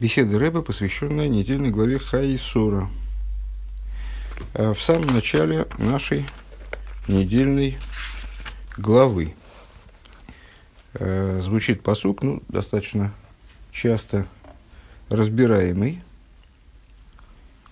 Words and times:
Беседа 0.00 0.38
Рэба, 0.38 0.62
посвященная 0.62 1.26
недельной 1.26 1.70
главе 1.70 1.98
Хаисора. 1.98 2.88
Э, 4.54 4.72
в 4.72 4.80
самом 4.80 5.08
начале 5.08 5.66
нашей 5.76 6.24
недельной 7.08 7.78
главы 8.76 9.34
э, 10.94 11.40
звучит 11.42 11.82
посук, 11.82 12.22
ну, 12.22 12.44
достаточно 12.48 13.12
часто 13.72 14.28
разбираемый, 15.08 16.00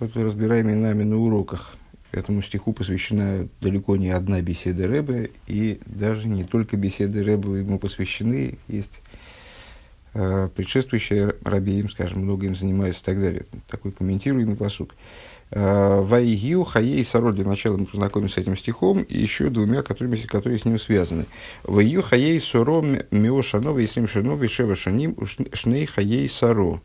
вот 0.00 0.16
разбираемый 0.16 0.74
нами 0.74 1.04
на 1.04 1.18
уроках. 1.18 1.76
Этому 2.10 2.42
стиху 2.42 2.72
посвящена 2.72 3.46
далеко 3.60 3.94
не 3.94 4.10
одна 4.10 4.40
беседа 4.40 4.88
Рэбе, 4.88 5.30
и 5.46 5.78
даже 5.86 6.26
не 6.26 6.42
только 6.42 6.76
беседы 6.76 7.22
Рэбе 7.22 7.60
ему 7.60 7.78
посвящены, 7.78 8.58
есть 8.66 9.00
предшествующие 10.54 11.34
рабеем, 11.44 11.90
скажем, 11.90 12.20
много 12.20 12.46
им 12.46 12.56
занимаются 12.56 13.02
и 13.02 13.04
так 13.04 13.20
далее. 13.20 13.44
Такой 13.68 13.92
комментируемый 13.92 14.56
посук. 14.56 14.94
Э, 15.50 16.00
Ваигиу, 16.00 16.64
Хаей, 16.64 17.04
Сароль, 17.04 17.34
для 17.34 17.44
начала 17.44 17.76
мы 17.76 17.86
познакомимся 17.86 18.36
с 18.36 18.38
этим 18.38 18.56
стихом, 18.56 19.02
и 19.02 19.16
еще 19.16 19.48
двумя, 19.48 19.82
которыми, 19.82 20.16
которые 20.16 20.58
с 20.58 20.64
ним 20.64 20.78
связаны. 20.78 21.26
Ваигиу, 21.62 22.02
Хаей, 22.02 22.40
Соро, 22.40 22.82
Мио, 23.10 23.42
Шанова, 23.42 23.84
Исрим, 23.84 24.08
Шанова, 24.08 24.48
Шева, 24.48 24.74
Шаним, 24.74 25.16
Шней, 25.52 25.86
Хаей, 25.86 26.28
Саро. 26.28 26.80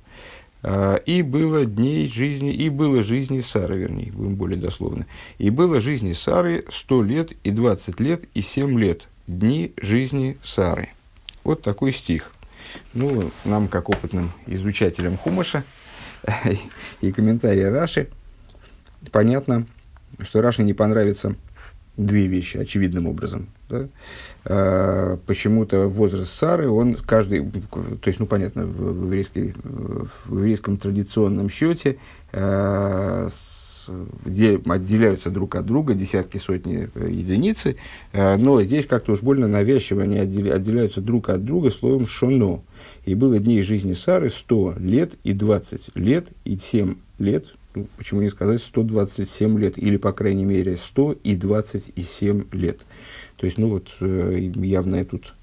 Э, 0.61 0.99
и 1.05 1.23
было 1.23 1.65
дней 1.65 2.07
жизни, 2.07 2.53
и 2.53 2.69
было 2.69 3.03
жизни 3.03 3.39
Сары, 3.39 3.77
вернее, 3.77 4.11
будем 4.11 4.35
более 4.35 4.59
дословно. 4.59 5.07
И 5.39 5.49
было 5.49 5.81
жизни 5.81 6.13
Сары 6.13 6.65
сто 6.69 7.01
лет, 7.01 7.31
и 7.43 7.49
двадцать 7.49 7.99
лет, 7.99 8.25
и 8.35 8.41
семь 8.41 8.79
лет. 8.79 9.07
Дни 9.25 9.73
жизни 9.81 10.37
Сары. 10.43 10.89
Вот 11.43 11.63
такой 11.63 11.93
стих. 11.93 12.31
Ну, 12.93 13.31
нам, 13.45 13.67
как 13.67 13.89
опытным 13.89 14.31
изучателям 14.47 15.17
Хумаша 15.17 15.63
и 17.01 17.11
комментария 17.11 17.71
Раши, 17.71 18.09
понятно, 19.11 19.65
что 20.21 20.41
Раши 20.41 20.63
не 20.63 20.73
понравится 20.73 21.35
две 21.97 22.27
вещи, 22.27 22.57
очевидным 22.57 23.07
образом. 23.07 23.47
Да? 23.69 23.87
А, 24.45 25.17
почему-то 25.25 25.87
возраст 25.87 26.33
Сары, 26.33 26.69
он 26.69 26.95
каждый, 26.95 27.43
то 27.43 28.07
есть, 28.07 28.19
ну, 28.19 28.25
понятно, 28.25 28.65
в, 28.65 28.93
в, 28.93 29.05
еврейской, 29.05 29.53
в 29.63 30.37
еврейском 30.37 30.77
традиционном 30.77 31.49
счете 31.49 31.97
а, 32.31 33.29
отделяются 34.25 35.29
друг 35.29 35.55
от 35.55 35.65
друга 35.65 35.93
десятки, 35.93 36.37
сотни 36.37 36.89
э, 36.93 37.09
единицы, 37.09 37.77
э, 38.11 38.37
но 38.37 38.61
здесь 38.63 38.85
как-то 38.85 39.13
уж 39.13 39.21
больно 39.21 39.47
навязчиво 39.47 40.03
они 40.03 40.17
отделяются 40.17 41.01
друг 41.01 41.29
от 41.29 41.43
друга 41.43 41.71
словом 41.71 42.07
«шоно». 42.07 42.61
И 43.05 43.15
было 43.15 43.39
дней 43.39 43.61
жизни 43.63 43.93
Сары 43.93 44.29
100 44.29 44.75
лет 44.79 45.13
и 45.23 45.33
20 45.33 45.95
лет 45.95 46.27
и 46.45 46.57
7 46.57 46.95
лет, 47.19 47.45
ну, 47.73 47.87
почему 47.97 48.21
не 48.21 48.29
сказать 48.29 48.61
127 48.61 49.59
лет, 49.59 49.77
или, 49.77 49.97
по 49.97 50.11
крайней 50.11 50.45
мере, 50.45 50.77
100 50.77 51.17
и 51.23 51.35
27 51.35 52.45
лет. 52.51 52.81
То 53.37 53.45
есть, 53.45 53.57
ну 53.57 53.69
вот, 53.69 53.89
э, 54.01 54.51
явная 54.55 55.05
тут 55.05 55.33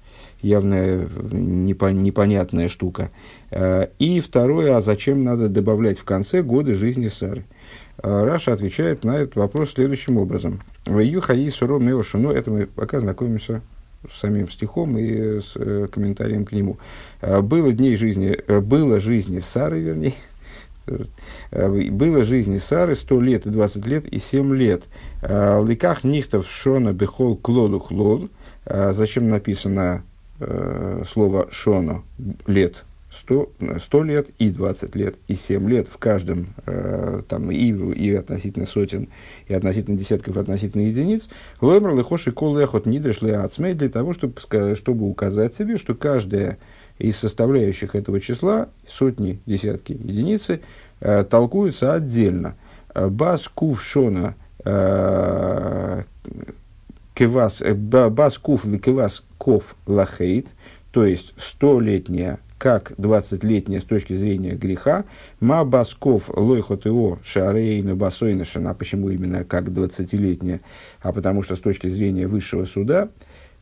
явная 0.41 1.09
непонятная 1.33 2.69
штука. 2.69 3.11
И 3.51 4.23
второе, 4.25 4.77
а 4.77 4.79
зачем 4.79 5.25
надо 5.25 5.49
добавлять 5.49 5.99
в 5.99 6.05
конце 6.05 6.41
годы 6.41 6.75
жизни 6.75 7.07
Сары? 7.07 7.43
А 8.01 8.23
Раша 8.23 8.53
отвечает 8.53 9.03
на 9.03 9.17
этот 9.17 9.35
вопрос 9.35 9.71
следующим 9.71 10.17
образом. 10.17 10.61
В 10.85 10.99
Юхаи 10.99 11.49
Суро 11.49 11.79
Меошуно, 11.79 12.31
это 12.31 12.49
мы 12.49 12.65
пока 12.65 13.01
знакомимся 13.01 13.61
с 14.09 14.19
самим 14.19 14.49
стихом 14.49 14.97
и 14.97 15.41
с 15.41 15.53
э, 15.55 15.87
комментарием 15.91 16.45
к 16.45 16.53
нему. 16.53 16.77
А, 17.21 17.41
было 17.41 17.73
дней 17.73 17.97
жизни, 17.97 18.29
э, 18.47 18.61
было 18.61 18.99
жизни 19.01 19.39
Сары, 19.39 19.79
вернее, 19.81 20.13
а, 21.51 21.69
было 21.91 22.23
жизни 22.23 22.57
Сары 22.57 22.95
100 22.95 23.21
лет 23.21 23.45
и 23.45 23.49
20 23.49 23.85
лет 23.85 24.05
и 24.05 24.19
7 24.19 24.55
лет. 24.55 24.83
Ликах 25.21 26.05
нихтов 26.05 26.49
шона 26.49 26.93
бехол 26.93 27.35
клоду 27.35 27.79
хлод. 27.79 28.31
Зачем 28.65 29.27
написано 29.27 30.03
э, 30.39 31.03
слово 31.05 31.49
шона 31.51 32.03
лет 32.47 32.85
100, 33.11 33.51
100 33.79 34.03
лет 34.03 34.29
и 34.37 34.51
20 34.51 34.95
лет 34.95 35.15
и 35.27 35.35
7 35.35 35.67
лет 35.67 35.87
в 35.87 35.97
каждом, 35.97 36.47
э, 36.65 37.21
там, 37.27 37.49
и, 37.51 37.55
и 37.55 38.13
относительно 38.13 38.65
сотен, 38.65 39.09
и 39.47 39.53
относительно 39.53 39.97
десятков, 39.97 40.37
и 40.37 40.39
относительно 40.39 40.83
единиц, 40.83 41.27
лоймер 41.59 41.95
лехоши 41.95 42.31
кол 42.31 42.57
лехот 42.57 42.85
нидреш 42.85 43.21
леацмей 43.21 43.73
для 43.73 43.89
того, 43.89 44.13
чтобы, 44.13 44.35
чтобы 44.75 45.07
указать 45.07 45.55
себе, 45.55 45.77
что 45.77 45.95
каждая 45.95 46.59
из 46.99 47.17
составляющих 47.17 47.95
этого 47.95 48.19
числа, 48.19 48.69
сотни, 48.87 49.39
десятки, 49.45 49.93
единицы, 49.93 50.61
э, 50.99 51.23
толкуются 51.23 51.93
отдельно. 51.93 52.55
Бас 52.93 53.47
кув 53.47 53.81
шона 53.81 54.35
э, 54.65 56.03
кевас, 57.15 57.61
э, 57.61 57.73
бас 57.73 58.37
кув 58.37 58.65
кевас 58.79 59.23
ков 59.37 59.75
лахейт, 59.87 60.47
то 60.91 61.05
есть 61.05 61.33
столетняя 61.37 62.39
как 62.59 62.91
20-летняя 62.91 63.79
с 63.79 63.85
точки 63.85 64.13
зрения 64.13 64.51
греха, 64.51 65.05
ма 65.39 65.63
басков 65.63 66.29
лойхот 66.29 66.85
его 66.85 67.17
шарейна 67.23 67.95
басойна 67.95 68.45
шана, 68.45 68.75
почему 68.75 69.09
именно 69.09 69.45
как 69.45 69.69
20-летняя, 69.69 70.59
а 71.01 71.13
потому 71.13 71.41
что 71.41 71.55
с 71.55 71.59
точки 71.59 71.87
зрения 71.87 72.27
высшего 72.27 72.65
суда, 72.65 73.09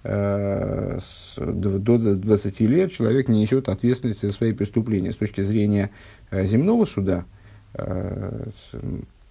э, 0.03 1.00
до 1.38 1.97
20 1.97 2.59
лет 2.62 2.91
человек 2.91 3.30
не 3.30 3.41
несет 3.41 3.69
ответственности 3.69 4.25
за 4.25 4.34
свои 4.34 4.52
преступления. 4.52 5.12
С 5.12 5.18
точки 5.18 5.41
зрения 5.41 5.91
э, 6.31 6.44
земного 6.46 6.85
суда, 6.85 7.25
э, 7.75 8.50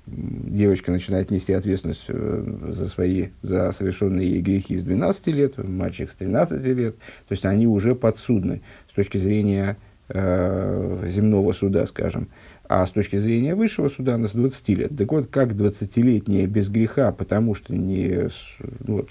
девочка 0.06 0.92
начинает 0.92 1.30
нести 1.30 1.52
ответственность 1.52 2.04
э, 2.08 2.72
за 2.72 2.88
свои, 2.88 3.28
за 3.42 3.72
совершенные 3.72 4.30
ей 4.30 4.40
грехи 4.40 4.76
с 4.76 4.82
12 4.82 5.26
лет, 5.28 5.68
мальчик 5.68 6.10
с 6.10 6.14
13 6.14 6.64
лет, 6.66 6.96
то 6.96 7.32
есть 7.32 7.44
они 7.44 7.66
уже 7.66 7.94
подсудны 7.94 8.62
с 8.88 8.94
точки 8.94 9.18
зрения 9.18 9.76
э, 10.08 11.08
земного 11.08 11.52
суда, 11.52 11.86
скажем, 11.86 12.28
а 12.68 12.86
с 12.86 12.90
точки 12.90 13.16
зрения 13.16 13.54
высшего 13.54 13.88
суда 13.88 14.14
она 14.14 14.28
с 14.28 14.32
20 14.32 14.68
лет. 14.70 14.96
Так 14.96 15.10
вот, 15.10 15.28
как 15.28 15.52
20-летняя 15.52 16.46
без 16.46 16.68
греха, 16.68 17.12
потому 17.12 17.54
что 17.54 17.74
не, 17.74 18.28
ну 18.86 18.96
вот, 18.96 19.10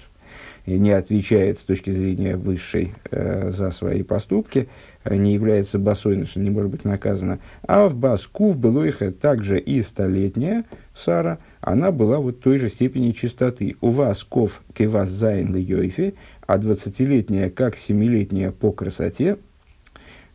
не 0.66 0.90
отвечает 0.90 1.58
с 1.58 1.62
точки 1.62 1.90
зрения 1.90 2.36
высшей 2.36 2.92
э, 3.10 3.50
за 3.50 3.70
свои 3.70 4.02
поступки, 4.02 4.68
э, 5.04 5.16
не 5.16 5.32
является 5.32 5.78
что 5.94 6.40
не 6.40 6.50
может 6.50 6.70
быть 6.70 6.84
наказана. 6.84 7.38
А 7.66 7.88
в 7.88 7.96
בת 7.96 8.50
ק׳ 8.50 8.58
בלא 8.58 8.85
חטא 8.85 9.12
также 9.12 9.58
и 9.58 9.80
столетняя 9.82 10.64
Сара, 10.94 11.38
она 11.60 11.92
была 11.92 12.18
вот 12.18 12.40
той 12.40 12.58
же 12.58 12.68
степени 12.68 13.12
чистоты. 13.12 13.76
און 13.80 13.90
בת 13.90 14.24
כ׳ 14.24 14.62
כבת 14.74 15.08
ז׳ 15.08 15.54
ליופי, 15.54 16.14
а 16.46 16.58
двадцатилетняя 16.58 17.50
как 17.50 17.76
семилетняя 17.76 18.50
по 18.50 18.72
красоте, 18.72 19.36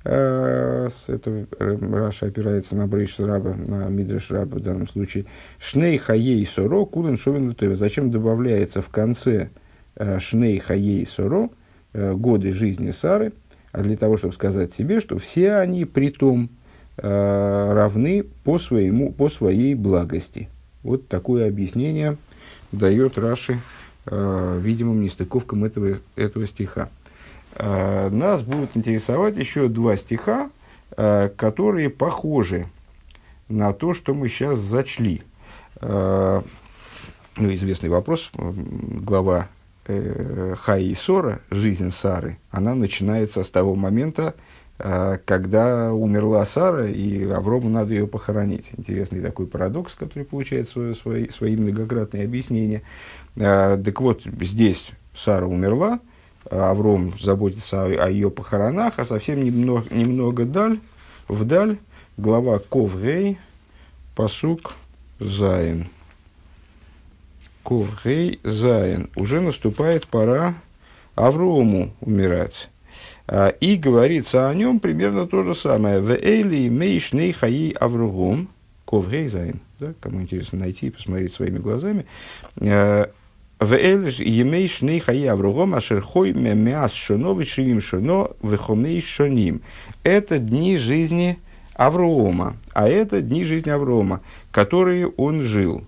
э, 0.06 0.88
это 1.08 1.48
Раша 1.60 2.28
опирается 2.28 2.76
на 2.76 2.88
Брейш 2.88 3.20
Раба, 3.20 3.54
на 3.54 3.90
Мидреш 3.90 4.32
Раба 4.32 4.60
в 4.60 4.62
данном 4.62 4.88
случае. 4.88 5.26
Шней 5.60 5.98
хаей 5.98 6.46
соро 6.46 6.86
кулен 6.86 7.18
шовен 7.18 7.56
Зачем 7.76 8.12
добавляется 8.12 8.82
в 8.82 8.90
конце 8.90 9.50
Э, 9.50 9.62
Шней 10.20 10.60
Хаей 10.60 11.06
Соро, 11.06 11.50
э, 11.94 12.14
годы 12.14 12.54
жизни 12.54 12.92
Сары, 12.92 13.34
а 13.72 13.82
для 13.82 13.98
того, 13.98 14.18
чтобы 14.18 14.34
сказать 14.34 14.74
себе, 14.74 15.00
что 15.00 15.18
все 15.18 15.56
они 15.56 15.86
при 15.86 16.10
том 16.10 16.50
э, 16.98 17.74
равны 17.74 18.24
по, 18.44 18.58
своему, 18.58 19.12
по 19.12 19.30
своей 19.30 19.76
благости. 19.76 20.50
Вот 20.84 21.08
такое 21.08 21.48
объяснение 21.48 22.18
дает 22.72 23.18
Раши 23.18 23.62
видимым 24.08 25.04
нестыковкам 25.04 25.64
этого, 25.64 26.00
этого 26.16 26.48
стиха. 26.48 26.90
Нас 27.56 28.42
будут 28.42 28.76
интересовать 28.76 29.38
еще 29.38 29.68
два 29.68 29.96
стиха, 29.96 30.50
которые 30.90 31.92
похожи 31.92 32.66
на 33.48 33.74
то, 33.74 33.94
что 33.94 34.16
мы 34.16 34.28
сейчас 34.28 34.58
зачли. 34.58 35.22
Ну, 35.82 36.44
известный 37.38 37.90
вопрос, 37.90 38.32
глава 38.34 39.50
э, 39.88 40.56
Хай 40.58 40.84
и 40.84 40.96
Сора, 40.96 41.42
жизнь 41.50 41.92
Сары, 41.92 42.38
она 42.50 42.76
начинается 42.76 43.44
с 43.44 43.50
того 43.50 43.76
момента, 43.76 44.36
э, 44.80 45.18
когда 45.26 45.94
умерла 45.94 46.46
Сара, 46.46 46.88
и 46.88 47.30
Аврому 47.30 47.70
надо 47.70 47.94
ее 47.94 48.08
похоронить. 48.08 48.72
Интересный 48.78 49.22
такой 49.22 49.48
парадокс, 49.48 49.96
который 49.96 50.24
получает 50.24 50.70
свое, 50.70 50.96
свои, 50.96 51.30
свои 51.30 51.56
многократные 51.56 52.26
объяснения. 52.26 52.82
Э, 53.36 53.82
так 53.84 54.02
вот, 54.02 54.24
здесь 54.24 54.92
Сара 55.14 55.46
умерла, 55.46 56.00
Авром 56.50 57.14
заботится 57.20 57.84
о, 57.84 58.06
о 58.06 58.10
ее 58.10 58.32
похоронах, 58.32 58.96
а 58.98 59.06
совсем 59.06 59.44
немного, 59.44 59.94
немного 59.94 60.46
даль, 60.46 60.80
вдаль, 61.28 61.78
глава 62.18 62.60
Ковгей, 62.60 63.38
посук 64.16 64.74
Заин. 65.20 65.88
Ковгей 67.64 68.40
Заин. 68.44 69.10
Уже 69.16 69.42
наступает 69.42 70.08
пора 70.08 70.56
Аврому 71.16 71.94
умирать. 72.02 72.70
И 73.60 73.76
говорится 73.78 74.50
о 74.50 74.54
нем 74.54 74.80
примерно 74.80 75.28
то 75.28 75.44
же 75.44 75.56
самое. 75.56 76.02
В 76.02 76.12
Эйли 76.12 76.70
Мейшней 76.70 77.32
Хаи 77.32 77.72
Авругум, 77.80 78.50
Ковгейзайн, 78.86 79.62
да, 79.80 79.94
кому 80.02 80.22
интересно 80.22 80.60
найти 80.60 80.88
и 80.88 80.90
посмотреть 80.90 81.34
своими 81.34 81.60
глазами. 81.60 82.06
ואלה 82.56 83.74
ימי 83.74 84.20
שני 84.20 84.68
חיי 84.68 85.00
אברהם 85.00 85.26
אשר 85.28 85.76
חי 85.76 86.34
מאת 86.34 86.94
שנה 86.94 87.40
ושבעים 87.40 87.80
שנה 87.80 88.32
וחמש 88.42 89.00
שנים. 89.02 89.62
Это 90.04 90.40
дни 90.40 90.78
жизни 90.78 91.38
Аврома, 91.76 92.58
а 92.74 92.90
это 92.90 93.22
дни 93.22 93.44
жизни 93.44 93.70
Аврома, 93.70 94.22
которые 94.52 95.08
он 95.08 95.44
жил. 95.44 95.86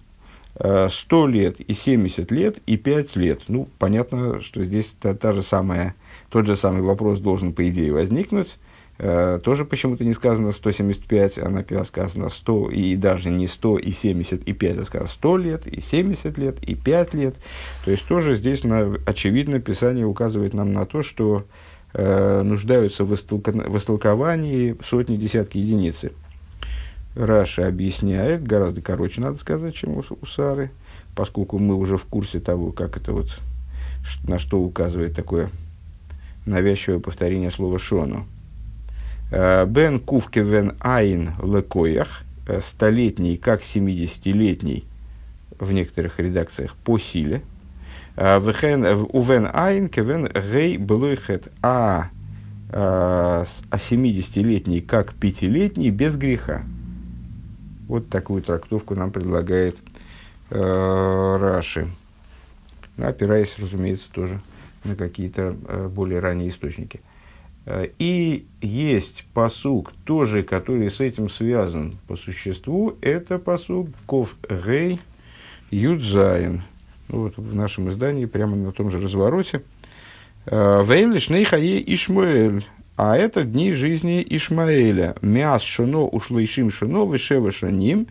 100 0.56 1.28
лет 1.28 1.60
и 1.60 1.74
70 1.74 2.32
лет 2.32 2.58
и 2.66 2.78
5 2.78 3.16
лет. 3.16 3.42
Ну, 3.48 3.68
понятно, 3.80 4.42
что 4.42 4.64
здесь 4.64 4.96
та, 5.00 5.16
та 5.16 5.32
же 5.34 5.42
самая, 5.42 5.96
тот 6.30 6.46
же 6.46 6.56
самый 6.56 6.82
вопрос 6.82 7.20
должен, 7.20 7.54
по 7.54 7.68
идее, 7.68 7.92
возникнуть. 7.92 8.58
Э, 9.00 9.40
тоже 9.44 9.66
почему-то 9.66 10.06
не 10.06 10.14
сказано 10.14 10.52
175, 10.52 11.40
а 11.40 11.50
например, 11.50 11.84
сказано 11.86 12.30
100 12.30 12.70
и 12.70 12.96
даже 12.96 13.32
не 13.32 13.48
100 13.48 13.80
и 13.80 13.92
70 13.92 14.44
и 14.44 14.54
5, 14.54 14.78
а 14.78 14.84
сказано 14.86 15.10
100 15.10 15.38
лет 15.38 15.68
и 15.68 15.82
70 15.82 16.38
лет 16.38 16.64
и 16.64 16.76
5 16.76 17.14
лет. 17.16 17.36
То 17.86 17.92
есть 17.92 18.08
тоже 18.08 18.36
здесь 18.36 18.64
на, 18.64 18.96
очевидно 19.06 19.60
Писание 19.60 20.06
указывает 20.06 20.54
нам 20.54 20.74
на 20.74 20.86
то, 20.86 21.02
что 21.02 21.46
э, 21.94 22.42
нуждаются 22.44 23.04
в, 23.04 23.14
истолк... 23.14 23.48
в 23.48 23.78
истолковании 23.78 24.78
сотни, 24.86 25.18
десятки 25.18 25.58
единицы. 25.58 26.12
Раша 27.16 27.68
объясняет, 27.68 28.44
гораздо 28.44 28.82
короче, 28.82 29.22
надо 29.22 29.38
сказать, 29.38 29.76
чем 29.76 29.98
у, 29.98 30.04
у 30.22 30.26
Сары, 30.26 30.72
поскольку 31.16 31.60
мы 31.60 31.76
уже 31.76 31.98
в 31.98 32.06
курсе 32.06 32.40
того, 32.40 32.72
как 32.72 32.98
это 32.98 33.14
вот, 33.14 33.40
на 34.28 34.40
что 34.40 34.60
указывает 34.60 35.16
такое 35.16 35.50
навязчивое 36.46 37.00
повторение 37.00 37.52
слова 37.52 37.78
«шону». 37.78 38.26
Э, 39.32 39.66
Бен 39.66 40.00
Кувке 40.00 40.42
Вен 40.42 40.76
Айн 40.80 41.32
Лекоях, 41.42 42.24
э, 42.48 42.62
столетний, 42.62 43.38
как 43.38 43.62
70-летний, 43.62 44.86
в 45.60 45.72
некоторых 45.72 46.20
редакциях, 46.20 46.76
по 46.76 47.00
силе. 47.00 47.42
Э, 48.16 48.40
Увен 48.40 49.50
Айн 49.54 49.88
Кевен 49.88 50.30
Гей 50.52 50.78
Блойхет, 50.78 51.52
а, 51.62 52.10
а 52.72 53.46
70-летний, 53.72 54.82
как 54.82 55.14
пятилетний, 55.14 55.92
без 55.92 56.18
греха. 56.18 56.64
Вот 57.94 58.10
такую 58.10 58.42
трактовку 58.42 58.96
нам 58.96 59.12
предлагает 59.12 59.78
э, 60.50 61.38
Раши, 61.40 61.92
опираясь, 62.98 63.60
разумеется, 63.60 64.12
тоже 64.12 64.42
на 64.84 64.96
какие-то 64.96 65.56
э, 65.68 65.88
более 65.90 66.20
ранние 66.20 66.50
источники. 66.50 67.02
Э, 67.68 67.90
и 68.00 68.48
есть 68.62 69.28
посук 69.36 69.94
тоже, 70.06 70.42
который 70.42 70.90
с 70.90 71.02
этим 71.02 71.30
связан 71.30 72.00
по 72.08 72.16
существу, 72.16 72.98
это 73.00 73.38
посук 73.38 73.90
Ков 74.08 74.38
Гей 74.50 75.00
Юдзайн. 75.70 76.64
Ну, 77.10 77.22
вот 77.26 77.38
в 77.38 77.56
нашем 77.56 77.92
издании, 77.92 78.26
прямо 78.26 78.56
на 78.56 78.72
том 78.72 78.90
же 78.90 79.00
развороте. 79.00 79.62
«Э, 80.48 80.84
Вейлиш 80.84 81.30
Нейхае 81.30 81.94
Ишмуэль 81.94 82.66
а 82.96 83.18
это 83.18 83.44
дни 83.44 83.72
жизни 83.72 84.26
Ишмаэля. 84.28 85.16
Мяс 85.22 85.64
шано 85.64 86.02
ушло 86.06 86.44
ишим 86.44 86.72
шано 86.72 87.06
вышева 87.06 87.52
шаним. 87.52 88.08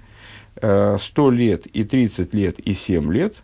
Э, 0.57 0.97
сто 1.01 1.31
лет 1.31 1.67
и 1.67 1.85
тридцать 1.85 2.35
лет 2.35 2.59
и 2.61 2.73
семь 2.73 3.13
лет. 3.13 3.37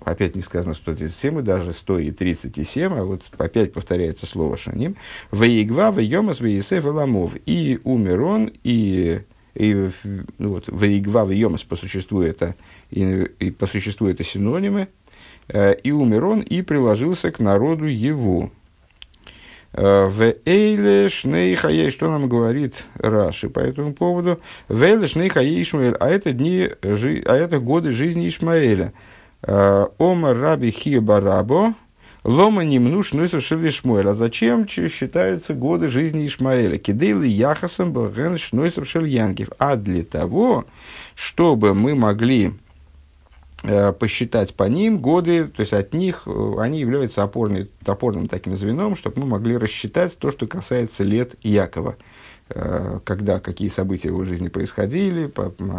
Опять 0.00 0.36
не 0.36 0.42
сказано 0.42 0.74
137, 0.74 1.40
и 1.40 1.42
даже 1.42 1.72
100 1.72 1.98
и 1.98 2.10
37, 2.12 2.92
а 2.92 3.04
вот 3.04 3.22
опять 3.38 3.72
повторяется 3.72 4.24
слово 4.24 4.56
шаним. 4.56 4.96
Ваигва, 5.32 5.90
вайомас, 5.90 6.40
ваисеф, 6.40 6.84
ламов. 6.84 7.32
И 7.44 7.80
умер 7.82 8.22
он, 8.22 8.52
и 8.62 9.22
и 9.56 9.90
ну, 10.04 10.50
вот, 10.50 10.68
Ваигва, 10.68 11.24
Вайомас 11.24 11.64
по 11.64 11.76
существу 11.76 12.20
это, 12.20 12.54
и, 12.90 13.26
и 13.40 13.50
по 13.50 13.66
существу 13.66 14.06
это 14.06 14.22
синонимы, 14.22 14.88
э, 15.48 15.74
и 15.82 15.92
умер 15.92 16.26
он, 16.26 16.40
и 16.40 16.60
приложился 16.62 17.30
к 17.32 17.40
народу 17.40 17.86
его. 17.86 18.52
В 19.76 20.34
Эйле 20.46 21.10
что 21.90 22.10
нам 22.10 22.28
говорит 22.28 22.84
Раши 22.94 23.50
по 23.50 23.60
этому 23.60 23.92
поводу? 23.92 24.40
В 24.68 24.82
Эйле 24.82 25.06
Ишмаэль, 25.60 25.96
а 26.00 26.08
это 26.08 26.32
дни, 26.32 26.70
а 26.82 27.34
это 27.34 27.60
годы 27.60 27.90
жизни 27.90 28.26
Ишмаэля. 28.26 28.94
Э, 29.42 29.86
Омар 29.98 30.38
Раби 30.38 30.70
Хиба 30.70 31.20
Лома 32.24 32.64
немнуш 32.64 33.12
нусов 33.12 33.44
шелишмуэль. 33.44 34.08
А 34.08 34.14
зачем 34.14 34.66
считаются 34.66 35.54
годы 35.54 35.88
жизни 35.88 36.26
Ишмаэля? 36.26 36.78
Кидейлы 36.78 37.26
яхасом 37.26 37.92
бген 37.92 38.36
шельянгев. 38.88 39.50
А 39.58 39.76
для 39.76 40.02
того, 40.02 40.64
чтобы 41.14 41.74
мы 41.74 41.94
могли 41.94 42.54
посчитать 43.98 44.54
по 44.54 44.64
ним 44.64 44.98
годы, 44.98 45.46
то 45.46 45.60
есть 45.60 45.72
от 45.72 45.94
них 45.94 46.24
э, 46.26 46.54
они 46.58 46.78
являются 46.78 47.22
опорной, 47.22 47.70
опорным 47.84 48.28
таким 48.28 48.54
звеном, 48.54 48.96
чтобы 48.96 49.22
мы 49.22 49.26
могли 49.26 49.56
рассчитать 49.56 50.16
то, 50.18 50.30
что 50.30 50.46
касается 50.46 51.04
лет 51.04 51.34
Якова, 51.42 51.96
э, 52.50 53.00
когда 53.04 53.40
какие 53.40 53.68
события 53.68 54.10
в 54.10 54.12
его 54.12 54.24
жизни 54.24 54.48
происходили, 54.48 55.32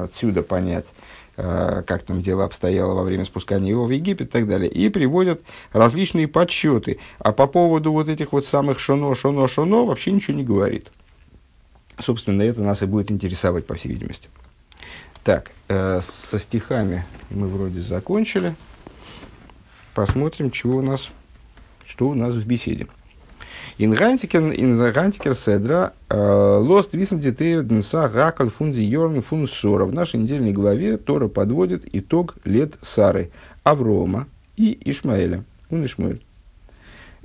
отсюда 0.03 0.41
понять, 0.41 0.93
как 1.35 2.01
там 2.01 2.23
дело 2.23 2.45
обстояло 2.45 2.95
во 2.95 3.03
время 3.03 3.23
спускания 3.23 3.69
его 3.69 3.85
в 3.85 3.91
Египет 3.91 4.27
и 4.27 4.31
так 4.31 4.47
далее. 4.47 4.71
И 4.71 4.89
приводят 4.89 5.41
различные 5.71 6.27
подсчеты. 6.27 6.97
А 7.19 7.31
по 7.31 7.45
поводу 7.45 7.91
вот 7.91 8.09
этих 8.09 8.33
вот 8.33 8.47
самых 8.47 8.79
шоно, 8.79 9.13
шоно, 9.13 9.47
шоно 9.47 9.85
вообще 9.85 10.11
ничего 10.11 10.35
не 10.35 10.43
говорит. 10.43 10.91
Собственно, 11.99 12.41
это 12.41 12.61
нас 12.61 12.81
и 12.81 12.87
будет 12.87 13.11
интересовать, 13.11 13.67
по 13.67 13.75
всей 13.75 13.89
видимости. 13.89 14.29
Так, 15.27 15.51
э, 15.67 15.99
со 16.01 16.39
стихами 16.39 17.03
мы 17.29 17.49
вроде 17.49 17.81
закончили. 17.81 18.55
Посмотрим, 19.93 20.51
чего 20.51 20.77
у 20.77 20.81
нас, 20.81 21.09
что 21.85 22.07
у 22.07 22.13
нас 22.13 22.33
в 22.33 22.47
беседе. 22.47 22.87
Ингантикер 23.77 25.35
седра 25.35 25.91
э, 26.07 26.57
лост 26.61 26.93
висм 26.93 27.19
детейл 27.19 27.61
днса 27.61 28.07
гакал 28.07 28.49
фунди 28.49 28.79
йорн 28.79 29.21
фун 29.21 29.49
сора. 29.49 29.83
В 29.83 29.93
нашей 29.93 30.21
недельной 30.21 30.53
главе 30.53 30.95
Тора 30.95 31.27
подводит 31.27 31.83
итог 31.91 32.37
лет 32.45 32.75
Сары, 32.81 33.29
Аврома 33.63 34.27
и 34.55 34.79
Ишмаэля. 34.89 35.43
Он 35.69 35.83
Ишмаэль. 35.83 36.21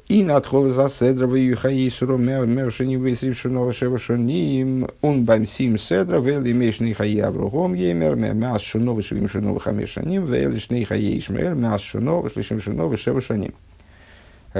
И 0.08 0.24
над 0.24 0.46
за 0.50 0.88
седра 0.88 1.38
и 1.38 1.54
хаи 1.54 1.88
суро 1.90 2.18
мершини 2.18 2.96
весрив 2.96 3.38
шунова 3.38 3.72
шева 3.72 3.98
шуним 3.98 4.88
он 5.00 5.24
бамсим 5.24 5.78
седра 5.78 6.18
вел 6.20 6.44
имешни 6.44 6.92
хаи 6.92 7.18
аврогом 7.18 7.74
емер 7.74 8.14
мяс 8.14 8.62
шунова 8.62 9.02
швим 9.02 9.28
шунова 9.28 9.60
хамешаним 9.60 10.26
вел 10.26 10.54
ишни 10.54 10.84
хаи 10.84 11.18
ишмаэль 11.18 11.54
мяс 11.54 11.80
шунова 11.80 12.28
шлишим 12.28 12.60
шунова 12.60 12.96
шева 12.96 13.20
шаним. 13.20 13.54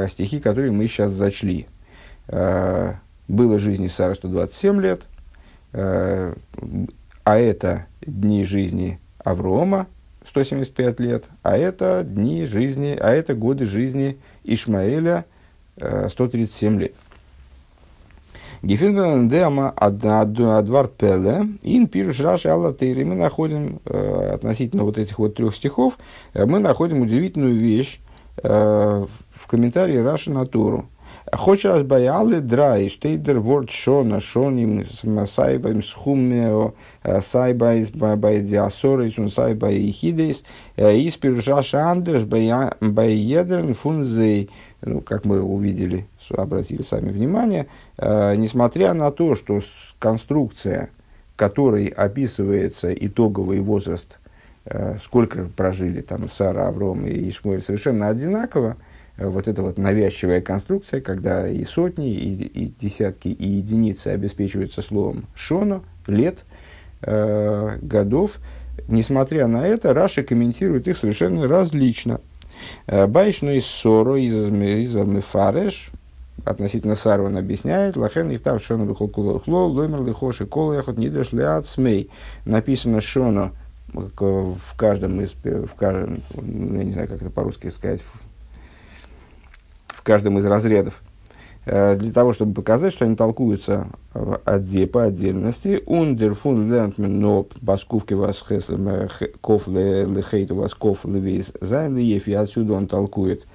Стихи, 0.09 0.41
которые 0.41 0.73
мы 0.73 0.87
сейчас 0.87 1.11
зачли. 1.11 1.67
Было 2.29 3.59
жизни 3.59 3.89
Сары 3.89 4.15
127 4.15 4.81
лет, 4.81 5.03
а 5.73 6.35
это 7.25 7.87
дни 8.01 8.45
жизни 8.45 9.01
Аврома 9.19 9.87
175 10.27 11.01
лет, 11.01 11.25
а 11.43 11.57
это 11.57 12.05
дни 12.05 12.47
жизни, 12.47 12.97
а 12.99 13.11
это 13.11 13.35
годы 13.35 13.67
жизни 13.67 14.19
Ишмаэля 14.45 15.25
137 16.09 16.81
лет. 16.81 16.95
Гефинбен 18.63 19.29
дема 19.29 19.71
адвар 19.77 20.87
пеле, 20.87 21.49
ин 21.63 21.89
пируш 21.89 22.21
раши 22.21 22.49
алла 22.49 22.77
Мы 22.81 23.15
находим, 23.17 23.81
э, 23.85 24.31
относительно 24.35 24.85
вот 24.85 24.99
этих 24.99 25.19
вот 25.19 25.35
трех 25.35 25.57
стихов, 25.57 25.99
э, 26.33 26.47
мы 26.47 26.61
находим 26.61 27.01
удивительную 27.01 27.57
вещь 27.57 27.99
э, 28.37 29.07
в 29.31 29.47
комментарии 29.49 29.97
Раши 29.97 30.31
на 30.31 30.47
Тору. 30.47 30.87
Хоча 31.35 31.83
баялы 31.83 32.41
драй, 32.43 32.91
штейдер 32.91 33.39
ворд 33.39 33.71
шона, 33.71 34.21
шоним 34.21 34.85
сайбаем 34.87 35.83
схумнео, 35.83 36.75
сайбайс 37.21 37.91
бай 37.91 38.41
диасорис, 38.41 39.19
он 39.19 39.31
сайбай 39.31 39.79
ихидейс, 39.79 40.45
из 40.77 41.17
пирушаша 41.17 41.91
андерш 41.91 42.25
байедерн 42.25 43.73
фунзей, 43.73 44.51
ну, 44.83 45.01
как 45.01 45.25
мы 45.25 45.41
увидели, 45.41 46.07
обратили 46.29 46.83
сами 46.83 47.11
внимание, 47.11 47.67
несмотря 47.99 48.93
на 48.93 49.11
то, 49.11 49.35
что 49.35 49.61
конструкция, 49.99 50.91
которой 51.37 51.87
описывается 51.87 52.93
итоговый 52.93 53.61
возраст, 53.61 54.19
э, 54.67 54.99
сколько 55.03 55.49
прожили 55.57 56.03
там 56.03 56.29
Сара, 56.29 56.69
Авром 56.69 57.07
и 57.07 57.29
Ишмуэль, 57.31 57.63
совершенно 57.63 58.09
одинаково, 58.09 58.77
вот 59.19 59.49
эта 59.49 59.63
вот 59.63 59.79
навязчивая 59.79 60.41
конструкция, 60.41 61.01
когда 61.01 61.49
и 61.49 61.65
сотни, 61.65 62.13
и, 62.13 62.45
и 62.45 62.75
десятки, 62.79 63.29
и 63.29 63.49
единицы 63.49 64.09
обеспечиваются 64.09 64.83
словом 64.83 65.25
«шоно», 65.35 65.83
«лет», 66.07 66.45
э, 67.03 67.79
«годов», 67.83 68.39
несмотря 68.89 69.47
на 69.47 69.67
это, 69.67 69.93
Раша 69.95 70.23
комментирует 70.23 70.89
их 70.89 70.97
совершенно 70.97 71.47
различно– 71.47 72.21
Байшну 72.87 73.53
из 73.53 73.67
ссору 73.67 74.17
из 74.17 74.49
Мефареш, 74.51 75.91
относительно 76.45 76.97
Сару 76.97 77.27
он 77.27 77.37
объясняет, 77.37 77.97
לכך 77.97 78.31
נכתב 78.31 78.61
שנה 78.61 78.85
בכל 78.85 79.09
כלל, 79.09 79.69
לומר 79.69 80.03
לך 80.03 80.47
שכל 80.47 80.75
אחד 80.75 80.99
נדרש 80.99 81.33
לעצמו. 81.33 82.11
Написано 82.45 83.01
שנה 83.01 83.53
в 83.93 84.77
каждом 84.77 85.21
из, 85.21 85.35
в 85.45 85.75
каждом, 85.77 86.23
ну, 86.35 86.79
я 86.79 86.85
не 86.85 86.93
знаю, 86.93 87.09
как 87.09 87.21
это 87.21 87.31
по-русски 87.31 87.69
сказать, 87.69 88.01
в 90.03 90.05
каждом 90.05 90.37
из 90.37 90.45
разрядов, 90.47 91.01
э, 91.65 91.95
для 91.95 92.11
того, 92.13 92.33
чтобы 92.33 92.55
показать, 92.55 92.93
что 92.93 93.05
они 93.05 93.15
толкуются 93.15 93.87
отде, 94.45 94.89
по 94.89 95.05
отдельности. 95.05 95.81
און 95.87 96.35
דערפון 96.35 96.69
לערנט 96.69 97.01
מען 97.01 97.21
אפ 97.21 97.47
בת 97.61 97.74
ק׳ 97.74 97.88
כבת 97.88 98.15
כ׳ 98.15 98.43
לחטא 99.69 100.51
ובת 100.51 100.75
כ׳ 100.75 101.05
כבת 101.05 101.53
ז׳ 101.61 101.97
и 101.97 102.33
отсюда 102.33 102.73
он 102.73 102.89
толкует 102.89 103.47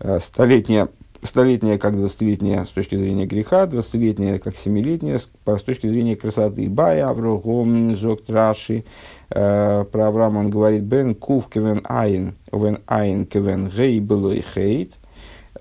э, 0.00 0.18
столетняя 0.18 0.88
столетняя 1.22 1.78
как 1.78 1.94
двадцатилетняя 1.94 2.64
с 2.64 2.70
точки 2.70 2.96
зрения 2.96 3.26
греха, 3.26 3.66
двадцатилетняя 3.66 4.40
как 4.40 4.56
семилетняя 4.56 5.18
с, 5.18 5.30
с 5.46 5.62
точки 5.62 5.86
зрения 5.86 6.16
красоты. 6.16 6.68
Бай 6.68 7.00
Аврогом 7.00 7.94
Зок 7.94 8.24
Траши. 8.24 8.82
Э, 9.30 9.84
про 9.84 10.08
Авраама 10.08 10.40
он 10.40 10.50
говорит, 10.50 10.82
Бен 10.82 11.14
Кув 11.14 11.48
Кевен 11.48 11.82
Айн, 11.84 12.34
Вен 12.50 12.80
Айн 12.86 13.24
Кевен 13.26 13.68
Гей 13.68 14.00
Белой 14.00 14.44
Хейт. 14.54 14.94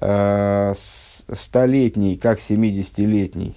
Э, 0.01 0.74
столетний 1.31 2.17
как 2.17 2.39
семидесятилетний, 2.39 3.55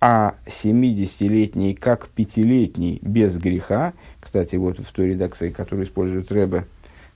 а 0.00 0.34
семидесятилетний 0.46 1.74
как 1.74 2.08
пятилетний 2.08 2.98
без 3.02 3.36
греха. 3.36 3.92
Кстати, 4.18 4.56
вот 4.56 4.78
в 4.78 4.90
той 4.92 5.10
редакции, 5.10 5.50
которую 5.50 5.86
использует 5.86 6.32
Рэбе, 6.32 6.64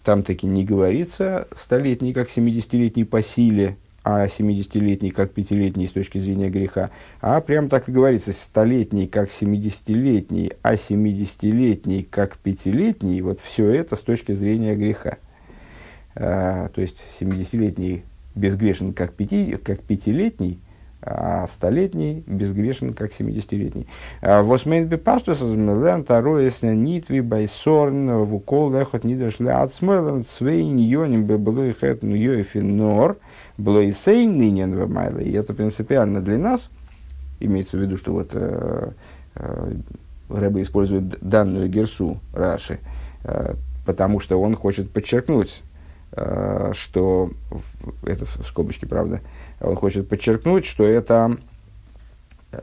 там 0.04 0.23
таки 0.23 0.47
не 0.47 0.64
говорится 0.64 1.49
столетний 1.56 2.12
как 2.12 2.28
семидесятилетний 2.28 3.06
по 3.06 3.23
силе, 3.23 3.76
а 4.04 4.26
70-летний 4.26 5.11
как 5.11 5.30
пятилетний 5.30 5.88
с 5.88 5.92
точки 5.92 6.18
зрения 6.18 6.50
греха, 6.50 6.90
а 7.21 7.40
прям 7.40 7.68
так 7.71 7.88
и 7.88 7.92
говорится, 7.92 8.32
столетний 8.32 9.06
как 9.06 9.30
70-летний, 9.30 10.52
а 10.62 10.75
70-летний 10.75 12.02
как 12.02 12.37
пятилетний, 12.37 13.23
вот 13.23 13.40
все 13.40 13.68
это 13.68 13.97
с 13.97 14.00
точки 14.00 14.32
зрения 14.32 14.75
греха. 14.75 15.16
А, 16.14 16.68
то 16.68 16.82
есть 16.82 17.02
70-летний 17.21 18.02
безгрешен 18.35 18.93
как, 18.93 19.12
пяти, 19.12 19.57
как 19.62 19.81
пятилетний, 19.81 20.61
а 21.05 21.49
столетний 21.49 22.23
безгрешен, 22.27 22.95
как 22.95 23.11
70-летний. 23.11 23.89
А, 24.21 24.43
Восмейн 24.43 24.87
бепаштус 24.87 25.43
азмелен 25.43 26.05
тароес 26.05 26.62
нитви 26.62 27.21
байсорн 27.21 28.19
вукол 28.25 28.73
лехот 28.73 29.03
нидершле 29.03 29.51
ацмелен 29.51 30.25
цвейн 30.25 30.77
йоним 30.77 31.25
бебелой 31.25 31.73
хэт 31.73 32.05
ньёйфин 32.05 32.77
нор 32.77 33.19
блойсейн 33.59 34.39
нынен 34.39 34.77
вамайле. 34.77 35.25
И 35.25 35.33
это 35.33 35.55
принципиально 35.55 36.21
для 36.21 36.39
нас. 36.39 36.71
Имеется 37.41 37.77
в 37.77 37.81
виду, 37.81 37.97
что 37.97 38.12
вот 38.12 38.31
э, 38.35 38.91
э, 39.35 39.75
Рэбе 40.29 40.62
использует 40.62 41.19
данную 41.21 41.69
герсу 41.69 42.21
Раши, 42.33 42.79
э, 43.25 43.55
потому 43.85 44.21
что 44.21 44.41
он 44.41 44.55
хочет 44.55 44.91
подчеркнуть, 44.93 45.62
что, 46.12 47.31
это 48.04 48.26
в 48.26 48.47
скобочке, 48.47 48.87
правда, 48.87 49.21
он 49.61 49.76
хочет 49.76 50.09
подчеркнуть, 50.09 50.66
что 50.66 50.85
это, 50.85 51.37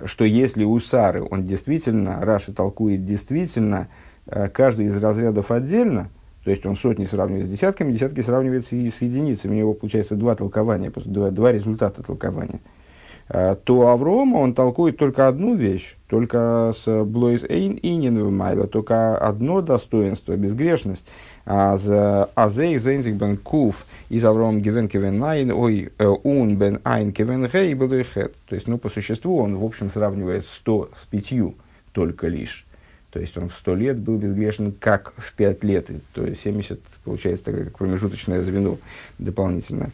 что 0.05 0.23
если 0.23 0.63
у 0.63 0.77
Сары 0.79 1.23
он 1.23 1.47
действительно, 1.47 2.19
Раши 2.21 2.53
толкует 2.53 3.05
действительно 3.05 3.87
э, 4.27 4.49
каждый 4.49 4.85
из 4.85 5.01
разрядов 5.01 5.49
отдельно, 5.49 6.09
то 6.43 6.51
есть 6.51 6.65
он 6.65 6.75
сотни 6.75 7.05
сравнивает 7.05 7.47
с 7.47 7.49
десятками, 7.49 7.91
десятки 7.91 8.21
сравнивает 8.21 8.65
с, 8.65 8.69
с 8.69 9.01
единицами, 9.01 9.53
у 9.53 9.57
него 9.57 9.73
получается 9.73 10.15
два 10.15 10.35
толкования, 10.35 10.91
два, 11.05 11.31
два 11.31 11.51
результата 11.51 12.03
толкования– 12.03 12.59
Э, 12.69 12.88
то 13.29 13.87
Аврома 13.87 14.37
он 14.37 14.55
толкует 14.55 14.97
только 14.97 15.27
одну 15.27 15.53
вещь, 15.53 15.95
только 16.07 16.73
с 16.75 17.03
Блойс 17.03 17.43
Эйн 17.43 17.73
и 17.73 17.95
Нинвмайла, 17.95 18.65
только 18.65 19.17
одно 19.17 19.61
достоинство, 19.61 20.35
безгрешность. 20.35 21.05
А 21.45 21.77
за 21.77 22.25
Азей 22.35 22.77
Зейнзик 22.77 23.15
бен 23.15 23.37
Кув 23.37 23.85
из 24.09 24.25
Аврома 24.25 24.59
Гивен 24.59 24.87
Кевен 24.87 25.19
Найн, 25.19 25.51
ой, 25.51 25.91
э, 25.97 26.05
Ун 26.07 26.57
бен 26.57 26.79
Айн 26.83 27.11
Кевен 27.11 27.47
Хей 27.47 27.75
Хет. 28.03 28.35
То 28.47 28.55
есть, 28.55 28.67
ну, 28.67 28.77
по 28.77 28.89
существу 28.89 29.37
он, 29.37 29.57
в 29.57 29.63
общем, 29.63 29.91
сравнивает 29.91 30.45
100 30.45 30.89
с 30.95 31.05
5 31.05 31.55
только 31.91 32.27
лишь. 32.27 32.65
То 33.11 33.19
есть 33.19 33.35
он 33.37 33.49
в 33.49 33.55
100 33.55 33.75
лет 33.75 33.97
был 33.97 34.17
безгрешен, 34.17 34.71
как 34.71 35.13
в 35.17 35.33
5 35.33 35.63
лет. 35.63 35.87
То 36.13 36.25
есть 36.25 36.41
70, 36.41 36.79
получается, 37.03 37.45
такое 37.45 37.65
промежуточное 37.65 38.41
звено 38.43 38.77
дополнительное. 39.17 39.91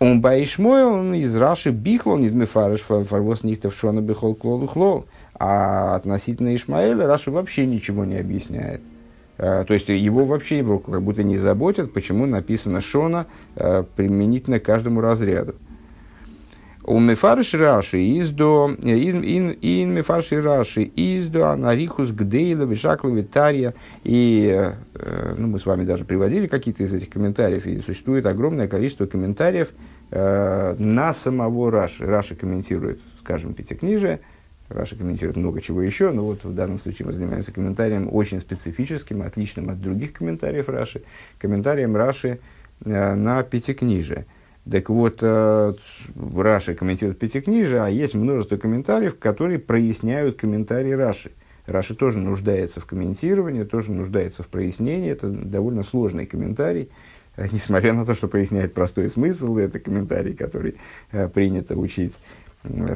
Он 0.00 0.20
байшмойл, 0.20 0.92
он 0.92 1.14
из 1.14 1.34
Раши 1.36 1.70
бихло, 1.70 2.16
не 2.16 2.30
дмефарыш, 2.30 2.82
фарвоз 2.82 3.42
нихтов 3.42 3.74
шона 3.74 4.00
бихол 4.00 4.34
клолу 4.34 4.68
хлол. 4.68 5.06
А 5.34 5.96
относительно 5.96 6.54
Ишмаэля 6.54 7.06
Раши 7.06 7.30
вообще 7.30 7.66
ничего 7.66 8.04
не 8.04 8.16
объясняет. 8.16 8.80
Uh, 9.38 9.64
то 9.64 9.72
есть 9.72 9.88
его 9.88 10.24
вообще 10.24 10.58
его 10.58 10.80
как 10.80 11.00
будто 11.00 11.22
не 11.22 11.36
заботят, 11.36 11.92
почему 11.92 12.26
написано 12.26 12.80
Шона 12.80 13.26
uh, 13.54 13.86
применительно 13.94 14.58
каждому 14.58 15.00
разряду. 15.00 15.54
У 16.88 17.00
Мефарши 17.00 17.58
Раши 17.58 17.98
издо 18.18 18.70
ин 18.82 19.22
ин 19.60 19.92
Мефарши 19.92 20.40
Раши 20.40 20.90
издо 20.96 21.48
Анарихус 21.48 22.12
Гдейла 22.12 22.64
Вишакла 22.64 23.10
Витария. 23.10 23.74
И 24.04 24.50
э, 24.94 25.34
ну, 25.36 25.48
мы 25.48 25.58
с 25.58 25.66
вами 25.66 25.84
даже 25.84 26.06
приводили 26.06 26.46
какие-то 26.46 26.84
из 26.84 26.94
этих 26.94 27.10
комментариев, 27.10 27.66
и 27.66 27.82
существует 27.82 28.24
огромное 28.24 28.68
количество 28.68 29.04
комментариев 29.04 29.68
э, 30.12 30.76
на 30.78 31.12
самого 31.12 31.70
Раши. 31.70 32.06
Раши 32.06 32.34
комментирует, 32.34 33.00
скажем, 33.20 33.52
пятикнижие, 33.52 34.20
Раша 34.70 34.96
комментирует 34.96 35.36
много 35.36 35.60
чего 35.60 35.82
еще, 35.82 36.10
но 36.10 36.24
вот 36.24 36.42
в 36.42 36.54
данном 36.54 36.80
случае 36.80 37.04
мы 37.04 37.12
занимаемся 37.12 37.52
комментарием 37.52 38.08
очень 38.10 38.40
специфическим, 38.40 39.20
отличным 39.20 39.68
от 39.68 39.78
других 39.78 40.14
комментариев 40.14 40.70
Раши, 40.70 41.02
комментарием 41.38 41.94
Раши 41.94 42.38
э, 42.82 43.14
на 43.14 43.42
пятикнижие. 43.42 44.24
Так 44.70 44.90
вот, 44.90 45.18
э, 45.22 45.72
Раши 46.36 46.74
комментирует 46.74 47.18
Пятикнижие, 47.18 47.82
а 47.82 47.88
есть 47.88 48.14
множество 48.14 48.56
комментариев, 48.56 49.18
которые 49.18 49.58
проясняют 49.58 50.36
комментарии 50.36 50.92
Раши. 50.92 51.30
Раши 51.66 51.94
тоже 51.94 52.18
нуждается 52.18 52.80
в 52.80 52.86
комментировании, 52.86 53.64
тоже 53.64 53.92
нуждается 53.92 54.42
в 54.42 54.48
прояснении. 54.48 55.10
Это 55.10 55.28
довольно 55.28 55.82
сложный 55.82 56.26
комментарий, 56.26 56.90
э, 57.36 57.46
несмотря 57.52 57.94
на 57.94 58.04
то, 58.04 58.14
что 58.14 58.28
проясняет 58.28 58.74
простой 58.74 59.08
смысл. 59.08 59.56
Это 59.56 59.78
комментарий, 59.78 60.34
который 60.34 60.76
э, 61.12 61.28
принято 61.28 61.76
учить 61.76 62.14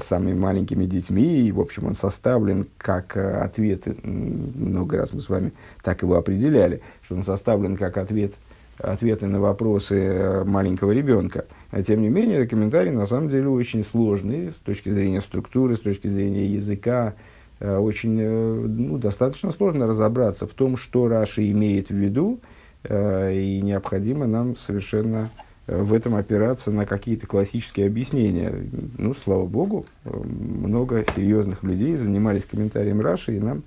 самыми 0.03 0.35
маленькими 0.35 0.85
детьми, 0.87 1.47
и, 1.47 1.53
в 1.53 1.61
общем, 1.61 1.87
он 1.87 1.95
составлен 1.95 2.67
как 2.79 3.17
ответ, 3.17 3.85
много 4.05 4.99
раз 4.99 5.13
мы 5.13 5.21
с 5.21 5.29
вами 5.29 5.53
так 5.85 6.03
его 6.03 6.17
определяли, 6.17 6.83
что 7.03 7.15
он 7.15 7.25
составлен 7.25 7.77
как 7.77 7.97
ответ 7.97 8.35
ответы 8.79 9.27
на 9.27 9.41
вопросы 9.41 9.97
э, 9.97 10.45
маленького 10.45 10.93
ребенка. 10.93 11.47
А 11.71 11.83
тем 11.83 12.03
не 12.03 12.09
менее, 12.09 12.47
комментарий 12.47 12.91
на 12.91 13.07
самом 13.07 13.29
деле 13.29 13.49
очень 13.49 13.85
сложный 13.85 14.51
с 14.51 14.57
точки 14.57 14.91
зрения 14.91 15.21
структуры, 15.21 15.77
с 15.77 15.81
точки 15.81 16.09
зрения 16.09 16.47
языка. 16.47 17.15
Э, 17.61 17.79
очень 17.79 18.19
э, 18.21 18.65
ну, 18.67 18.99
достаточно 18.99 19.53
сложно 19.53 19.87
разобраться 19.87 20.47
в 20.47 20.51
том, 20.51 20.77
что 20.77 21.09
Раши 21.09 21.51
имеет 21.51 21.89
в 21.89 21.95
виду, 21.95 22.41
и 22.85 23.61
необходимо 23.63 24.27
нам 24.27 24.57
совершенно 24.57 25.31
в 25.69 25.95
этом 25.95 26.17
опираться 26.17 26.73
на 26.73 26.85
какие-то 26.85 27.29
классические 27.29 27.87
объяснения. 27.87 28.53
Ну, 28.99 29.15
слава 29.15 29.47
богу, 29.47 29.87
много 30.05 31.05
серьезных 31.15 31.63
людей 31.63 31.95
занимались 31.95 32.45
комментарием 32.45 33.01
Раши, 33.01 33.37
и 33.37 33.39
нам 33.39 33.63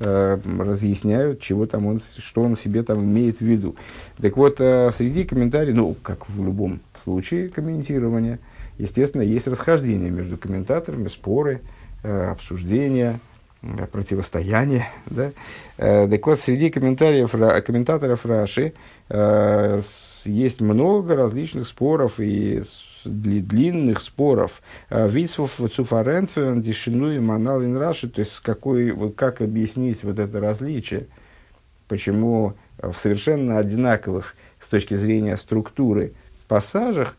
э, 0.00 0.38
разъясняют, 0.58 1.40
чего 1.40 1.66
там 1.66 1.86
он, 1.86 2.00
что 2.00 2.42
он 2.42 2.56
себе 2.56 2.82
там 2.82 3.04
имеет 3.04 3.38
в 3.38 3.42
виду. 3.42 3.76
Так 4.20 4.36
вот, 4.36 4.56
э, 4.60 4.90
среди 4.92 5.24
комментариев, 5.24 5.76
ну, 5.76 5.96
как 6.02 6.28
в 6.28 6.44
любом 6.44 6.80
случае 7.04 7.48
комментирования, 7.48 8.38
естественно, 8.78 9.22
есть 9.22 9.48
расхождение 9.48 10.10
между 10.10 10.36
комментаторами, 10.36 11.08
споры, 11.08 11.60
э, 12.02 12.30
обсуждения, 12.30 13.20
противостояние. 13.92 14.86
Да? 15.06 15.32
Так 15.76 16.26
вот, 16.26 16.40
среди 16.40 16.70
комментариев, 16.70 17.32
комментаторов 17.64 18.24
Раши 18.24 18.72
есть 20.24 20.60
много 20.60 21.16
различных 21.16 21.66
споров 21.66 22.20
и 22.20 22.62
длинных 23.08 24.00
споров. 24.00 24.62
А, 24.90 25.06
Вицвов 25.06 25.60
цуфарентфен 25.72 26.60
дишину 26.60 27.10
и 27.10 27.18
манал 27.18 27.60
раши, 27.76 28.08
то 28.08 28.20
есть 28.20 28.40
какой, 28.40 29.12
как 29.12 29.40
объяснить 29.40 30.04
вот 30.04 30.18
это 30.18 30.40
различие, 30.40 31.06
почему 31.88 32.54
в 32.78 32.94
совершенно 32.94 33.58
одинаковых 33.58 34.34
с 34.60 34.68
точки 34.68 34.94
зрения 34.94 35.36
структуры 35.36 36.12
пассажах 36.48 37.16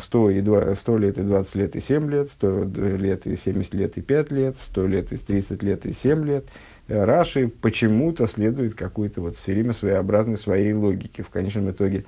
100, 0.00 0.30
и 0.30 0.40
2, 0.40 0.74
100 0.74 0.98
лет 0.98 1.18
и 1.18 1.22
20 1.22 1.54
лет 1.54 1.76
и 1.76 1.80
7 1.80 2.10
лет, 2.10 2.30
100 2.30 2.64
лет 2.96 3.26
и 3.26 3.36
70 3.36 3.74
лет 3.74 3.96
и 3.96 4.02
5 4.02 4.30
лет, 4.30 4.58
100 4.58 4.86
лет 4.86 5.12
и 5.12 5.16
30 5.16 5.62
лет 5.62 5.86
и 5.86 5.92
7 5.92 6.24
лет. 6.24 6.44
Раши 6.88 7.48
почему-то 7.48 8.26
следует 8.26 8.74
какой-то 8.74 9.20
вот 9.20 9.36
все 9.36 9.52
время 9.52 9.72
своеобразной 9.72 10.36
своей 10.36 10.72
логике. 10.74 11.22
В 11.22 11.30
конечном 11.30 11.70
итоге 11.70 12.04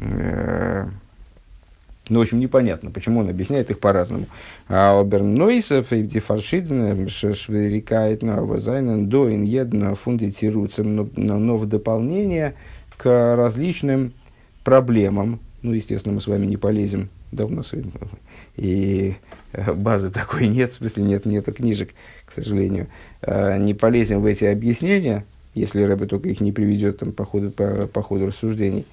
э, 0.00 0.86
Ну, 2.08 2.18
в 2.18 2.22
общем, 2.22 2.40
непонятно, 2.40 2.90
почему 2.90 3.20
он 3.20 3.28
объясняет 3.28 3.70
их 3.70 3.80
по-разному. 3.80 4.26
А 4.68 4.98
обернойсов 4.98 5.92
и 5.92 6.02
дифаршиден 6.02 7.08
шверикает 7.08 8.22
на 8.22 8.42
вазайнен 8.42 9.08
доин 9.08 9.42
едно 9.42 9.94
фундитируется, 9.94 10.84
но 10.84 11.56
в 11.56 11.66
дополнение 11.66 12.54
к 12.96 13.36
различным 13.36 14.12
проблемам, 14.64 15.40
ну, 15.62 15.72
естественно, 15.72 16.14
мы 16.14 16.20
с 16.20 16.26
вами 16.26 16.46
не 16.46 16.56
полезем, 16.56 17.08
давно 17.32 17.62
и 18.56 19.14
базы 19.74 20.10
такой 20.10 20.48
нет, 20.48 20.72
в 20.72 20.76
смысле 20.76 21.04
нет, 21.04 21.24
нету 21.24 21.52
книжек, 21.52 21.90
к 22.26 22.32
сожалению, 22.32 22.88
а, 23.22 23.56
не 23.56 23.72
полезем 23.72 24.20
в 24.20 24.26
эти 24.26 24.44
объяснения, 24.44 25.24
если 25.54 25.82
Рэбе 25.82 26.06
только 26.06 26.28
их 26.28 26.40
не 26.40 26.52
приведет 26.52 26.98
там, 26.98 27.12
по, 27.12 27.24
ходу, 27.24 27.50
по, 27.50 27.86
по 27.86 28.02
ходу 28.02 28.26
рассуждений. 28.26 28.84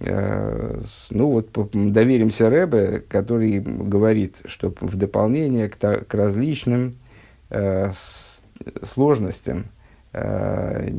А, 0.00 0.80
ну 1.10 1.30
вот 1.30 1.50
доверимся 1.72 2.50
Рэбе, 2.50 3.02
который 3.08 3.60
говорит, 3.60 4.36
что 4.44 4.74
в 4.80 4.96
дополнение 4.96 5.68
к, 5.68 5.76
к 5.78 6.14
различным 6.14 6.94
э, 7.50 7.92
сложностям, 8.82 9.66
э, 10.12 10.90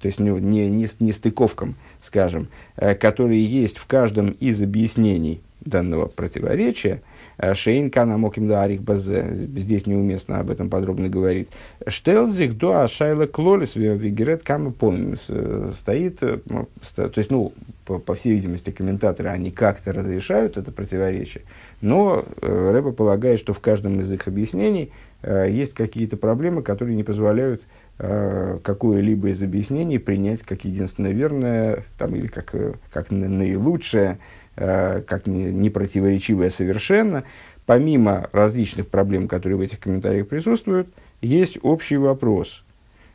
то 0.00 0.06
есть 0.06 0.18
не, 0.18 0.30
не, 0.30 0.68
не, 0.68 0.88
не 0.98 1.12
стыковкам, 1.12 1.76
скажем, 2.00 2.48
э, 2.76 2.94
которые 2.94 3.44
есть 3.44 3.78
в 3.78 3.86
каждом 3.86 4.30
из 4.40 4.62
объяснений 4.62 5.40
данного 5.60 6.06
противоречия– 6.06 7.02
Э, 7.42 7.54
Шейн 7.54 7.90
Кана 7.90 8.16
Моким 8.18 8.52
Арих 8.52 8.82
Базе, 8.82 9.26
здесь 9.56 9.86
неуместно 9.86 10.38
об 10.38 10.50
этом 10.50 10.70
подробно 10.70 11.08
говорить. 11.08 11.48
Штелзих 11.86 12.56
до 12.56 12.82
Ашайла 12.82 13.26
Клолис 13.26 13.74
Вигерет 13.74 14.42
Кама 14.42 14.70
Помимс 14.70 15.26
э, 15.28 15.72
стоит, 15.80 16.22
э, 16.22 16.38
ну, 16.46 16.68
то 16.94 17.12
есть, 17.16 17.30
ну, 17.30 17.52
по, 17.92 17.98
по 17.98 18.14
всей 18.14 18.34
видимости, 18.34 18.70
комментаторы, 18.70 19.28
они 19.28 19.50
как-то 19.50 19.92
разрешают 19.92 20.56
это 20.56 20.72
противоречие, 20.72 21.44
но 21.80 22.24
Рэба 22.40 22.92
полагает, 22.92 23.38
что 23.38 23.52
в 23.52 23.60
каждом 23.60 24.00
из 24.00 24.10
их 24.10 24.28
объяснений 24.28 24.92
есть 25.22 25.74
какие-то 25.74 26.16
проблемы, 26.16 26.62
которые 26.62 26.96
не 26.96 27.04
позволяют 27.04 27.62
какое-либо 27.98 29.28
из 29.28 29.42
объяснений 29.42 29.98
принять 29.98 30.42
как 30.42 30.64
единственное 30.64 31.12
верное, 31.12 31.84
там, 31.96 32.16
или 32.16 32.26
как, 32.26 32.54
как 32.92 33.10
наилучшее, 33.12 34.18
Э, 34.54 35.00
как 35.06 35.26
не, 35.26 35.44
не 35.44 35.70
противоречивое 35.70 36.50
совершенно, 36.50 37.24
помимо 37.64 38.28
различных 38.32 38.86
проблем, 38.86 39.26
которые 39.26 39.56
в 39.56 39.62
этих 39.62 39.80
комментариях 39.80 40.28
присутствуют, 40.28 40.88
есть 41.22 41.58
общий 41.62 41.96
вопрос. 41.96 42.62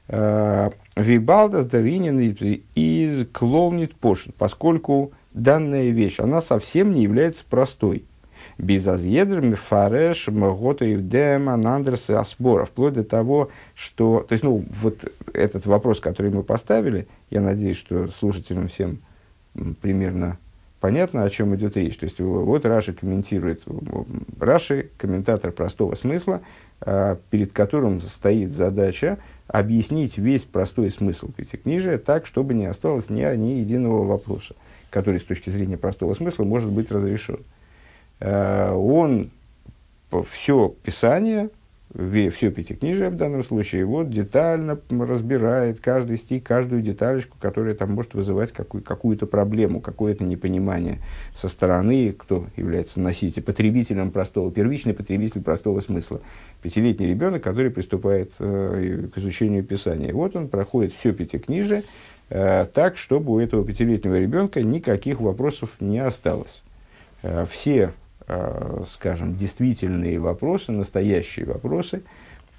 Э, 0.09 0.69
Вибалдас 0.95 1.65
Даринин 1.65 2.19
из 2.75 3.27
клоунит 3.31 3.95
пошен, 3.95 4.33
поскольку 4.37 5.11
данная 5.33 5.89
вещь, 5.89 6.19
она 6.19 6.41
совсем 6.41 6.93
не 6.93 7.03
является 7.03 7.43
простой. 7.47 8.05
Без 8.57 8.87
азъедрами 8.87 9.55
фареш 9.55 10.27
моготаев 10.29 11.07
дем 11.07 11.49
анандерс 11.49 12.09
асбора. 12.09 12.65
Вплоть 12.65 12.93
до 12.93 13.03
того, 13.03 13.49
что... 13.75 14.25
То 14.27 14.33
есть, 14.33 14.43
ну, 14.43 14.65
вот 14.81 15.11
этот 15.33 15.65
вопрос, 15.65 15.99
который 15.99 16.31
мы 16.31 16.43
поставили, 16.43 17.07
я 17.29 17.41
надеюсь, 17.41 17.77
что 17.77 18.07
слушателям 18.07 18.67
всем 18.67 18.99
примерно 19.81 20.37
понятно, 20.79 21.23
о 21.23 21.29
чем 21.29 21.55
идет 21.55 21.77
речь. 21.77 21.97
То 21.97 22.05
есть, 22.05 22.19
вот 22.19 22.65
Раши 22.65 22.93
комментирует, 22.93 23.63
Раши– 24.39 24.89
комментатор 24.97 25.51
простого 25.51 25.95
смысла, 25.95 26.41
а, 26.81 27.17
перед 27.29 27.51
которым 27.51 28.01
стоит 28.01 28.51
задача 28.51 29.17
объяснить 29.47 30.17
весь 30.17 30.43
простой 30.43 30.91
смысл 30.91 31.31
Пятикнижия 31.31 31.97
так, 31.97 32.25
чтобы 32.25 32.53
не 32.53 32.65
осталось 32.65 33.09
ни, 33.09 33.23
ни 33.35 33.59
единого 33.59 34.03
вопроса, 34.03 34.55
который 34.89 35.19
с 35.19 35.23
точки 35.23 35.49
зрения 35.49 35.77
простого 35.77 36.13
смысла 36.13 36.43
может 36.43 36.69
быть 36.69 36.91
разрешен. 36.91 37.39
А, 38.19 38.73
он 38.75 39.31
все 40.29 40.69
Писание 40.83 41.49
все 41.97 42.51
пятикнижие 42.51 43.09
в 43.09 43.15
данном 43.15 43.43
случае, 43.43 43.83
вот 43.85 44.11
детально 44.11 44.79
разбирает 44.89 45.79
каждый 45.79 46.17
стих, 46.17 46.43
каждую 46.43 46.83
деталечку, 46.83 47.37
которая 47.39 47.73
там 47.73 47.93
может 47.93 48.13
вызывать 48.13 48.51
какую- 48.51 48.83
какую-то 48.83 49.25
проблему, 49.25 49.81
какое-то 49.81 50.23
непонимание 50.23 50.99
со 51.33 51.49
стороны, 51.49 52.13
кто 52.15 52.45
является 52.55 52.99
носителем, 52.99 53.45
потребителем 53.45 54.11
простого, 54.11 54.51
первичный 54.51 54.93
потребитель 54.93 55.41
простого 55.41 55.79
смысла. 55.79 56.21
Пятилетний 56.61 57.07
ребенок, 57.07 57.41
который 57.41 57.71
приступает 57.71 58.31
э, 58.37 59.07
к 59.13 59.17
изучению 59.17 59.63
Писания. 59.63 60.13
Вот 60.13 60.35
он 60.35 60.49
проходит 60.49 60.93
все 60.93 61.13
пятикнижие 61.13 61.81
э, 62.29 62.65
так, 62.71 62.97
чтобы 62.97 63.33
у 63.33 63.39
этого 63.39 63.65
пятилетнего 63.65 64.19
ребенка 64.19 64.61
никаких 64.61 65.19
вопросов 65.19 65.71
не 65.79 65.97
осталось. 65.97 66.61
Э, 67.23 67.47
все 67.49 67.93
скажем, 68.87 69.37
действительные 69.37 70.19
вопросы, 70.19 70.71
настоящие 70.71 71.45
вопросы, 71.45 72.01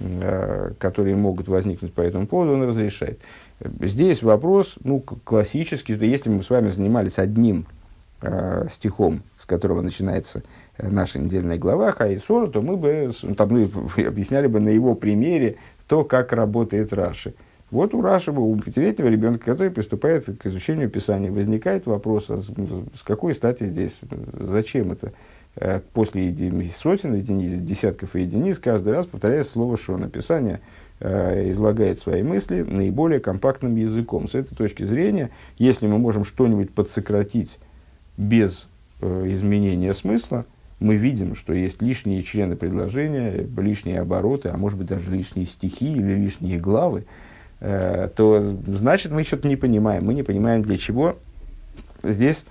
э, 0.01 0.73
которые 0.79 1.15
могут 1.15 1.49
возникнуть 1.49 1.93
по 1.93 2.01
этому 2.01 2.27
поводу, 2.27 2.55
он 2.55 2.63
разрешает. 2.63 3.21
Здесь 3.81 4.23
вопрос, 4.23 4.77
ну, 4.85 5.01
классический, 5.01 5.95
если 5.95 6.31
мы 6.31 6.43
с 6.43 6.51
вами 6.51 6.71
занимались 6.71 7.19
одним 7.19 7.67
э, 8.23 8.69
стихом, 8.71 9.23
с 9.37 9.45
которого 9.45 9.83
начинается 9.83 10.43
наша 10.79 11.19
недельная 11.19 11.59
глава 11.59 11.91
Хаисора, 11.93 12.47
то 12.47 12.63
мы 12.63 12.77
бы 12.77 13.11
там, 13.37 13.51
мы 13.51 13.69
объясняли 14.07 14.47
бы 14.47 14.61
на 14.61 14.69
его 14.69 14.95
примере 14.95 15.57
то, 15.87 16.05
как 16.05 16.33
работает 16.33 16.93
Раши. 16.93 17.35
Вот 17.71 17.93
у 17.93 18.01
Раши, 18.01 18.31
у 18.31 18.57
пятилетнего 18.57 19.09
ребенка, 19.09 19.45
который 19.45 19.71
приступает 19.71 20.25
к 20.25 20.47
изучению 20.47 20.89
Писания, 20.89 21.31
возникает 21.31 21.85
вопрос, 21.85 22.31
а 22.31 22.39
с 22.39 23.03
какой 23.05 23.35
стати 23.35 23.65
здесь, 23.65 24.01
зачем 24.39 24.93
это? 24.93 25.13
Э, 25.57 25.81
после 25.93 26.33
сотен 26.77 27.15
единиц, 27.15 27.61
десятков 27.61 28.15
и 28.15 28.21
единиц, 28.21 28.59
каждый 28.59 28.93
раз 28.93 29.07
повторяя 29.07 29.43
слово 29.43 29.77
«шо». 29.77 29.97
Написание 29.97 30.61
э, 31.01 31.51
излагает 31.51 31.99
свои 31.99 32.23
мысли 32.23 32.63
наиболее 32.63 33.19
компактным 33.19 33.75
языком. 33.75 34.29
С 34.29 34.37
этой 34.37 34.55
точки 34.55 34.85
зрения, 34.85 35.31
если 35.57 35.89
мы 35.89 35.99
можем 35.99 36.25
что-нибудь 36.25 36.71
подсократить 36.73 37.59
без 38.17 38.69
э, 39.01 39.25
изменения 39.33 39.95
смысла, 39.95 40.45
мы 40.79 40.95
видим, 40.95 41.35
что 41.35 41.53
есть 41.53 41.83
лишние 41.83 42.23
члены 42.23 42.55
предложения, 42.55 43.45
лишние 43.57 44.01
обороты, 44.01 44.51
а 44.51 44.57
может 44.57 44.79
быть 44.79 44.87
даже 44.87 45.11
лишние 45.11 45.47
стихи 45.47 45.91
или 45.91 46.15
лишние 46.15 46.61
главы, 46.61 47.03
то 47.59 48.57
значит 48.65 49.11
мы 49.11 49.25
что-то 49.25 49.49
не 49.49 49.57
понимаем. 49.57 50.05
Мы 50.05 50.15
не 50.15 50.23
понимаем, 50.23 50.63
для 50.63 50.77
чего 50.77 51.17
здесь 52.05 52.45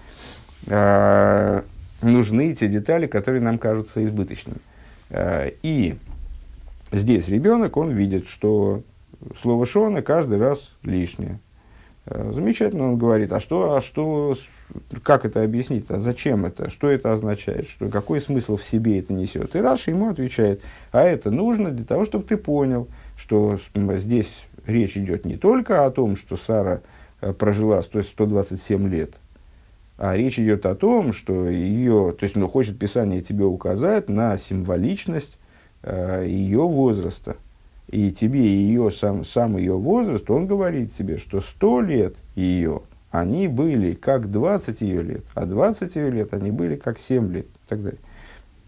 нужны 2.01 2.53
те 2.55 2.67
детали, 2.67 3.07
которые 3.07 3.41
нам 3.41 3.57
кажутся 3.57 4.03
избыточными. 4.03 4.59
Э, 5.09 5.51
и 5.63 5.97
здесь 6.91 7.27
ребенок, 7.29 7.77
он 7.77 7.91
видит, 7.91 8.27
что 8.27 8.83
слово 9.41 9.65
«шона» 9.65 10.01
каждый 10.01 10.37
раз 10.37 10.71
лишнее. 10.83 11.39
Э, 12.05 12.31
замечательно, 12.33 12.85
он 12.85 12.97
говорит, 12.97 13.31
а 13.31 13.39
что, 13.39 13.75
а 13.75 13.81
что, 13.81 14.37
как 15.03 15.25
это 15.25 15.43
объяснить, 15.43 15.85
а 15.89 15.99
зачем 15.99 16.45
это, 16.45 16.69
что 16.69 16.89
это 16.89 17.11
означает, 17.11 17.67
что, 17.67 17.89
какой 17.89 18.21
смысл 18.21 18.57
в 18.57 18.63
себе 18.63 18.99
это 18.99 19.13
несет. 19.13 19.55
И 19.55 19.59
Раша 19.59 19.91
ему 19.91 20.09
отвечает, 20.09 20.61
а 20.91 21.03
это 21.03 21.31
нужно 21.31 21.71
для 21.71 21.85
того, 21.85 22.05
чтобы 22.05 22.25
ты 22.25 22.37
понял, 22.37 22.87
что 23.17 23.59
здесь 23.97 24.45
речь 24.65 24.97
идет 24.97 25.25
не 25.25 25.37
только 25.37 25.85
о 25.85 25.91
том, 25.91 26.15
что 26.15 26.37
Сара 26.37 26.81
э, 27.21 27.33
прожила 27.33 27.81
127 27.81 28.87
лет– 28.89 29.13
а 29.97 30.15
речь 30.15 30.39
идет 30.39 30.65
о 30.65 30.75
том, 30.75 31.11
что 31.11 31.49
ее, 31.49 32.15
то 32.17 32.23
есть, 32.23 32.35
ну, 32.35 32.47
хочет 32.47 32.77
Писание 32.77 33.21
тебе 33.21 33.45
указать 33.45 34.09
на 34.09 34.37
символичность 34.37 35.37
э, 35.81 36.25
ее 36.27 36.61
возраста. 36.61 37.37
И 37.89 38.11
тебе 38.11 38.45
ее, 38.45 38.91
сам, 38.91 39.25
сам 39.25 39.57
ее 39.57 39.73
возраст, 39.73 40.29
он 40.29 40.45
говорит 40.45 40.93
тебе, 40.93 41.17
что 41.17 41.41
сто 41.41 41.81
лет 41.81 42.15
ее, 42.35 42.81
они 43.11 43.47
были 43.47 43.93
как 43.93 44.29
20 44.29 44.81
ее 44.81 45.01
лет, 45.01 45.23
а 45.33 45.45
20 45.45 45.95
ее 45.95 46.11
лет 46.11 46.33
они 46.33 46.51
были 46.51 46.75
как 46.75 46.99
7 46.99 47.31
лет 47.31 47.45
и 47.45 47.69
так 47.69 47.81
далее. 47.81 47.99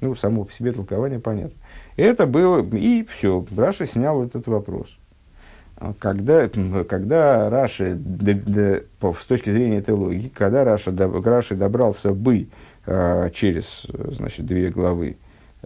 Ну, 0.02 0.16
само 0.16 0.46
по 0.46 0.54
себе 0.54 0.72
толкование 0.72 1.20
понятно. 1.20 1.58
Это 1.98 2.26
было, 2.26 2.66
и 2.76 3.04
все, 3.04 3.46
Раши 3.56 3.86
снял 3.86 4.24
этот 4.24 4.48
вопрос 4.48 4.99
когда, 6.00 6.50
когда 6.88 7.50
Раши, 7.50 7.96
д, 7.96 8.34
д, 8.34 8.84
по, 9.00 9.14
с 9.14 9.26
точки 9.26 9.50
зрения 9.50 9.78
этой 9.78 9.94
логики, 9.94 10.32
когда 10.34 10.64
Раши, 10.64 10.92
д, 10.92 11.08
Раши 11.08 11.56
добрался 11.56 12.14
бы 12.14 12.48
э, 12.86 13.30
через 13.34 13.86
значит, 14.18 14.46
две 14.46 14.70
главы, 14.70 15.18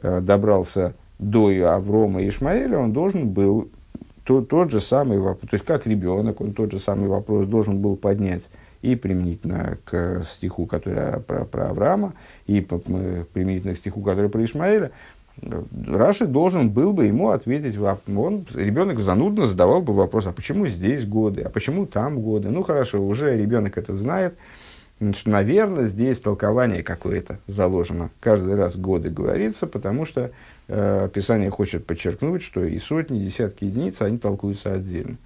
э, 0.01 0.21
добрался 0.21 0.93
до 1.17 1.49
Аврома 1.67 2.21
и 2.21 2.29
Ишмаэля, 2.29 2.77
он 2.77 2.93
должен 2.93 3.29
был 3.29 3.69
то, 4.23 4.41
тот 4.41 4.71
же 4.71 4.81
самый 4.81 5.19
вопрос, 5.19 5.49
то 5.49 5.55
есть 5.55 5.65
как 5.65 5.87
ребенок, 5.87 6.41
он 6.41 6.53
тот 6.53 6.71
же 6.71 6.79
самый 6.79 7.07
вопрос 7.07 7.47
должен 7.47 7.79
был 7.79 7.95
поднять 7.95 8.49
и 8.83 8.95
применительно 8.95 9.77
к 9.85 10.23
стиху, 10.25 10.65
который 10.65 11.21
про, 11.21 11.45
про 11.45 11.69
Авраама, 11.69 12.13
и 12.45 12.59
применительно 12.61 13.75
к 13.75 13.77
стиху, 13.77 14.01
который 14.01 14.29
про 14.29 14.43
Ишмаэля, 14.43 14.91
Раши 15.41 16.27
должен 16.27 16.69
был 16.69 16.93
бы 16.93 17.05
ему 17.05 17.29
ответить, 17.31 17.77
он, 17.77 18.45
ребенок 18.53 18.99
занудно 18.99 19.47
задавал 19.47 19.81
бы 19.81 19.93
вопрос, 19.93 20.27
а 20.27 20.31
почему 20.31 20.67
здесь 20.67 21.05
годы, 21.05 21.41
а 21.41 21.49
почему 21.49 21.85
там 21.85 22.21
годы? 22.21 22.49
Ну 22.49 22.63
хорошо, 22.63 23.05
уже 23.05 23.37
ребенок 23.37 23.77
это 23.77 23.93
знает, 23.93 24.35
Значит, 24.99 25.27
наверное, 25.27 25.85
здесь 25.85 26.19
толкование 26.19 26.81
какое-то 26.81 27.39
заложено. 27.45 28.09
Каждый 28.21 28.55
раз 28.55 28.77
годы 28.77 29.09
говорится, 29.09 29.67
потому 29.67 30.05
что 30.05 30.31
э, 30.69 31.09
Писание 31.13 31.49
хочет 31.49 31.85
подчеркнуть, 31.85 32.41
что 32.41 32.63
и 32.63 32.79
сотни, 32.79 33.21
и 33.21 33.25
десятки 33.25 33.65
единиц, 33.65 34.01
они 34.01 34.17
толкуются 34.17 34.71
отдельно. 34.71 35.17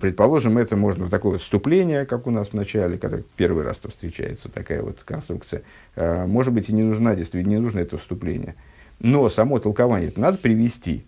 Предположим, 0.00 0.58
это 0.58 0.76
можно 0.76 1.08
такое 1.08 1.38
вступление, 1.38 2.06
как 2.06 2.26
у 2.26 2.30
нас 2.30 2.48
в 2.48 2.54
начале, 2.54 2.98
когда 2.98 3.18
первый 3.36 3.64
раз 3.64 3.78
то 3.78 3.88
встречается 3.88 4.48
такая 4.48 4.82
вот 4.82 4.98
конструкция. 5.04 5.62
Э, 5.94 6.26
может 6.26 6.52
быть, 6.52 6.68
и 6.68 6.72
не 6.72 6.82
нужна, 6.82 7.14
действительно, 7.14 7.52
не 7.52 7.60
нужно 7.60 7.80
это 7.80 7.98
вступление. 7.98 8.54
Но 8.98 9.28
само 9.28 9.58
толкование 9.58 10.08
это 10.08 10.20
надо 10.20 10.38
привести. 10.38 11.04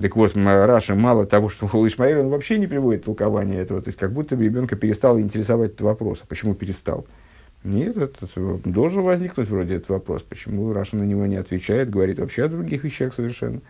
Так 0.00 0.14
вот, 0.14 0.36
Раши 0.36 0.94
мало 0.94 1.26
того, 1.26 1.48
что 1.48 1.68
у 1.72 1.86
Исмаила 1.86 2.20
он 2.20 2.30
вообще 2.30 2.58
не 2.58 2.66
приводит 2.66 3.04
толкование 3.04 3.60
этого, 3.60 3.82
то 3.82 3.88
есть 3.88 3.98
как 3.98 4.12
будто 4.12 4.36
ребенка 4.36 4.76
перестал 4.76 5.18
интересовать 5.18 5.72
этот 5.72 5.82
вопрос. 5.82 6.20
А 6.22 6.26
почему 6.26 6.54
перестал? 6.54 7.06
Нет, 7.64 7.96
это, 7.96 8.26
это, 8.26 8.60
должен 8.64 9.02
возникнуть 9.02 9.48
вроде 9.48 9.76
этот 9.76 9.88
вопрос. 9.88 10.22
Почему 10.22 10.72
Раши 10.72 10.96
на 10.96 11.02
него 11.02 11.26
не 11.26 11.36
отвечает, 11.36 11.90
говорит 11.90 12.20
вообще 12.20 12.44
о 12.44 12.48
других 12.48 12.84
вещах 12.84 13.12
совершенно. 13.12 13.60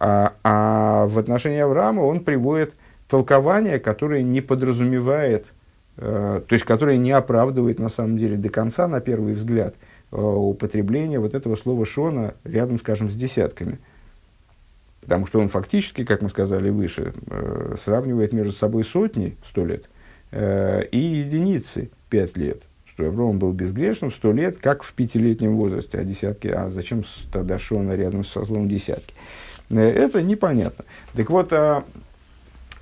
А, 0.00 0.32
а 0.42 1.06
в 1.06 1.18
отношении 1.18 1.60
Авраама 1.60 2.00
он 2.00 2.24
приводит 2.24 2.74
толкование, 3.08 3.78
которое 3.78 4.22
не 4.22 4.40
подразумевает, 4.40 5.46
э, 5.96 6.40
то 6.46 6.52
есть 6.52 6.64
которое 6.64 6.96
не 6.96 7.12
оправдывает 7.12 7.78
на 7.78 7.88
самом 7.88 8.18
деле 8.18 8.36
до 8.36 8.48
конца, 8.48 8.88
на 8.88 9.00
первый 9.00 9.34
взгляд, 9.34 9.76
э, 10.10 10.20
употребление 10.20 11.20
вот 11.20 11.34
этого 11.34 11.54
слова 11.54 11.84
«шона» 11.84 12.34
рядом, 12.42 12.78
скажем, 12.78 13.08
с 13.08 13.14
десятками– 13.14 13.78
Потому 15.00 15.26
что 15.26 15.40
он 15.40 15.48
фактически, 15.48 16.04
как 16.04 16.22
мы 16.22 16.28
сказали 16.28 16.70
выше, 16.70 17.12
э, 17.26 17.74
сравнивает 17.82 18.32
между 18.32 18.52
собой 18.52 18.84
сотни, 18.84 19.36
сто 19.44 19.64
лет, 19.64 19.86
э, 20.30 20.84
и 20.84 20.98
единицы, 20.98 21.90
пять 22.10 22.36
лет. 22.36 22.62
Что 22.84 23.06
Авраам 23.06 23.38
был 23.38 23.52
безгрешным 23.52 24.12
сто 24.12 24.32
лет, 24.32 24.58
как 24.58 24.82
в 24.82 24.92
пятилетнем 24.94 25.56
возрасте, 25.56 25.98
а 25.98 26.04
десятки, 26.04 26.48
а 26.48 26.70
зачем 26.70 27.04
тогда 27.32 27.58
Шона 27.58 27.96
рядом 27.96 28.24
со 28.24 28.44
словом 28.44 28.68
десятки? 28.68 29.14
Это 29.78 30.22
непонятно. 30.22 30.84
Так 31.14 31.30
вот, 31.30 31.52
а, 31.52 31.84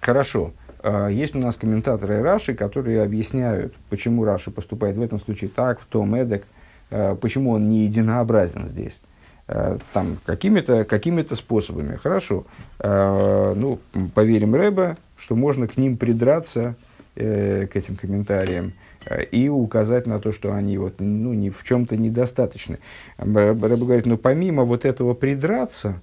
хорошо, 0.00 0.52
а, 0.80 1.08
есть 1.08 1.36
у 1.36 1.38
нас 1.38 1.56
комментаторы 1.56 2.22
Раши, 2.22 2.54
которые 2.54 3.02
объясняют, 3.02 3.74
почему 3.90 4.24
Раши 4.24 4.50
поступает 4.50 4.96
в 4.96 5.02
этом 5.02 5.20
случае 5.20 5.50
так, 5.50 5.80
в 5.80 5.86
том 5.86 6.14
эдак, 6.14 6.44
а, 6.90 7.14
почему 7.16 7.52
он 7.52 7.68
не 7.68 7.84
единообразен 7.84 8.66
здесь. 8.68 9.02
Э, 9.48 9.78
там, 9.94 10.18
какими-то 10.26 10.84
какими 10.84 11.22
способами. 11.34 11.96
Хорошо. 11.96 12.44
Э, 12.80 13.54
ну, 13.56 13.78
поверим 14.14 14.54
Рэбе, 14.54 14.98
что 15.16 15.36
можно 15.36 15.66
к 15.66 15.78
ним 15.78 15.96
придраться, 15.96 16.74
э, 17.16 17.66
к 17.66 17.74
этим 17.74 17.96
комментариям, 17.96 18.74
и 19.30 19.48
указать 19.48 20.06
на 20.06 20.20
то, 20.20 20.32
что 20.32 20.52
они 20.52 20.76
вот, 20.76 20.96
ну, 20.98 21.32
ни 21.32 21.48
в 21.48 21.64
чем-то 21.64 21.96
недостаточны. 21.96 22.78
Рэбе 23.16 23.76
говорит, 23.76 24.04
ну, 24.04 24.18
помимо 24.18 24.64
вот 24.64 24.84
этого 24.84 25.14
придраться, 25.14 25.98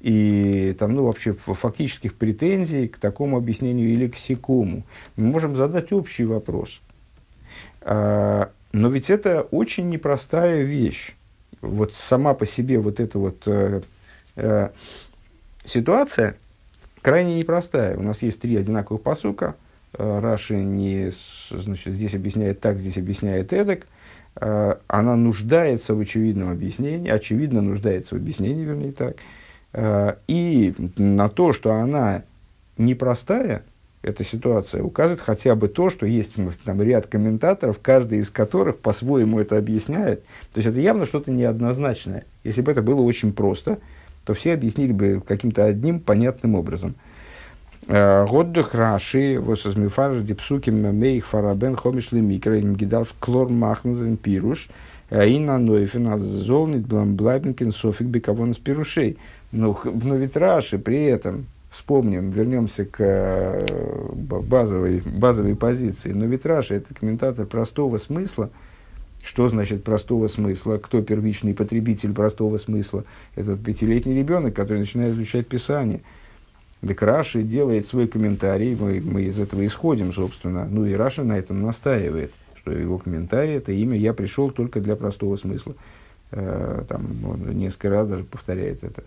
и 0.00 0.74
там, 0.78 0.94
ну, 0.94 1.04
вообще 1.04 1.32
фактических 1.32 2.14
претензий 2.14 2.88
к 2.88 2.96
такому 2.98 3.36
объяснению 3.36 3.88
или 3.88 4.08
к 4.08 4.16
сякому, 4.16 4.82
мы 5.16 5.24
можем 5.24 5.56
задать 5.56 5.92
общий 5.92 6.24
вопрос. 6.24 6.80
Но 7.82 8.48
ведь 8.72 9.10
это 9.10 9.42
очень 9.42 9.88
непростая 9.88 10.62
вещь 10.62 11.14
вот 11.60 11.94
сама 11.94 12.34
по 12.34 12.46
себе 12.46 12.78
вот 12.78 13.00
эта 13.00 13.18
вот 13.18 13.42
э, 13.46 13.82
э, 14.36 14.70
ситуация 15.64 16.36
крайне 17.02 17.38
непростая. 17.38 17.96
У 17.96 18.02
нас 18.02 18.22
есть 18.22 18.40
три 18.40 18.56
одинаковых 18.56 19.02
посука. 19.02 19.56
Э, 19.92 20.20
Раши 20.20 20.56
не, 20.56 21.12
значит, 21.50 21.94
здесь 21.94 22.14
объясняет 22.14 22.60
так, 22.60 22.78
здесь 22.78 22.98
объясняет 22.98 23.52
эдак. 23.52 23.86
Э, 24.36 24.76
она 24.86 25.16
нуждается 25.16 25.94
в 25.94 26.00
очевидном 26.00 26.50
объяснении, 26.50 27.10
очевидно 27.10 27.60
нуждается 27.60 28.14
в 28.14 28.18
объяснении, 28.18 28.64
вернее 28.64 28.92
так. 28.92 29.16
Э, 29.72 30.14
и 30.26 30.74
на 30.96 31.28
то, 31.28 31.52
что 31.52 31.72
она 31.72 32.22
непростая, 32.76 33.64
эта 34.02 34.24
ситуация 34.24 34.82
указывает 34.82 35.20
хотя 35.20 35.54
бы 35.54 35.68
то, 35.68 35.90
что 35.90 36.06
есть 36.06 36.34
там 36.64 36.80
ряд 36.80 37.06
комментаторов, 37.06 37.78
каждый 37.82 38.20
из 38.20 38.30
которых 38.30 38.78
по-своему 38.78 39.38
это 39.38 39.58
объясняет. 39.58 40.24
То 40.52 40.58
есть 40.58 40.68
это 40.68 40.80
явно 40.80 41.04
что-то 41.04 41.30
неоднозначное. 41.30 42.24
Если 42.42 42.62
бы 42.62 42.72
это 42.72 42.82
было 42.82 43.02
очень 43.02 43.32
просто, 43.32 43.78
то 44.24 44.34
все 44.34 44.54
объяснили 44.54 44.92
бы 44.92 45.22
каким-то 45.26 45.64
одним 45.64 46.00
понятным 46.00 46.54
образом. 46.54 46.94
Э, 47.88 48.26
Годдых 48.26 48.74
Раши, 48.74 49.38
Восозмифар, 49.40 50.20
Дипсуким, 50.20 50.96
Мейх, 50.96 51.26
Фарабен, 51.26 51.76
Хомиш, 51.76 52.12
Лемикра, 52.12 52.58
Гидарф, 52.58 53.14
Клор, 53.18 53.50
Махнзен, 53.50 54.16
Пируш, 54.16 54.68
э, 55.10 55.28
Инна 55.28 55.58
Нойфен, 55.58 56.18
Золнит, 56.18 56.86
Бламблайбенкин, 56.86 57.72
Софик, 57.72 58.06
Бекавон, 58.06 58.54
Спирушей. 58.54 59.18
Но, 59.52 59.80
но 59.84 60.16
ведь 60.16 60.36
Раши 60.36 60.78
при 60.78 61.04
этом 61.04 61.46
вспомним, 61.70 62.30
вернемся 62.30 62.84
к 62.84 62.96
э, 62.98 63.66
базовой, 64.12 65.02
базовой 65.04 65.56
позиции. 65.56 66.12
Но 66.12 66.26
Витраж– 66.26 66.70
это 66.72 66.92
комментатор 66.94 67.46
простого 67.46 67.96
смысла. 67.96 68.50
Что 69.22 69.48
значит 69.48 69.84
простого 69.84 70.28
смысла? 70.28 70.78
Кто 70.78 71.02
первичный 71.02 71.54
потребитель 71.54 72.12
простого 72.12 72.56
смысла? 72.58 73.04
Это 73.36 73.56
пятилетний 73.56 74.16
ребенок, 74.16 74.54
который 74.54 74.78
начинает 74.78 75.14
изучать 75.14 75.46
Писание. 75.46 76.00
Так 76.86 77.02
Раши 77.02 77.42
делает 77.42 77.86
свой 77.86 78.08
комментарий, 78.08 78.74
мы, 78.74 79.00
мы 79.00 79.22
из 79.24 79.38
этого 79.38 79.64
исходим, 79.66 80.12
собственно. 80.12 80.66
Ну 80.68 80.86
и 80.86 80.94
Раши 80.94 81.22
на 81.22 81.36
этом 81.38 81.62
настаивает, 81.62 82.32
что 82.56 82.72
его 82.72 82.98
комментарий– 82.98 83.54
это 83.56 83.72
имя 83.72 83.96
«Я 83.96 84.14
пришел 84.14 84.50
только 84.50 84.80
для 84.80 84.96
простого 84.96 85.36
смысла». 85.36 85.74
Э, 86.30 86.84
там 86.88 87.06
он 87.26 87.56
несколько 87.56 87.90
раз 87.90 88.08
даже 88.08 88.24
повторяет 88.24 88.82
это. 88.82 89.02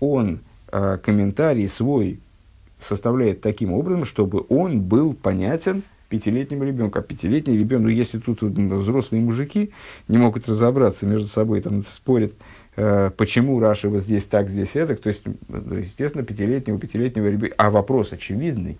Он 0.00 0.40
э, 0.70 0.98
комментарий 1.02 1.68
свой 1.68 2.20
составляет 2.80 3.40
таким 3.40 3.72
образом, 3.72 4.04
чтобы 4.04 4.44
он 4.48 4.80
был 4.80 5.14
понятен 5.14 5.82
пятилетнему 6.08 6.64
ребенку. 6.64 6.98
А 6.98 7.02
пятилетний 7.02 7.58
ребенок, 7.58 7.84
ну, 7.84 7.88
если 7.90 8.18
тут 8.18 8.42
взрослые 8.42 9.22
мужики 9.22 9.70
не 10.08 10.18
могут 10.18 10.48
разобраться 10.48 11.06
между 11.06 11.28
собой, 11.28 11.60
там 11.60 11.82
спорят, 11.82 12.32
э, 12.76 13.10
почему 13.16 13.60
Раши 13.60 13.88
вот 13.88 14.02
здесь 14.02 14.24
так, 14.24 14.48
здесь 14.48 14.76
это, 14.76 14.96
то 14.96 15.08
есть, 15.08 15.24
ну, 15.48 15.76
естественно, 15.76 16.24
пятилетнего, 16.24 16.78
пятилетнего 16.78 17.26
ребенка, 17.26 17.54
а 17.58 17.70
вопрос 17.70 18.12
очевидный, 18.12 18.78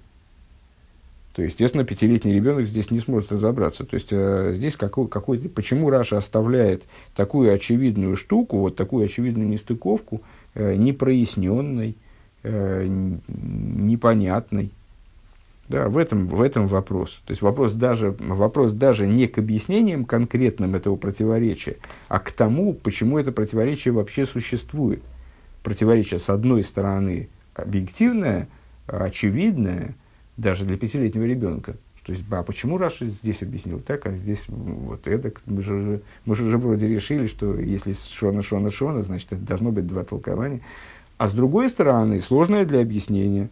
то, 1.35 1.43
естественно, 1.43 1.85
пятилетний 1.85 2.35
ребенок 2.35 2.67
здесь 2.67 2.91
не 2.91 2.99
сможет 2.99 3.31
разобраться. 3.31 3.85
То 3.85 3.95
есть, 3.95 4.09
э, 4.11 4.55
здесь 4.57 4.77
какой, 4.77 5.07
какой-то, 5.07 5.49
почему 5.49 5.91
Раши 5.91 6.19
оставляет 6.19 6.85
такую 7.15 7.53
очевидную 7.53 8.17
штуку, 8.17 8.59
вот 8.59 8.75
такую 8.75 9.05
очевидную 9.05 9.49
нестыковку, 9.49 10.23
непроясненной, 10.59 11.97
э, 12.43 12.87
непонятной. 12.87 14.71
Да, 15.69 15.89
в 15.89 15.99
этом, 15.99 16.29
в 16.29 16.41
этом 16.41 16.67
вопрос. 16.67 17.21
То 17.27 17.33
есть 17.33 17.43
вопрос 17.43 17.75
даже, 17.75 18.17
вопрос 18.19 18.73
даже 18.73 19.07
не 19.07 19.27
к 19.27 19.37
объяснениям 19.37 20.07
конкретным 20.07 20.75
этого 20.75 20.97
противоречия, 20.97 21.77
а 22.09 22.21
к 22.21 22.33
тому, 22.33 22.73
почему 22.73 23.19
это 23.19 23.33
противоречие 23.33 23.93
вообще 23.93 24.25
существует. 24.25 25.03
Противоречие, 25.63 26.21
с 26.21 26.31
одной 26.31 26.65
стороны, 26.65 27.29
объективное, 27.55 28.49
очевидное, 28.87 29.95
даже 30.39 30.65
для 30.65 30.79
пятилетнего 30.79 31.25
ребенка. 31.25 31.77
То 32.09 32.13
есть, 32.13 32.25
а 32.31 32.43
почему 32.43 32.79
Раша 32.79 33.05
здесь 33.05 33.43
объяснил 33.43 33.81
так, 33.81 34.07
а 34.07 34.13
здесь 34.13 34.45
вот 34.49 35.07
это? 35.07 35.31
Мы 35.45 35.61
же, 35.61 36.01
мы 36.25 36.37
же 36.37 36.45
уже 36.45 36.57
вроде 36.57 36.89
решили, 36.89 37.27
что 37.27 37.55
если 37.59 37.93
Шона, 37.93 38.43
Шона, 38.43 38.71
Шона, 38.71 39.03
значит, 39.03 39.35
это 39.35 39.43
должно 39.43 39.73
быть 39.73 39.87
два 39.87 40.05
толкования. 40.05 40.63
А 41.19 41.29
с 41.29 41.33
другой 41.33 41.69
стороны, 41.69 42.23
сложное 42.23 42.65
для 42.65 42.81
объяснения. 42.81 43.51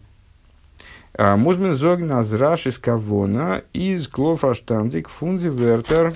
А, 1.13 1.37
מוז 1.37 1.56
מען 1.56 1.75
זאגן 1.75 2.13
אז 2.13 2.26
רש״יס 2.26 2.65
כוונה 2.65 3.61
איז 3.73 4.07
קלאר 4.07 4.34
פארשטאנדיק 4.34 5.07
פון 5.07 5.32
די 5.32 5.49
ווערטער 5.49 6.15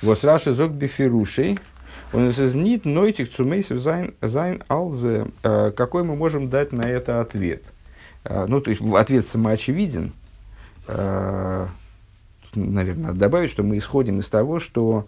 וואס 0.00 0.24
רש״י 0.24 0.52
זאגט 0.52 0.72
בפירושו 0.72 1.60
און 2.12 2.32
ניט 2.54 2.86
נויטיק 2.86 3.30
צו 3.30 3.48
מוסיף 3.48 3.78
זיין 3.78 4.14
зайн 4.20 4.64
алзе 4.66 5.28
а, 5.44 5.70
какой 5.70 6.02
мы 6.02 6.16
можем 6.16 6.50
дать 6.50 6.72
на 6.72 6.82
это 6.82 7.20
ответ 7.20 7.62
а, 8.24 8.46
ну 8.48 8.60
то 8.60 8.70
есть 8.70 8.82
ответ 8.82 9.24
самоочевиден 9.24 10.12
наверное 12.54 13.06
надо 13.06 13.18
добавить 13.18 13.50
что 13.50 13.62
мы 13.62 13.78
исходим 13.78 14.20
из 14.20 14.28
того 14.28 14.60
что 14.60 15.06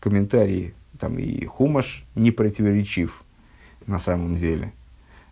комментарии 0.00 0.74
там 0.98 1.18
и 1.18 1.44
хумаш 1.44 2.04
не 2.14 2.30
противоречив 2.30 3.22
на 3.86 3.98
самом 3.98 4.36
деле. 4.36 4.72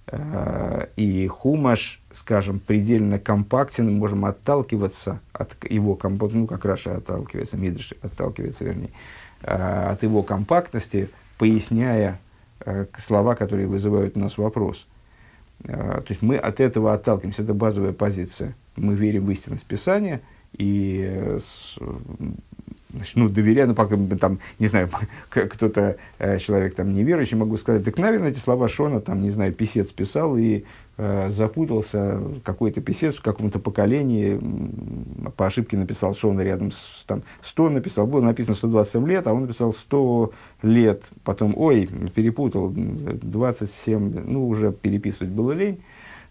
Э, 0.06 0.87
и 0.96 1.26
хумаш, 1.26 2.00
скажем, 2.12 2.60
предельно 2.60 3.18
компактен, 3.18 3.87
мы 3.87 3.98
можем 3.98 4.24
отталкиваться 4.24 5.20
от 5.32 5.56
его 5.70 5.96
компактности, 5.96 6.38
ну, 6.38 6.46
как 6.46 6.64
Раша 6.64 6.96
отталкивается, 6.96 7.56
Мидриш 7.56 7.94
отталкивается, 8.02 8.64
вернее, 8.64 8.90
э, 9.42 9.88
от 9.90 10.02
его 10.02 10.22
компактности, 10.22 11.10
поясняя 11.38 12.20
э, 12.60 12.87
слова, 12.98 13.34
которые 13.34 13.66
вызывают 13.66 14.16
у 14.16 14.20
нас 14.20 14.38
вопрос. 14.38 14.87
То 15.62 16.04
есть 16.08 16.20
мы 16.20 16.37
от 16.37 16.60
этого 16.60 16.92
отталкиваемся, 16.92 17.42
это 17.42 17.54
базовая 17.54 17.92
позиция. 17.92 18.54
Мы 18.76 18.94
верим 18.94 19.26
в 19.26 19.30
истинность 19.30 19.66
Писания, 19.66 20.20
и 20.56 21.38
значит, 22.90 23.16
ну, 23.16 23.28
доверяю, 23.28 23.68
ну, 23.68 23.74
пока, 23.74 23.96
там, 24.20 24.38
не 24.58 24.68
знаю, 24.68 24.88
кто-то, 25.28 25.96
человек 26.38 26.76
там 26.76 26.94
неверующий, 26.94 27.37
могу 27.37 27.56
сказать, 27.56 27.84
так, 27.84 27.98
наверное, 27.98 28.30
эти 28.30 28.38
слова 28.38 28.68
Шона, 28.68 29.00
там, 29.00 29.20
не 29.20 29.30
знаю, 29.30 29.52
писец 29.52 29.88
писал, 29.88 30.37
и 30.37 30.64
Э, 30.96 31.28
запутался, 31.32 32.20
какой-то 32.44 32.80
писец 32.80 33.16
в 33.16 33.20
каком-то 33.20 33.58
поколении 33.58 34.40
по 35.37 35.46
ошибке 35.46 35.76
написал, 35.76 36.16
он 36.22 36.40
рядом 36.40 36.70
с 36.70 37.02
там, 37.08 37.24
100 37.42 37.70
написал, 37.70 38.06
было 38.06 38.20
написано 38.20 38.54
127 38.54 39.08
лет, 39.08 39.26
а 39.26 39.32
он 39.32 39.40
написал 39.40 39.72
100 39.72 40.32
лет, 40.62 41.02
потом, 41.24 41.54
ой, 41.56 41.88
перепутал, 42.14 42.72
27, 42.72 44.20
ну, 44.24 44.46
уже 44.46 44.70
переписывать 44.70 45.30
было 45.30 45.50
лень, 45.50 45.80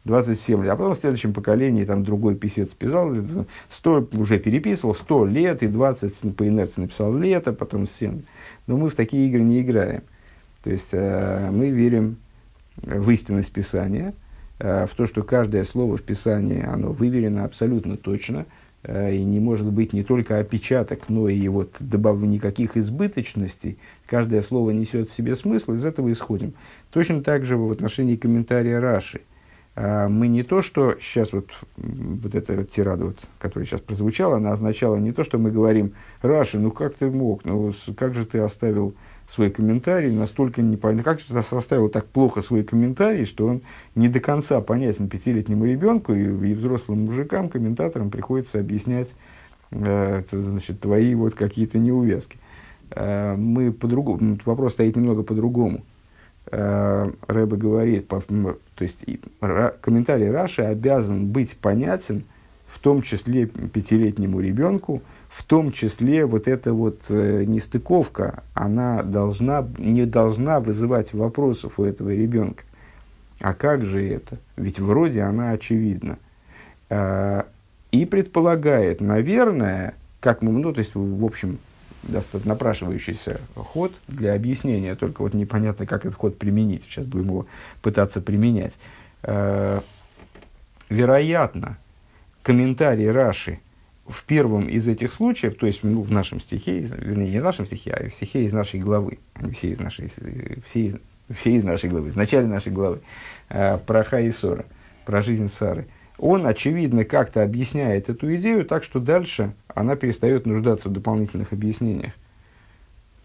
27 0.06 0.64
лет, 0.64 0.72
а 0.72 0.76
потом 0.76 0.96
в 0.96 0.98
следующем 0.98 1.34
поколении 1.34 1.86
там 1.86 2.04
другой 2.04 2.36
писец 2.36 2.74
писал, 2.74 3.14
100 3.70 4.10
уже 4.14 4.40
переписывал, 4.40 4.96
100 4.96 5.26
лет 5.28 5.64
и 5.64 5.68
20 5.68 6.24
ну, 6.24 6.32
по 6.32 6.48
инерции 6.48 6.82
написал 6.82 7.16
лето, 7.18 7.54
потом 7.54 7.88
7. 7.88 8.22
Но 8.68 8.78
мы 8.78 8.90
в 8.90 8.96
такие 8.96 9.30
игры 9.30 9.42
не 9.42 9.62
играем. 9.62 10.02
То 10.64 10.72
есть 10.72 10.90
э, 10.92 11.50
мы 11.52 11.70
верим 11.70 12.18
в 12.78 13.10
истинность 13.10 13.52
Писания– 13.52 14.14
Э, 14.64 14.86
в 14.86 14.96
то, 14.96 15.06
что 15.06 15.24
каждое 15.24 15.66
слово 15.66 15.98
в 15.98 16.04
Писании, 16.04 16.64
оно 16.64 16.94
выверено 16.94 17.44
абсолютно 17.44 17.98
точно, 17.98 18.46
э, 18.84 19.16
и 19.16 19.24
не 19.24 19.40
может 19.40 19.66
быть 19.66 19.92
не 19.92 20.04
только 20.04 20.40
опечаток, 20.40 21.10
но 21.10 21.28
и 21.28 21.48
вот 21.50 21.76
добав... 21.82 22.22
никаких 22.22 22.78
избыточностей. 22.78 23.78
Каждое 24.06 24.42
слово 24.42 24.72
несет 24.72 25.10
в 25.10 25.14
себе 25.14 25.36
смысл, 25.36 25.74
из 25.74 25.84
этого 25.84 26.12
исходим. 26.12 26.54
Точно 26.92 27.22
так 27.22 27.44
же 27.46 27.58
в 27.58 27.72
отношении 27.72 28.16
комментария 28.16 28.80
Раши. 28.80 29.22
Э, 29.76 30.08
мы 30.08 30.28
не 30.28 30.44
то, 30.44 30.62
что 30.62 30.96
сейчас 31.00 31.34
вот, 31.34 31.50
вот 31.78 32.36
эта 32.36 32.56
вот 32.56 32.72
тирада, 32.72 33.06
вот, 33.06 33.18
которая 33.40 33.68
сейчас 33.68 33.82
прозвучала, 33.82 34.38
она 34.38 34.52
означала 34.52 34.98
не 34.98 35.12
то, 35.12 35.24
что 35.24 35.38
мы 35.38 35.52
говорим, 35.52 35.94
Раши, 36.22 36.60
ну 36.60 36.72
как 36.72 36.96
ты 36.96 37.10
мог, 37.10 37.46
ну 37.46 37.74
как 37.98 38.14
же 38.14 38.26
ты 38.26 38.40
оставил 38.40 38.96
свой 39.28 39.50
комментарий 39.50 40.12
настолько 40.12 40.62
непонятно. 40.62 41.04
Как 41.04 41.22
ты 41.22 41.42
составил 41.44 41.90
так 41.90 42.06
плохо 42.06 42.42
свой 42.42 42.64
комментарий, 42.64 43.26
что 43.26 43.48
он 43.48 43.62
не 43.96 44.10
до 44.10 44.20
конца 44.20 44.62
понятен 44.62 45.08
пятилетнему 45.10 45.66
ребенку 45.66 46.14
и, 46.14 46.24
и 46.24 46.54
взрослым 46.54 47.06
мужикам, 47.06 47.50
комментаторам 47.50 48.10
приходится 48.10 48.60
объяснять 48.60 49.14
э, 49.72 50.24
значит, 50.32 50.82
твои 50.82 51.16
вот 51.16 51.34
какие-то 51.34 51.80
неувязки. 51.80 52.38
Э, 52.92 53.36
мы 53.36 53.72
по-другому, 53.72 54.38
вопрос 54.46 54.74
стоит 54.74 54.96
немного 54.96 55.24
по-другому. 55.24 55.84
Э, 56.52 57.12
Рэбе 57.28 57.58
говорит, 57.58 58.08
то 58.08 58.56
есть 58.80 59.06
комментарий 59.40 60.30
Раши 60.30 60.62
обязан 60.62 61.28
быть 61.28 61.58
понятен 61.58 62.24
в 62.74 62.80
том 62.80 63.04
числе 63.04 63.46
пятилетнему 63.46 64.40
ребенку, 64.40 65.04
в 65.30 65.44
том 65.44 65.72
числе 65.72 66.26
вот 66.26 66.48
эта 66.48 66.74
вот 66.74 67.02
э, 67.10 67.44
нестыковка, 67.46 68.44
она 68.56 69.04
должна, 69.04 69.68
не 69.78 70.06
должна 70.06 70.60
вызывать 70.60 71.14
вопросов 71.14 71.80
у 71.80 71.86
этого 71.86 72.10
ребенка. 72.10 72.64
А 73.40 73.54
как 73.54 73.86
же 73.86 74.08
это? 74.08 74.38
Ведь 74.58 74.80
вроде 74.80 75.22
она 75.22 75.52
очевидна. 75.52 76.18
Э, 76.90 77.44
и 77.92 78.06
предполагает, 78.06 79.02
наверное, 79.02 79.94
как 80.20 80.42
мы, 80.42 80.52
ну, 80.52 80.74
то 80.74 80.80
есть, 80.80 80.96
в 80.96 81.26
общем, 81.26 81.60
достаточно 82.04 82.54
напрашивающийся 82.54 83.40
ход 83.56 83.94
для 84.08 84.34
объяснения, 84.34 84.96
только 84.96 85.22
вот 85.22 85.34
непонятно, 85.34 85.86
как 85.86 86.06
этот 86.06 86.16
ход 86.16 86.38
применить. 86.38 86.84
Сейчас 86.84 87.06
будем 87.06 87.28
его 87.28 87.46
пытаться 87.82 88.22
применять. 88.22 88.78
Э, 89.24 89.82
вероятно, 90.90 91.78
комментарий 92.42 93.10
Раши– 93.10 93.60
в 94.06 94.24
первом 94.26 94.68
из 94.68 94.88
этих 94.88 95.14
случаев, 95.14 95.56
то 95.56 95.66
есть 95.66 95.84
ну, 95.84 96.02
в 96.02 96.12
нашем 96.12 96.40
стихе, 96.40 96.80
вернее, 96.80 97.32
не 97.32 97.40
в 97.40 97.44
нашем 97.44 97.66
стихе, 97.66 97.92
а 97.92 98.10
в 98.10 98.14
стихе 98.14 98.44
из 98.44 98.54
нашей 98.54 98.80
главы, 98.80 99.20
они 99.36 99.52
все 99.54 99.70
из 99.70 99.80
нашей, 99.80 100.12
все 100.66 100.88
из, 100.88 100.96
все 101.30 101.52
из 101.52 101.64
нашей 101.64 101.90
главы, 101.90 102.12
в 102.12 102.18
начале 102.18 102.48
нашей 102.48 102.72
главы, 102.72 103.02
э, 103.50 103.78
про 103.78 104.04
Хаисора, 104.04 104.66
про 105.06 105.22
жизнь 105.22 105.48
Сары, 105.48 105.88
он, 106.18 106.46
очевидно, 106.46 107.06
как-то 107.06 107.44
объясняет 107.44 108.10
эту 108.10 108.36
идею 108.36 108.66
так, 108.66 108.84
что 108.84 109.00
дальше 109.00 109.54
она 109.68 109.96
перестает 109.96 110.46
нуждаться 110.46 110.90
в 110.90 110.94
дополнительных 110.94 111.54
объяснениях. 111.54 112.14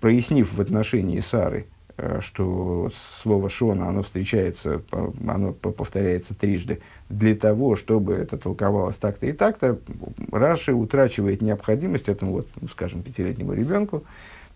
Прояснив 0.01 0.53
в 0.53 0.61
отношении 0.61 1.21
Сары– 1.21 1.67
Э, 1.99 2.21
что 2.23 2.91
слово 3.23 3.49
«шона» 3.49 3.89
оно 3.89 4.05
встречается, 4.05 4.83
оно 5.27 5.53
повторяется 5.53 6.33
трижды, 6.33 6.81
для 7.09 7.35
того, 7.35 7.75
чтобы 7.75 8.15
это 8.15 8.39
толковалось 8.39 8.97
так-то 8.97 9.27
и 9.27 9.33
так-то, 9.33 9.79
Раши 10.31 10.73
утрачивает 10.73 11.43
необходимость 11.43 12.09
этому, 12.09 12.33
вот, 12.33 12.49
ну, 12.61 12.69
скажем, 12.69 13.03
пятилетнему 13.03 13.53
ребенку, 13.53 14.05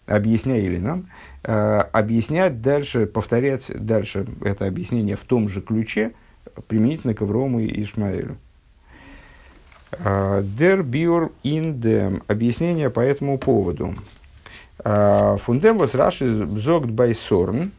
объясняя 0.07 0.61
или 0.61 0.79
нам, 0.79 1.09
э, 1.43 1.53
объяснять 1.93 2.63
дальше, 2.63 3.07
повторять 3.07 3.73
дальше 3.75 4.25
это 4.45 4.67
объяснение 4.67 5.17
в 5.17 5.25
том 5.25 5.49
же 5.49 5.61
ключе, 5.63 6.13
применительно 6.69 7.15
к 7.15 7.23
Аврому 7.23 7.61
и 7.61 7.83
Ишмаэлю. 7.83 8.37
Biur 9.93 11.33
in 11.45 11.79
dem. 11.79 12.23
Объяснение 12.27 12.89
по 12.89 13.01
этому 13.01 13.39
поводу. 13.39 13.95
Фундем 14.79 15.79
вас 15.79 15.95
Раши 15.95 16.47
зогт 16.47 16.89
байсорн. 16.89 17.73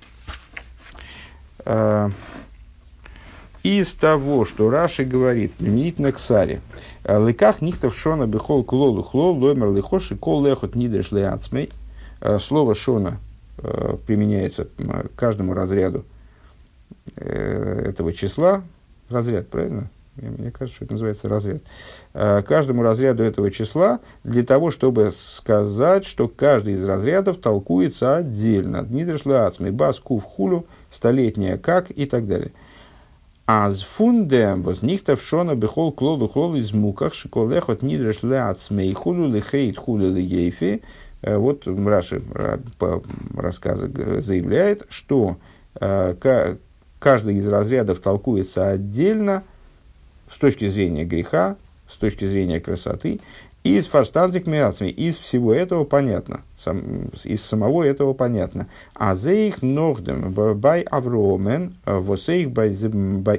Из 3.64 3.94
того, 3.94 4.46
что 4.46 4.70
Раши 4.70 5.06
говорит, 5.06 5.54
применительно 5.54 6.12
к 6.12 6.20
Саре, 6.20 6.62
Леках 7.06 7.62
нихтов 7.62 7.98
шона 7.98 8.28
бехол 8.28 8.64
клолу 8.64 9.02
хлол, 9.02 9.38
лоймер 9.38 9.72
лихоши, 9.72 10.16
кол 10.16 10.46
лехот 10.46 10.76
нидеш. 10.76 11.10
Слово 12.42 12.76
шона 12.76 13.20
применяется 14.06 14.66
к 14.66 15.16
каждому 15.16 15.54
разряду 15.54 16.06
этого 17.16 18.14
числа. 18.14 18.64
Разряд, 19.10 19.48
правильно? 19.48 19.90
мне 20.16 20.52
кажется, 20.52 20.76
что 20.76 20.86
это 20.86 20.94
называется 20.94 21.30
разряд, 21.30 21.62
э, 22.14 22.44
каждому 22.44 22.84
разряду 22.84 23.24
этого 23.24 23.50
числа 23.52 24.00
для 24.24 24.44
того, 24.44 24.72
чтобы 24.72 25.12
сказать, 25.12 26.06
что 26.06 26.28
каждый 26.28 26.74
из 26.74 26.86
разрядов 26.86 27.38
толкуется 27.38 28.18
отдельно. 28.18 28.84
Днидршла 28.84 29.48
ацмей, 29.48 29.72
бас, 29.72 30.00
кув, 30.00 30.24
хулю, 30.24 30.66
столетняя, 30.92 31.58
как 31.58 31.90
и 31.90 32.06
так 32.06 32.28
далее. 32.28 32.52
Аз 33.46 33.82
фундем 33.82 34.62
возникта 34.62 35.16
в 35.16 35.24
шона 35.24 35.56
бехол 35.56 35.92
клоду 35.92 36.28
хлоду 36.28 36.58
из 36.58 36.74
муках, 36.74 37.14
шиколехот 37.14 37.82
нидршла 37.82 38.50
ацмей, 38.50 38.94
хулю 38.94 39.28
лихейт 39.28 39.78
хулю 39.78 40.14
лиейфи. 40.14 40.82
Э, 41.22 41.38
вот 41.38 41.68
Раши 41.68 42.22
по 42.78 43.02
рассказу 43.36 43.90
заявляет, 44.22 44.86
что 44.90 45.38
э, 45.76 46.16
каждый 47.04 47.36
из 47.36 47.48
разрядов 47.48 48.00
толкуется 48.00 48.70
отдельно– 48.70 49.44
с 50.34 50.38
точки 50.38 50.68
зрения 50.68 51.06
греха, 51.06 51.56
с 51.88 51.96
точки 51.96 52.26
зрения 52.26 52.60
красоты, 52.60 53.20
из 53.64 53.86
фарштанзик 53.86 54.46
миацми, 54.46 54.90
из 54.90 55.18
всего 55.18 55.54
этого 55.54 55.86
понятно, 55.86 56.42
сам, 56.58 56.82
из 57.24 57.42
самого 57.44 57.84
этого 57.84 58.14
понятно. 58.14 58.68
А 58.94 59.16
за 59.16 59.32
их 59.32 59.62
ногдем 59.62 60.34
бай 60.56 60.82
авромен, 60.82 61.76
восейх 61.86 62.52
бай 62.52 62.72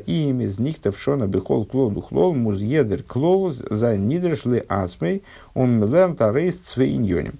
им 0.06 0.40
из 0.40 0.58
них 0.58 0.78
тавшона 0.78 1.26
бихол 1.26 1.66
клол 1.66 1.90
духлол 1.90 2.34
музъедер 2.34 3.02
клол 3.02 3.52
за 3.52 3.98
нидршли 3.98 4.64
асмей 4.66 5.22
он 5.52 5.78
милерн 5.78 6.16
тарейс 6.16 6.56
цвейньоним. 6.56 7.34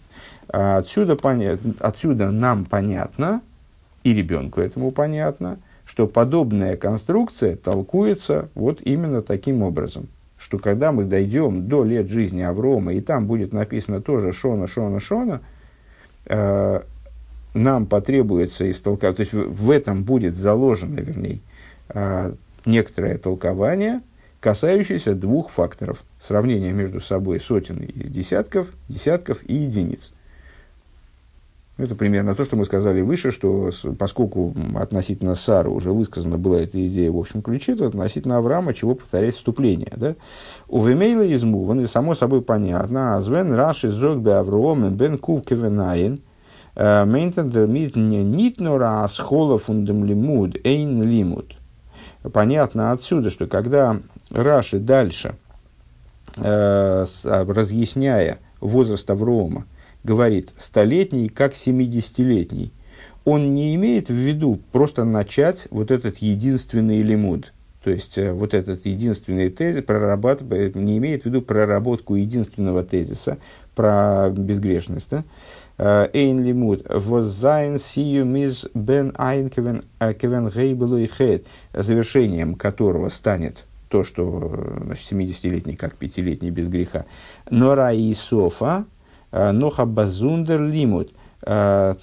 Отсюда, 0.49 1.17
понятно, 1.17 1.73
отсюда 1.81 2.31
нам 2.31 2.67
понятно, 2.67 3.41
и 4.03 4.13
ребенку 4.13 4.61
этому 4.61 4.91
понятно, 4.91 5.59
что 5.85 6.07
подобная 6.07 6.77
конструкция 6.77 7.57
толкуется 7.57 8.49
вот 8.55 8.81
именно 8.83 9.23
таким 9.23 9.63
образом, 9.63 10.09
что 10.39 10.59
когда 10.59 10.93
мы 10.93 11.05
дойдем 11.05 11.69
до 11.69 11.85
лет 11.85 12.09
жизни 12.09 12.43
Аврома, 12.43 12.95
и 12.95 13.01
там 13.01 13.27
будет 13.27 13.53
написано 13.53 14.01
тоже 14.01 14.33
Шона, 14.33 14.67
Шона, 14.67 15.01
Шона, 15.01 15.41
э, 16.27 16.81
нам 17.55 17.87
потребуется 17.87 18.71
истолковать, 18.71 19.17
то 19.17 19.21
есть 19.21 19.33
в, 19.33 19.67
в 19.67 19.71
этом 19.71 20.05
будет 20.05 20.37
заложено, 20.37 21.01
вернее, 21.01 21.41
э, 21.89 22.35
некоторое 22.67 23.19
толкование, 23.19 24.01
касающееся 24.41 25.15
двух 25.15 25.51
факторов. 25.51 26.05
Сравнения 26.19 26.73
между 26.73 27.01
собой 27.01 27.41
сотен 27.41 27.79
и 27.79 28.09
десятков, 28.09 28.69
десятков 28.89 29.39
и 29.43 29.55
единиц. 29.55 30.13
Это 31.77 31.97
примерно 31.97 32.37
то, 32.37 32.45
что 32.45 32.55
мы 32.55 32.65
сказали 32.65 33.01
выше, 33.01 33.33
что 33.33 33.71
поскольку 33.99 34.55
относительно 34.77 35.35
Сары 35.35 35.71
уже 35.71 35.91
высказана 35.91 36.39
была 36.39 36.61
эта 36.61 36.87
идея 36.87 37.11
в 37.11 37.19
общем 37.19 37.43
ключе, 37.43 37.75
то 37.75 37.87
относительно 37.87 38.37
Авраама 38.37 38.75
чего 38.75 38.95
повторять 38.95 39.35
вступление. 39.35 39.93
Да? 39.97 40.15
У 40.69 40.85
Вемейла 40.85 41.33
измуван, 41.35 41.81
и 41.81 41.87
само 41.87 42.15
собой 42.15 42.43
понятно, 42.43 43.17
азвен 43.17 43.53
раши 43.55 43.89
зогбе 43.89 44.35
Авроом 44.35 44.95
бен 44.95 45.19
кув 45.19 45.45
кевенаин, 45.45 46.21
э, 46.77 47.05
мейнтен 47.05 47.49
дермит 47.49 47.97
не 47.97 48.23
нитнора 48.23 49.03
асхола 49.03 49.59
фундам 49.59 50.05
лимуд, 50.05 50.57
эйн 50.63 51.03
лимуд. 51.03 51.57
Понятно 52.33 52.93
отсюда, 52.93 53.31
что 53.31 53.47
когда 53.47 53.99
Раши 54.31 54.79
дальше 54.79 55.35
э, 56.37 57.05
разъясняя 57.25 58.39
возраст 58.61 59.09
Аврома, 59.11 59.67
говорит 60.05 60.51
столетний 60.57 61.29
как 61.29 61.55
семидесятилетний, 61.55 62.73
он 63.25 63.55
не 63.55 63.75
имеет 63.75 64.09
в 64.09 64.15
виду 64.15 64.61
просто 64.71 65.05
начать 65.05 65.67
вот 65.71 65.91
этот 65.91 66.19
единственный 66.19 67.03
לימוד. 67.03 67.53
То 67.83 67.91
есть, 67.91 68.17
э, 68.17 68.33
вот 68.33 68.55
этот 68.55 68.87
единственный 68.87 69.51
тезис 69.51 69.85
прорабатывает, 69.85 70.75
не 70.75 70.97
имеет 70.97 71.23
в 71.23 71.27
виду 71.27 71.43
проработку 71.43 72.15
единственного 72.15 72.83
тезиса 72.83 73.39
про 73.75 74.31
безгрешность. 74.31 75.09
Да? 75.11 75.25
Э, 75.77 76.09
איין 76.13 76.43
לימוד. 76.43 76.87
וואס 76.89 77.34
זיין 77.34 77.79
סיום 77.79 78.25
איז 78.25 78.67
בן 78.73 79.51
ע׳ 79.51 79.61
כבן 79.61 79.83
ה׳ 80.01 80.39
בלא 80.39 80.97
חטא. 80.97 81.47
Завершением 81.75 82.55
которого 82.55 83.11
станет 83.11 83.67
то, 83.89 84.03
что 84.03 84.81
значит, 84.83 85.13
70-летний, 85.13 85.77
как 85.77 85.95
5-летний 86.01 86.51
без 86.51 86.69
греха. 86.69 87.05
Нора 87.51 87.93
и 87.93 88.13
Софа, 89.35 89.35
э, 89.35 89.53
ноха 89.53 89.85
базундер 89.85 90.63
лимут. 90.63 91.13
Э, 91.47 91.95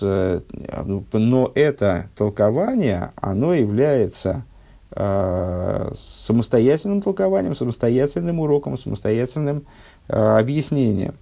но 0.00 1.52
это 1.54 2.10
толкование, 2.16 3.12
оно 3.16 3.54
является 3.54 4.44
самостоятельным 4.90 7.02
толкованием, 7.02 7.54
самостоятельным 7.54 8.40
уроком, 8.40 8.78
самостоятельным 8.78 9.66
объяснением. 10.08 11.14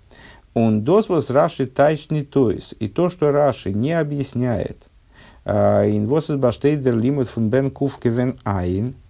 Он 0.54 0.82
дозвос 0.82 1.30
Раши 1.30 1.66
тайшни 1.66 2.22
тоис. 2.22 2.74
И 2.78 2.88
то, 2.88 3.10
что 3.10 3.32
Раши 3.32 3.72
не 3.72 3.92
объясняет, 3.92 4.78
инвосис 5.44 6.36
баштейдер 6.36 6.96
лимут 6.96 7.28
фун 7.28 7.50
бен 7.50 7.70
кувкевен 7.70 8.38
айн– 8.44 8.94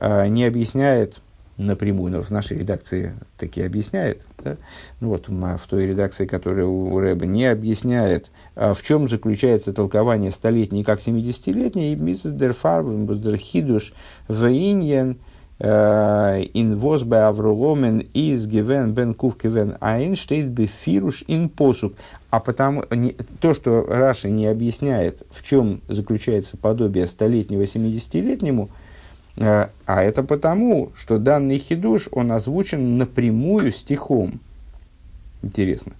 не 0.00 0.44
объясняет 0.44 1.18
напрямую, 1.58 2.12
но 2.12 2.22
в 2.22 2.30
нашей 2.30 2.58
редакции 2.58 3.14
таки 3.36 3.62
объясняет, 3.62 4.22
да? 4.42 4.56
ну 5.00 5.08
вот 5.08 5.28
в 5.28 5.66
той 5.68 5.86
редакции, 5.86 6.24
которая 6.24 6.64
у 6.66 6.98
Рэба 6.98 7.26
не 7.26 7.46
объясняет, 7.46 8.30
а 8.54 8.74
в 8.74 8.82
чем 8.82 9.08
заключается 9.08 9.72
толкование 9.72 10.30
столетней 10.30 10.84
как 10.84 11.00
70-летней, 11.00 11.96
миссис 11.96 12.32
дерфар, 12.32 12.84
хидуш, 13.36 13.92
вейньен, 14.28 15.18
а, 15.60 16.38
ин 16.54 16.76
возбе 16.76 17.16
авроломен 17.16 17.98
из 18.14 18.46
гивен 18.46 18.94
бен 18.94 19.12
кувкевен 19.12 19.76
айн 19.80 20.14
штейт 20.14 20.46
бефируш 20.46 21.24
ин 21.26 21.48
посук. 21.48 21.94
А 22.30 22.38
потому 22.38 22.84
не, 22.90 23.16
то, 23.40 23.54
что 23.54 23.84
Раши 23.88 24.30
не 24.30 24.46
объясняет, 24.46 25.22
в 25.30 25.44
чем 25.44 25.80
заключается 25.88 26.56
подобие 26.56 27.08
столетнего 27.08 27.62
70-летнему, 27.62 28.68
Э, 28.68 28.87
а 29.40 30.02
это 30.02 30.22
потому, 30.22 30.90
что 30.96 31.18
данный 31.18 31.58
хидуш, 31.58 32.08
он 32.10 32.32
озвучен 32.32 32.98
напрямую 32.98 33.72
стихом. 33.72 34.40
Интересно. 35.42 35.92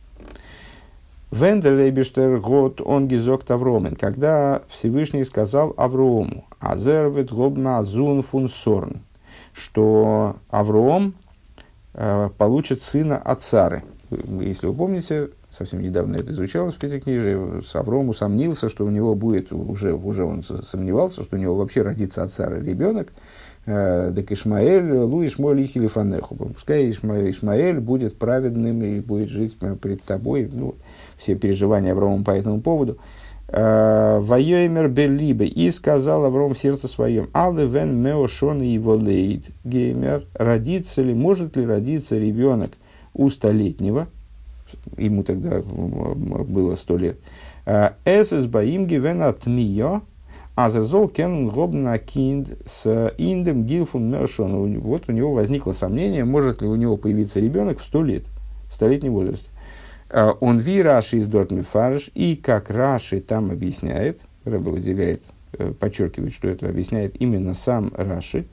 Вендерлейбештер 1.31 2.38
год 2.38 2.81
он 2.81 3.07
гизок 3.07 3.44
Тавромен, 3.44 3.96
когда 3.96 4.62
Всевышний 4.68 5.24
сказал 5.24 5.74
Аврому, 5.77 6.44
Азервет 6.59 7.31
гобна 7.31 7.79
азун 7.79 8.22
фун 8.22 8.48
сорн, 8.48 9.03
что 9.53 10.37
Авром 10.48 11.12
э, 11.92 12.31
получит 12.38 12.83
сына 12.83 13.18
от 13.18 13.42
Сары. 13.42 13.85
Если 14.11 14.66
вы 14.66 14.72
помните, 14.72 15.29
совсем 15.50 15.80
недавно 15.80 16.16
это 16.16 16.30
изучалось 16.32 16.74
в 16.74 16.78
Пятикнижии, 16.78 17.76
Авром 17.76 18.08
усомнился, 18.08 18.68
что 18.68 18.84
у 18.84 18.90
него 18.90 19.14
будет, 19.14 19.52
уже, 19.52 19.94
уже 19.94 20.24
он 20.24 20.42
сомневался, 20.42 21.22
что 21.22 21.37
у 21.37 21.38
него 21.38 21.54
вообще 21.54 21.82
родится 21.82 22.22
от 22.22 22.32
Сары 22.32 22.62
ребенок, 22.64 23.12
так 23.68 24.30
э, 24.30 24.34
Ишмаэль, 24.34 24.92
Лу 24.92 25.26
Ишмоль 25.26 25.62
Ихили 25.62 25.88
Фанеху. 25.88 26.34
Пускай 26.37 26.90
Ишма, 26.90 27.28
Ишмаэль 27.28 27.80
будет 27.80 28.18
праведным 28.18 28.82
и 28.82 29.00
будет 29.00 29.28
жить 29.28 29.58
пред 29.58 30.02
тобой. 30.02 30.48
Ну, 30.50 30.76
все 31.18 31.34
переживания 31.34 31.92
Аврома 31.92 32.24
по 32.24 32.30
этому 32.30 32.62
поводу. 32.62 32.96
Э, 33.48 34.20
Вайоймер 34.20 34.88
Белибе. 34.88 35.46
И 35.46 35.70
сказал 35.70 36.24
Авром 36.24 36.54
в 36.54 36.58
сердце 36.58 36.88
своем. 36.88 37.28
Але 37.34 37.66
вен 37.66 38.02
меошон 38.02 38.62
и 38.62 38.78
волейд 38.78 39.44
геймер. 39.64 40.24
Родится 40.32 41.02
ли, 41.02 41.12
может 41.12 41.56
ли 41.56 41.66
родиться 41.66 42.16
ребенок 42.16 42.70
у 43.12 43.28
столетнего? 43.28 44.08
Ему 44.96 45.22
тогда 45.22 45.61
было 45.62 46.76
сто 46.76 46.96
лет. 46.96 47.18
Э, 47.66 47.90
Эсэс 48.04 48.46
баим 48.46 48.87
гивен 48.87 49.22
от 49.22 49.46
мио 49.46 50.02
а 50.61 50.70
зазол 50.70 51.09
кен 51.09 51.50
гобна 51.50 51.98
кинд 51.98 52.48
с 52.66 53.12
индем 53.16 53.64
гилфун 53.64 54.11
мершон. 54.11 54.81
Вот 54.81 55.04
у 55.07 55.12
него 55.12 55.33
возникло 55.33 55.70
сомнение, 55.70 56.24
может 56.24 56.62
ли 56.62 56.66
у 56.66 56.74
него 56.74 56.96
появиться 56.96 57.38
ребенок 57.38 57.78
в 57.78 57.85
сто 57.85 58.02
лет, 58.02 58.24
в 58.68 58.74
столетнем 58.74 59.12
возрасте. 59.12 59.50
А, 60.11 60.33
он 60.40 60.59
ви 60.59 60.83
Раши 60.83 61.18
из 61.18 61.28
Дортми 61.28 61.62
Фарш, 61.62 62.11
и 62.12 62.35
как 62.35 62.70
Раши 62.70 63.20
там 63.20 63.52
объясняет, 63.52 64.22
Рэба 64.44 64.70
выделяет, 64.70 65.22
э, 65.52 65.72
подчеркивает, 65.78 66.33
что 66.33 66.48
это 66.48 66.68
объясняет 66.68 67.14
именно 67.20 67.54
сам 67.54 67.92
Раши, 67.96 68.46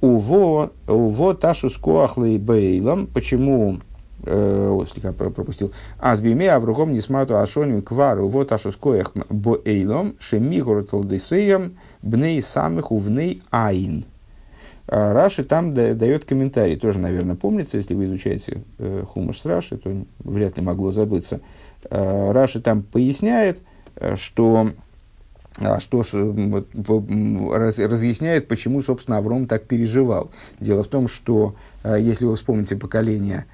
уво, 0.00 0.70
уво 0.86 1.34
ташу 1.34 1.68
скоахлей 1.68 2.38
бейлом, 2.38 3.08
почему 3.08 3.78
э, 4.24 4.78
слегка 4.90 5.12
пропустил. 5.12 5.72
Азбиме 5.98 6.52
Аврухом 6.52 6.92
Нисмату 6.92 7.38
Ашоним 7.38 7.82
Квару 7.82 8.28
вот 8.28 8.52
Ашускоях 8.52 9.12
Боэйлом 9.28 10.16
Шемигур 10.18 10.84
Талдесеям 10.84 11.78
Бней 12.02 12.40
Самых 12.42 12.92
Увней 12.92 13.42
Айн. 13.50 14.04
А 14.92 15.12
Раши 15.12 15.44
там 15.44 15.72
дает 15.72 16.24
комментарий, 16.24 16.76
тоже, 16.76 16.98
наверное, 16.98 17.36
помнится, 17.36 17.76
если 17.76 17.94
вы 17.94 18.06
изучаете 18.06 18.62
э, 18.78 19.04
Хумаш 19.08 19.38
с 19.38 19.44
Раши, 19.44 19.76
то 19.76 20.04
вряд 20.18 20.56
ли 20.56 20.64
могло 20.64 20.90
забыться. 20.90 21.40
Э, 21.88 22.32
Раши 22.32 22.60
там 22.60 22.82
поясняет, 22.82 23.60
э, 23.94 24.16
что 24.16 24.70
а, 25.60 25.78
что 25.78 26.02
раз, 27.52 27.78
разъясняет, 27.78 28.48
почему, 28.48 28.82
собственно, 28.82 29.18
Авром 29.18 29.46
так 29.46 29.64
переживал. 29.64 30.30
Дело 30.58 30.82
в 30.82 30.88
том, 30.88 31.06
что, 31.06 31.54
если 31.84 32.24
вы 32.24 32.36
вспомните 32.36 32.76
поколение 32.76 33.46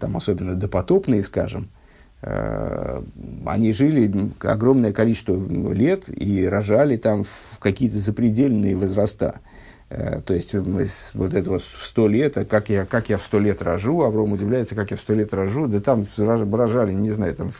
там, 0.00 0.16
особенно 0.16 0.54
допотопные, 0.54 1.22
скажем, 1.22 1.68
э, 2.20 3.02
они 3.46 3.72
жили 3.72 4.30
огромное 4.40 4.92
количество 4.92 5.34
лет 5.72 6.04
и 6.08 6.46
рожали 6.46 6.96
там 6.96 7.24
в 7.24 7.58
какие-то 7.58 7.98
запредельные 7.98 8.76
возраста. 8.76 9.40
Э, 9.88 10.20
то 10.20 10.34
есть, 10.34 10.54
вот 11.14 11.34
это 11.34 11.50
вот 11.50 11.62
в 11.62 11.86
сто 11.86 12.06
лет, 12.06 12.36
а 12.36 12.44
как 12.44 12.68
я, 12.68 12.84
как 12.84 13.08
я 13.08 13.16
в 13.16 13.22
сто 13.22 13.38
лет 13.38 13.62
рожу, 13.62 14.02
Авром 14.02 14.32
удивляется, 14.32 14.74
как 14.74 14.90
я 14.90 14.96
в 14.96 15.00
сто 15.00 15.14
лет 15.14 15.32
рожу, 15.32 15.66
да 15.68 15.80
там 15.80 16.04
рожали, 16.18 16.92
не 16.92 17.10
знаю, 17.10 17.34
там 17.34 17.52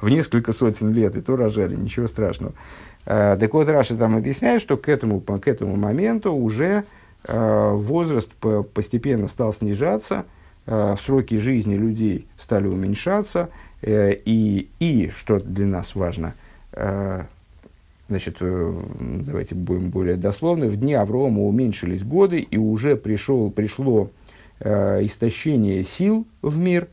в 0.00 0.08
несколько 0.08 0.52
сотен 0.52 0.92
лет, 0.92 1.16
и 1.16 1.20
то 1.20 1.36
рожали, 1.36 1.74
ничего 1.74 2.06
страшного. 2.06 2.52
Так 3.04 3.54
вот, 3.54 3.68
Раша 3.68 3.96
там 3.96 4.16
объясняет, 4.16 4.60
что 4.60 4.76
к 4.76 4.88
этому, 4.88 5.20
к 5.20 5.46
этому 5.46 5.76
моменту 5.76 6.32
уже 6.32 6.82
возраст 7.24 8.30
постепенно 8.34 9.28
стал 9.28 9.52
снижаться– 9.54 10.24
Э, 10.34 10.35
сроки 10.66 11.36
жизни 11.36 11.76
людей 11.76 12.26
стали 12.36 12.66
уменьшаться, 12.66 13.50
э, 13.82 14.14
и, 14.24 14.68
и, 14.80 15.10
что 15.16 15.38
для 15.38 15.66
нас 15.66 15.94
важно, 15.94 16.34
э, 16.72 17.22
значит, 18.08 18.38
давайте 18.40 19.54
будем 19.54 19.90
более 19.90 20.16
дословны, 20.16 20.68
в 20.68 20.76
дни 20.76 20.94
Аврома 20.94 21.42
уменьшились 21.42 22.02
годы, 22.02 22.38
и 22.38 22.56
уже 22.56 22.96
пришел, 22.96 23.50
пришло 23.50 24.10
истощение 24.58 25.84
сил 25.84 26.26
в 26.40 26.56
мир, 26.56 26.88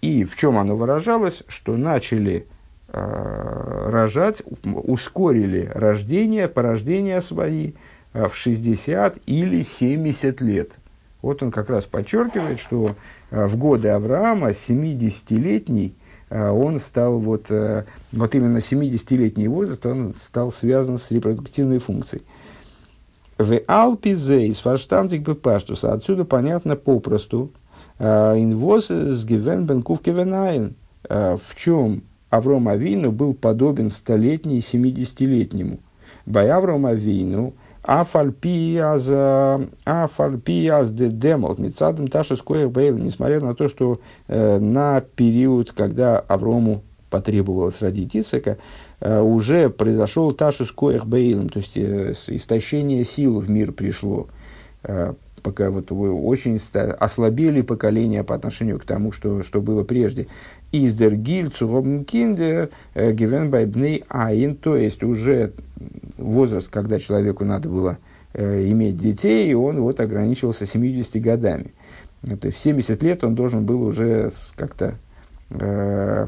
и 0.00 0.24
в 0.24 0.36
чем 0.36 0.56
оно 0.56 0.74
выражалось, 0.74 1.42
что 1.48 1.76
начали 1.76 2.46
рожать, 2.90 4.42
ускорили 4.64 5.70
рождение, 5.74 6.48
порождение 6.48 7.20
свои 7.20 7.72
в 8.14 8.30
60 8.32 9.18
или 9.26 9.62
70 9.62 10.40
лет– 10.40 10.70
вот 11.22 11.42
он 11.42 11.50
как 11.50 11.70
раз 11.70 11.84
подчеркивает, 11.84 12.58
что 12.58 12.92
э, 13.30 13.46
в 13.46 13.56
годы 13.56 13.88
Авраама 13.88 14.50
70-летний 14.50 15.94
э, 16.30 16.50
он 16.50 16.78
стал 16.78 17.18
вот, 17.18 17.50
э, 17.50 17.84
вот 18.12 18.34
именно 18.34 18.58
70-летний 18.58 19.48
возраст, 19.48 19.84
он 19.86 20.14
стал 20.20 20.52
связан 20.52 20.98
с 20.98 21.10
репродуктивной 21.10 21.78
функцией. 21.78 22.22
В 23.38 23.60
Алпизе 23.66 24.46
из 24.46 24.60
Фарштантик 24.60 25.22
Бепаштуса 25.22 25.92
отсюда 25.92 26.24
понятно 26.24 26.74
попросту, 26.74 27.50
инвоз 27.98 28.88
с 28.88 29.24
Гивен 29.26 29.66
Бенкув 29.66 30.00
Кевенайн, 30.00 30.74
в 31.02 31.40
чем 31.54 32.02
Авром 32.30 32.68
Авину 32.68 33.12
был 33.12 33.34
подобен 33.34 33.90
столетний 33.90 34.60
70-летнему. 34.60 35.80
Бай 36.24 36.48
Авром 36.48 36.86
Авину– 36.86 37.52
Афальпиаз 37.86 39.10
Афальпиаз 39.84 40.90
де 40.90 41.08
демол 41.08 41.54
Мицадом 41.58 42.08
Таша 42.08 42.36
Скоях 42.36 42.70
Бейл, 42.70 42.98
несмотря 42.98 43.40
на 43.40 43.54
то, 43.54 43.68
что 43.68 44.00
э, 44.28 44.58
на 44.58 45.00
период, 45.00 45.72
когда 45.72 46.18
Аврому 46.18 46.82
потребовалось 47.10 47.80
родить 47.80 48.16
Исака, 48.16 48.58
э, 49.00 49.20
уже 49.20 49.70
произошел 49.70 50.32
Ташу 50.32 50.66
Скоях 50.66 51.06
Бейлом, 51.06 51.48
то 51.48 51.60
есть 51.60 51.76
э, 51.76 52.12
истощение 52.28 53.04
сил 53.04 53.38
в 53.40 53.48
мир 53.48 53.72
пришло. 53.72 54.26
Э, 54.82 55.14
пока 55.42 55.70
вот 55.70 55.92
очень 55.92 56.58
ослабели 56.98 57.62
поколения 57.62 58.24
по 58.24 58.34
отношению 58.34 58.80
к 58.80 58.84
тому, 58.84 59.12
что, 59.12 59.44
что 59.44 59.60
было 59.60 59.84
прежде. 59.84 60.26
Издер 60.72 61.14
гиль 61.14 61.50
цугобн 61.50 62.04
киндер 62.04 62.70
гивен 62.94 63.50
байбней 63.50 64.04
айн, 64.08 64.56
то 64.56 64.76
есть 64.76 65.02
уже 65.02 65.52
возраст, 66.18 66.68
когда 66.68 66.98
человеку 66.98 67.44
надо 67.44 67.68
было 67.68 67.98
э, 68.32 68.68
иметь 68.68 68.98
детей, 68.98 69.52
он 69.54 69.80
вот 69.80 70.00
ограничивался 70.00 70.66
70 70.66 71.20
годами. 71.22 71.72
То 72.22 72.46
есть 72.46 72.58
в 72.58 72.60
70 72.60 73.02
лет 73.02 73.24
он 73.24 73.34
должен 73.34 73.64
был 73.64 73.82
уже 73.82 74.30
как-то 74.56 74.96
э, 75.50 76.26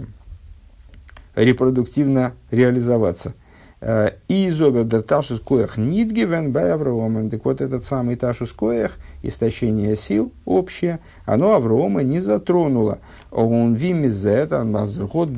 репродуктивно 1.35 2.35
реализоваться. 2.51 3.35
Э, 3.81 4.11
и 4.27 4.51
зобер 4.51 5.03
ташус 5.03 5.39
коях 5.41 5.77
нит 5.77 6.11
гивен 6.11 6.51
бай 6.51 6.73
Аврома. 6.73 7.31
Так 7.31 7.45
вот 7.45 7.61
этот 7.61 7.85
самый 7.85 8.17
ташус 8.17 8.53
коях, 8.53 8.99
истощение 9.23 9.95
сил 9.95 10.33
общее, 10.45 10.99
оно 11.25 11.55
Аврома 11.55 12.03
не 12.03 12.19
затронуло. 12.19 12.99
Он 13.31 13.75
вимизет, 13.75 14.53
аз 14.53 14.97
год 14.99 15.31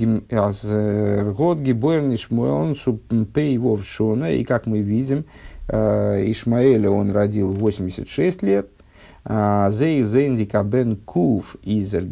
гибойрн 1.58 2.14
Ишмуэл, 2.14 2.76
пей 3.34 3.60
шона, 3.84 4.32
и 4.32 4.44
как 4.44 4.66
мы 4.66 4.78
видим, 4.80 5.24
э, 5.68 6.24
Ишмаэля 6.30 6.90
он 6.90 7.10
родил 7.10 7.52
86 7.52 8.42
лет, 8.42 8.68
а, 9.22 9.70
Зей 9.70 10.02
зендика 10.02 10.62
бен 10.62 10.96
кув 10.96 11.56
изер 11.62 12.04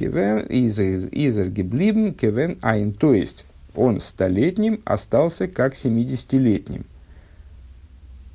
геблибн 1.49 2.13
кевен 2.13 2.59
айн. 2.61 2.93
То 2.93 3.15
есть, 3.15 3.47
он 3.79 4.01
столетним 4.01 4.81
остался 4.85 5.49
как 5.49 5.75
70-летним. 5.75 6.85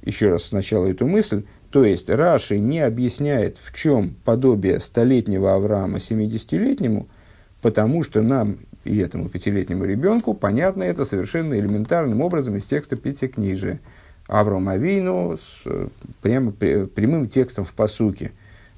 Еще 0.04 0.30
раз 0.30 0.46
сначала 0.46 0.88
эту 0.88 1.06
мысль. 1.06 1.44
То 1.70 1.84
есть, 1.84 2.10
Раши 2.10 2.60
не 2.60 2.80
объясняет, 2.80 3.58
в 3.58 3.76
чем 3.76 4.16
подобие 4.24 4.80
столетнего 4.80 5.54
Авраама 5.54 5.98
70-летнему, 5.98 7.08
потому 7.62 8.04
что 8.04 8.22
нам 8.22 8.58
и 8.84 8.98
этому 8.98 9.30
пятилетнему 9.30 9.86
ребенку 9.86 10.34
понятно 10.34 10.84
это 10.84 11.06
совершенно 11.06 11.58
элементарным 11.58 12.22
образом 12.22 12.58
из 12.58 12.66
текста 12.66 12.96
Пятикнижия. 12.96 13.80
Авраам 14.28 14.70
Авину 14.70 15.38
с 15.38 15.64
прямо, 16.22 16.52
прямым 16.52 17.28
текстом 17.28 17.66
в 17.66 17.74
посуке. 17.74 18.32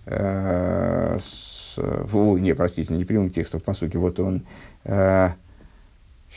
Э, 0.05 1.18
с, 1.22 1.76
в, 1.78 2.38
не, 2.38 2.53
простите, 2.55 2.93
не 2.93 3.05
прямым 3.05 3.30
текстом 3.30 3.59
в 3.59 3.63
посуке. 3.63 3.97
Вот 3.97 4.20
он 4.20 4.43
э, 4.84 5.30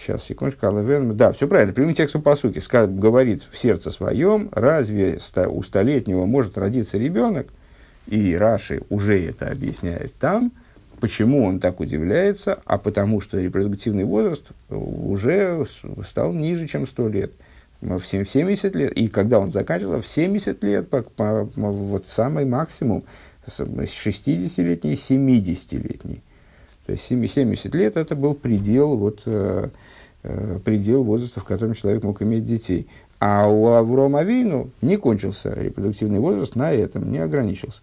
Сейчас, 0.01 0.25
секундочку, 0.25 0.67
Алавен. 0.67 1.17
Да, 1.17 1.33
все 1.33 1.49
правильно. 1.49 1.73
Прямым 1.73 1.95
текстом 1.95 2.23
по 2.23 2.37
сути 2.37 2.63
говорит 2.87 3.43
в 3.51 3.59
сердце 3.59 3.91
своем, 3.91 4.49
разве 4.53 5.19
у 5.49 5.63
столетнего 5.63 6.25
может 6.25 6.57
родиться 6.57 6.99
ребенок? 6.99 7.49
И 8.07 8.37
Раши 8.37 8.83
уже 8.89 9.23
это 9.25 9.51
объясняет 9.51 10.15
там. 10.15 10.53
Почему 11.01 11.45
он 11.45 11.61
так 11.61 11.81
удивляется? 11.81 12.61
А 12.65 12.79
потому 12.79 13.21
что 13.21 13.41
репродуктивный 13.41 14.05
возраст 14.05 14.45
уже 14.71 15.65
стал 16.07 16.33
ниже, 16.33 16.67
чем 16.67 16.87
100 16.87 17.09
лет. 17.09 17.33
В 17.81 18.01
70 18.01 18.75
лет. 18.75 18.93
И 18.93 19.09
когда 19.09 19.39
он 19.39 19.53
заканчивал, 19.53 20.01
в 20.01 20.09
70 20.09 20.63
лет, 20.65 20.89
по, 20.89 21.03
по, 21.03 21.45
вот 21.55 22.07
самый 22.09 22.45
максимум, 22.45 23.05
60-летний, 23.47 24.95
70-летний. 24.95 26.23
То 26.89 26.93
есть 26.93 27.05
70 27.05 27.73
лет 27.77 27.97
это 27.97 28.17
был 28.17 28.35
предел 28.35 28.97
вот, 28.97 29.23
э, 29.27 29.69
Э, 30.25 30.59
предел 30.65 31.05
возраста, 31.05 31.39
в 31.39 31.45
котором 31.45 31.75
человек 31.75 32.03
мог 32.03 32.21
иметь 32.23 32.45
детей. 32.45 32.89
А 33.21 33.49
у 33.49 33.69
Аврома 33.69 34.25
Вейну 34.25 34.71
не 34.83 34.97
кончился 34.97 35.55
репродуктивный 35.55 36.19
возраст, 36.19 36.57
на 36.57 36.73
этом 36.73 37.13
не 37.13 37.19
ограничился. 37.19 37.83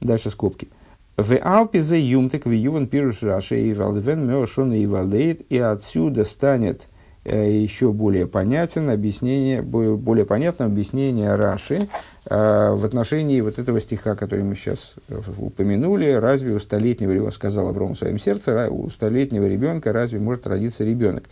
Дальше 0.00 0.28
скобки. 0.30 0.68
В 1.16 1.34
Алпизе 1.38 1.98
юмтек 1.98 2.44
в 2.44 2.50
юван 2.50 2.86
пируш 2.86 3.22
раши 3.22 3.58
и 3.58 3.72
валдвен 3.72 4.26
меошон 4.26 4.74
и 4.74 4.86
валдейт, 4.86 5.40
и 5.50 5.58
отсюда 5.58 6.24
станет 6.24 6.88
еще 7.24 7.92
более 7.92 8.26
понятен 8.26 8.88
объяснение, 8.88 9.60
более 9.60 10.24
понятно 10.24 10.64
объяснение 10.64 11.34
Раши 11.34 11.88
э, 12.24 12.70
в 12.72 12.84
отношении 12.84 13.42
вот 13.42 13.58
этого 13.58 13.78
стиха, 13.80 14.16
который 14.16 14.42
мы 14.42 14.56
сейчас 14.56 14.94
э, 15.08 15.20
упомянули. 15.36 16.12
Разве 16.12 16.54
у 16.54 16.60
столетнего, 16.60 17.10
его 17.10 17.30
сказал 17.30 17.68
Авром 17.68 17.94
в 17.94 17.98
своем 17.98 18.18
сердце, 18.18 18.68
у 18.70 18.88
столетнего 18.88 19.46
ребенка 19.46 19.92
разве 19.92 20.18
может 20.18 20.46
родиться 20.46 20.82
ребенок? 20.82 21.24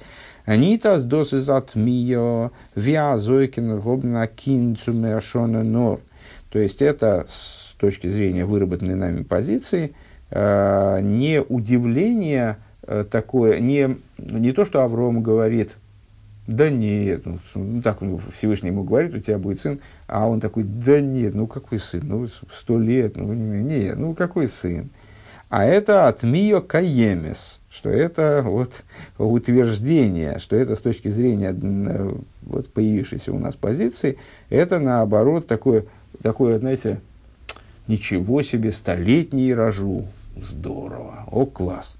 Анитас 0.44 1.04
дос 1.04 1.32
из 1.32 1.48
атмио 1.48 2.50
виазойкин 2.74 3.80
гобна 3.80 4.26
кинцу 4.26 4.92
нор. 4.92 6.00
То 6.50 6.58
есть 6.58 6.82
это 6.82 7.26
с 7.28 7.74
точки 7.78 8.08
зрения 8.08 8.44
выработанной 8.44 8.94
нами 8.94 9.22
позиции 9.22 9.94
не 10.30 11.42
удивление, 11.46 12.58
Э, 12.58 12.67
такое, 13.10 13.58
не, 13.58 13.96
не 14.18 14.52
то, 14.52 14.64
что 14.64 14.82
Авром 14.82 15.22
говорит, 15.22 15.76
да 16.48 16.70
нет, 16.70 17.26
ну, 17.26 17.38
ну 17.54 17.82
так 17.82 18.00
ну, 18.00 18.20
Всевышний 18.38 18.70
ему 18.70 18.82
говорит, 18.82 19.14
у 19.14 19.18
тебя 19.18 19.38
будет 19.38 19.60
сын, 19.60 19.80
а 20.06 20.26
он 20.26 20.40
такой, 20.40 20.62
да 20.62 20.98
нет, 20.98 21.34
ну 21.34 21.46
какой 21.46 21.78
сын, 21.78 22.00
ну 22.02 22.26
сто 22.26 22.78
лет, 22.78 23.18
ну 23.18 23.34
не, 23.34 23.92
ну 23.94 24.14
какой 24.14 24.48
сын. 24.48 24.88
А 25.50 25.66
это 25.66 26.08
от 26.08 26.22
мио 26.22 26.62
каемес, 26.62 27.60
что 27.68 27.90
это 27.90 28.42
вот 28.44 28.72
утверждение, 29.18 30.38
что 30.38 30.56
это 30.56 30.74
с 30.74 30.80
точки 30.80 31.08
зрения 31.08 31.54
э, 31.54 32.14
вот, 32.42 32.72
появившейся 32.72 33.30
у 33.30 33.38
нас 33.38 33.54
позиции, 33.54 34.16
это 34.48 34.78
наоборот 34.78 35.46
такое, 35.46 35.84
такое, 36.22 36.58
знаете, 36.58 36.98
ничего 37.88 38.40
себе, 38.40 38.72
столетний 38.72 39.52
рожу, 39.52 40.06
здорово, 40.34 41.24
о 41.30 41.44
класс. 41.44 41.97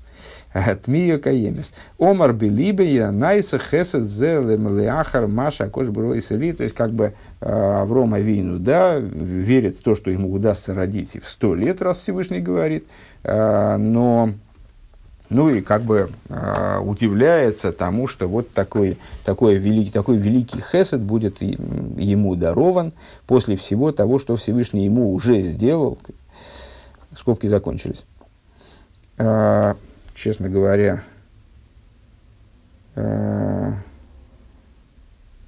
Тмия 0.84 1.18
каемис. 1.18 1.72
Омар 1.99 2.32
белибе 2.32 3.11
найса 3.11 3.59
хесед 3.59 4.05
зелем 4.05 4.78
леахар 4.78 5.28
маша 5.28 5.68
кош 5.68 5.88
сели. 6.24 6.53
То 6.53 6.64
есть, 6.64 6.74
как 6.74 6.90
бы 6.92 7.14
а, 7.40 7.82
Авром 7.82 8.14
Авину, 8.14 8.59
да, 8.59 8.99
верит 8.99 9.76
в 9.78 9.82
то, 9.82 9.94
что 9.94 10.11
ему 10.11 10.32
удастся 10.32 10.74
родить 10.74 11.18
в 11.22 11.28
сто 11.28 11.55
лет, 11.55 11.82
раз 11.82 11.99
Всевышний 11.99 12.40
говорит, 12.40 12.86
а, 13.24 13.76
но 13.76 14.30
ну 15.30 15.51
и 15.51 15.61
как 15.61 15.82
бы 15.82 16.09
э, 16.30 16.78
удивляется 16.78 17.70
тому, 17.70 18.07
что 18.07 18.26
вот 18.26 18.51
такой, 18.55 18.96
такой, 19.26 19.57
великий, 19.57 19.90
такой 19.90 20.16
великий 20.16 20.59
хесед 20.59 21.03
будет 21.03 21.42
ему 21.42 22.34
дарован 22.34 22.94
после 23.26 23.57
всего 23.57 23.92
того, 23.92 24.18
что 24.18 24.36
Всевышний 24.36 24.86
ему 24.86 25.12
уже 25.12 25.42
сделал. 25.42 25.99
Скобки 27.14 27.46
закончились 27.46 28.07
честно 30.18 30.48
говоря, 30.48 31.02
э, 32.96 33.72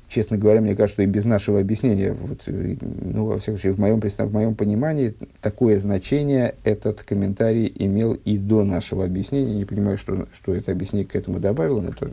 честно 0.08 0.38
говоря, 0.38 0.60
мне 0.60 0.76
кажется, 0.76 0.94
что 0.94 1.02
и 1.02 1.06
без 1.06 1.24
нашего 1.24 1.60
объяснения, 1.60 2.12
вот, 2.12 2.42
ну, 2.46 3.26
во 3.26 3.38
всяком 3.38 3.60
случае, 3.60 3.72
в 3.72 3.80
моем, 3.80 4.00
в 4.00 4.32
моем 4.32 4.54
понимании, 4.54 5.14
такое 5.40 5.78
значение 5.80 6.54
этот 6.62 7.02
комментарий 7.02 7.72
имел 7.78 8.14
и 8.14 8.38
до 8.38 8.64
нашего 8.64 9.04
объяснения. 9.04 9.54
Не 9.54 9.64
понимаю, 9.64 9.98
что, 9.98 10.28
что 10.32 10.54
это 10.54 10.72
объяснение 10.72 11.06
к 11.06 11.16
этому 11.16 11.40
добавило, 11.40 11.80
но 11.80 11.90
это 11.90 12.12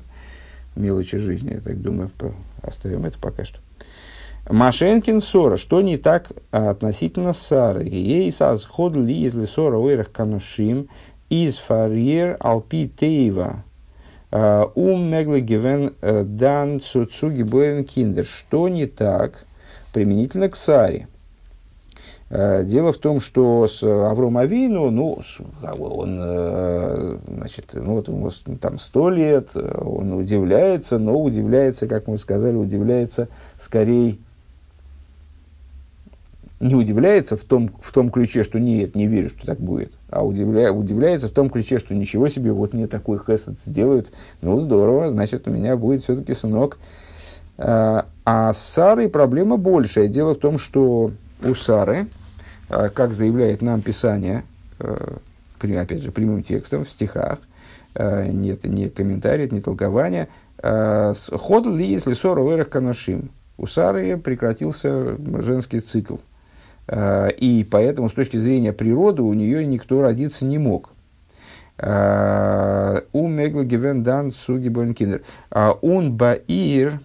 мелочи 0.75 1.17
жизни, 1.17 1.53
я 1.53 1.61
так 1.61 1.81
думаю, 1.81 2.09
оставим 2.61 3.05
это 3.05 3.19
пока 3.19 3.45
что. 3.45 3.59
Машенкин 4.49 5.21
Сора, 5.21 5.57
что 5.57 5.81
не 5.81 5.97
так 5.97 6.31
относительно 6.51 7.33
Сары? 7.33 7.83
Ей 7.83 8.31
саз 8.31 8.63
ход 8.63 8.95
ли, 8.95 9.13
если 9.13 9.43
Сора 9.43 9.77
уэрах 9.77 10.09
канушим, 10.09 10.87
из 11.29 11.57
фарьер 11.57 12.37
алпи 12.39 12.87
тейва 12.87 13.63
ум 14.31 15.09
мегле 15.09 15.41
гивен 15.41 15.93
дан 16.01 16.79
цуцуги 16.79 17.43
боен 17.43 17.83
киндер. 17.85 18.25
Что 18.25 18.67
не 18.67 18.85
так 18.85 19.45
применительно 19.93 20.49
к 20.49 20.55
Саре? 20.55 21.07
Дело 22.29 22.91
в 22.91 22.97
том, 22.97 23.21
что 23.21 23.67
с 23.69 23.81
Авром 23.81 24.37
Авину, 24.37 24.89
ну, 24.91 25.21
он, 25.63 27.19
значит, 27.25 27.71
ну, 27.73 27.93
вот 27.93 28.09
ему 28.09 28.29
там 28.59 28.79
сто 28.79 29.09
лет, 29.09 29.55
он 29.55 30.11
удивляется, 30.11 30.99
но 30.99 31.21
удивляется, 31.21 31.87
как 31.87 32.07
мы 32.07 32.17
сказали, 32.17 32.57
удивляется 32.57 33.29
скорее 33.57 34.17
не 36.59 36.75
удивляется 36.75 37.37
в 37.37 37.43
том, 37.43 37.69
в 37.81 37.91
том 37.91 38.09
ключе, 38.09 38.43
что 38.43 38.59
нет, 38.59 38.95
не 38.95 39.07
верю, 39.07 39.29
что 39.29 39.45
так 39.45 39.59
будет, 39.59 39.93
а 40.09 40.25
удивля, 40.25 40.71
удивляется 40.73 41.29
в 41.29 41.31
том 41.31 41.49
ключе, 41.49 41.77
что 41.77 41.93
ничего 41.93 42.27
себе, 42.29 42.51
вот 42.51 42.73
мне 42.73 42.87
такой 42.87 43.19
хесед 43.19 43.57
сделают, 43.65 44.11
ну 44.41 44.59
здорово, 44.59 45.09
значит 45.09 45.47
у 45.47 45.51
меня 45.51 45.75
будет 45.77 46.03
все-таки 46.03 46.33
сынок. 46.33 46.79
А, 47.57 48.05
а 48.23 48.53
с 48.53 48.59
Сарой 48.59 49.09
проблема 49.09 49.57
большая. 49.57 50.07
Дело 50.07 50.35
в 50.35 50.39
том, 50.39 50.59
что 50.59 51.11
у 51.43 51.55
Сары, 51.55 52.07
а, 52.69 52.89
как 52.89 53.13
заявляет 53.13 53.61
нам 53.61 53.81
Писание, 53.81 54.43
а, 54.79 55.17
опять 55.59 56.03
же, 56.03 56.11
прямым 56.11 56.43
текстом 56.43 56.85
в 56.85 56.89
стихах, 56.89 57.39
нет 57.99 58.63
ни 58.63 58.89
комментариев, 58.89 59.51
ни 59.51 59.59
толкования, 59.59 60.27
ход 60.61 61.65
ли, 61.65 61.83
если 61.83 62.13
ссора 62.13 62.41
в 62.41 62.65
канашим, 62.65 63.31
у 63.57 63.65
Сары 63.65 64.17
прекратился 64.17 65.17
женский 65.41 65.79
цикл. 65.79 66.17
И 66.89 67.67
поэтому 67.69 68.09
с 68.09 68.13
точки 68.13 68.37
зрения 68.37 68.73
природы 68.73 69.21
у 69.21 69.33
нее 69.33 69.65
никто 69.65 70.01
родиться 70.01 70.45
не 70.45 70.57
мог. 70.57 70.91
У 71.79 71.83
Мегла 73.27 73.63
Гевен 73.63 74.31
Суги 74.31 74.69
Бойнкиндер. 74.69 75.23
Он 75.51 76.13
Баир 76.15 76.99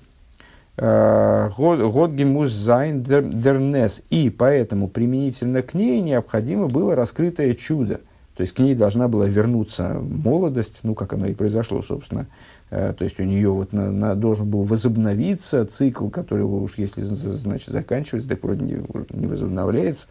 Год 0.77 2.11
Гемус 2.13 2.51
Зайн 2.53 3.03
Дернес. 3.03 4.03
И 4.11 4.31
поэтому 4.31 4.89
применительно 4.89 5.63
к 5.63 5.75
ней 5.75 6.01
необходимо 6.01 6.69
было 6.69 6.95
раскрытое 6.95 7.55
чудо. 7.55 8.01
То 8.37 8.43
есть 8.43 8.55
к 8.55 8.61
ней 8.61 8.75
должна 8.75 9.09
была 9.09 9.27
вернуться 9.27 10.01
молодость, 10.01 10.81
ну 10.85 10.95
как 10.95 11.13
оно 11.13 11.27
и 11.27 11.35
произошло, 11.35 11.83
собственно. 11.83 12.27
То 12.73 13.05
есть 13.05 13.21
у 13.21 13.23
нее 13.23 13.51
вот 13.51 13.75
на, 13.75 13.91
на, 13.91 14.15
должен 14.15 14.49
был 14.49 14.65
возобновиться 14.65 15.67
цикл, 15.67 16.09
который 16.09 16.45
уж 16.45 16.73
если 16.79 17.03
значит, 17.03 17.69
заканчивается, 17.69 18.31
так 18.31 18.43
вроде 18.43 18.65
не, 18.65 18.83
не 19.11 19.27
возобновляется. 19.27 20.09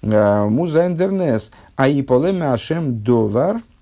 מוז 0.00 0.35
זיין 0.35 0.82
דער 0.82 1.17
נס. 1.17 1.52
היפלא 1.76 2.50
מה׳ 2.50 3.02
דבר – 3.02 3.72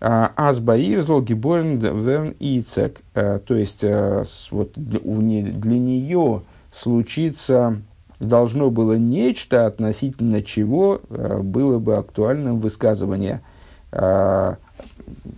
אז 0.00 0.26
ביי 0.26 0.64
איר 0.64 1.02
זאל 1.02 1.20
געבוירן 1.20 1.76
ווערן 1.78 2.34
יצחק. 2.40 3.02
Э, 3.14 3.38
то 3.44 3.54
есть, 3.54 3.84
э, 3.84 4.24
вот 4.50 4.72
для 4.74 5.78
нее 5.78 6.42
случится, 6.74 7.76
должно 8.18 8.70
было 8.70 8.94
нечто, 8.94 9.66
относительно 9.66 10.42
чего 10.42 11.02
э, 11.10 11.40
было 11.42 11.78
бы 11.78 11.96
актуальным 11.96 12.60
высказывание, 12.60 13.42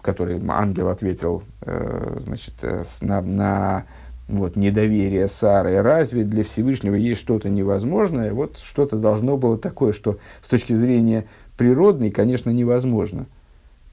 которое 0.02 0.40
ангел 0.48 0.88
ответил 0.88 1.42
значит, 1.60 2.54
на, 3.00 3.20
на 3.20 3.84
вот, 4.28 4.56
недоверие 4.56 5.28
Сары. 5.28 5.80
Разве 5.82 6.24
для 6.24 6.44
Всевышнего 6.44 6.94
есть 6.94 7.20
что-то 7.20 7.48
невозможное? 7.48 8.32
Вот 8.32 8.58
что-то 8.58 8.96
должно 8.96 9.36
было 9.36 9.58
такое, 9.58 9.92
что 9.92 10.18
с 10.42 10.48
точки 10.48 10.72
зрения 10.72 11.26
природной, 11.56 12.10
конечно, 12.10 12.50
невозможно. 12.50 13.26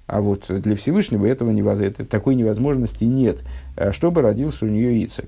А 0.09 0.21
вот 0.21 0.45
для 0.49 0.75
Всевышнего 0.75 1.25
этого 1.27 1.51
невозможно, 1.51 2.05
такой 2.05 2.33
невозможности 2.33 3.03
нет, 3.03 3.43
э, 3.75 3.91
чтобы 3.91 4.23
родился 4.23 4.65
у 4.65 4.67
нее 4.67 5.05
Ицек. 5.05 5.27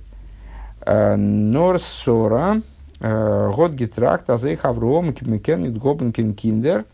Э, 0.84 1.16
Норсора, 1.16 2.62
э, 3.00 3.52
год 3.56 3.74
гитракт, 3.74 4.28
азейх 4.30 4.66
Авром, 4.66 5.14
кимекенит 5.14 5.78
гобенкен 5.78 6.34
киндер, 6.34 6.86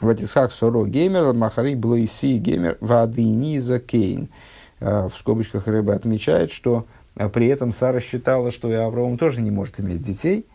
ватисхак 0.00 0.52
соро 0.52 0.84
геймер, 0.86 1.32
махари 1.32 1.74
блойси 1.74 2.38
геймер, 2.38 2.78
вадыни 2.80 3.58
за 3.58 3.78
кейн. 3.78 4.28
В 4.80 5.12
скобочках 5.18 5.66
рыба 5.66 5.94
отмечает, 5.94 6.50
что 6.50 6.86
при 7.32 7.46
этом 7.46 7.72
Сара 7.72 8.00
считала, 8.00 8.50
что 8.50 8.70
и 8.70 8.74
Авраам 8.74 9.16
тоже 9.18 9.40
не 9.40 9.50
может 9.50 9.80
иметь 9.80 10.02
детей. 10.02 10.46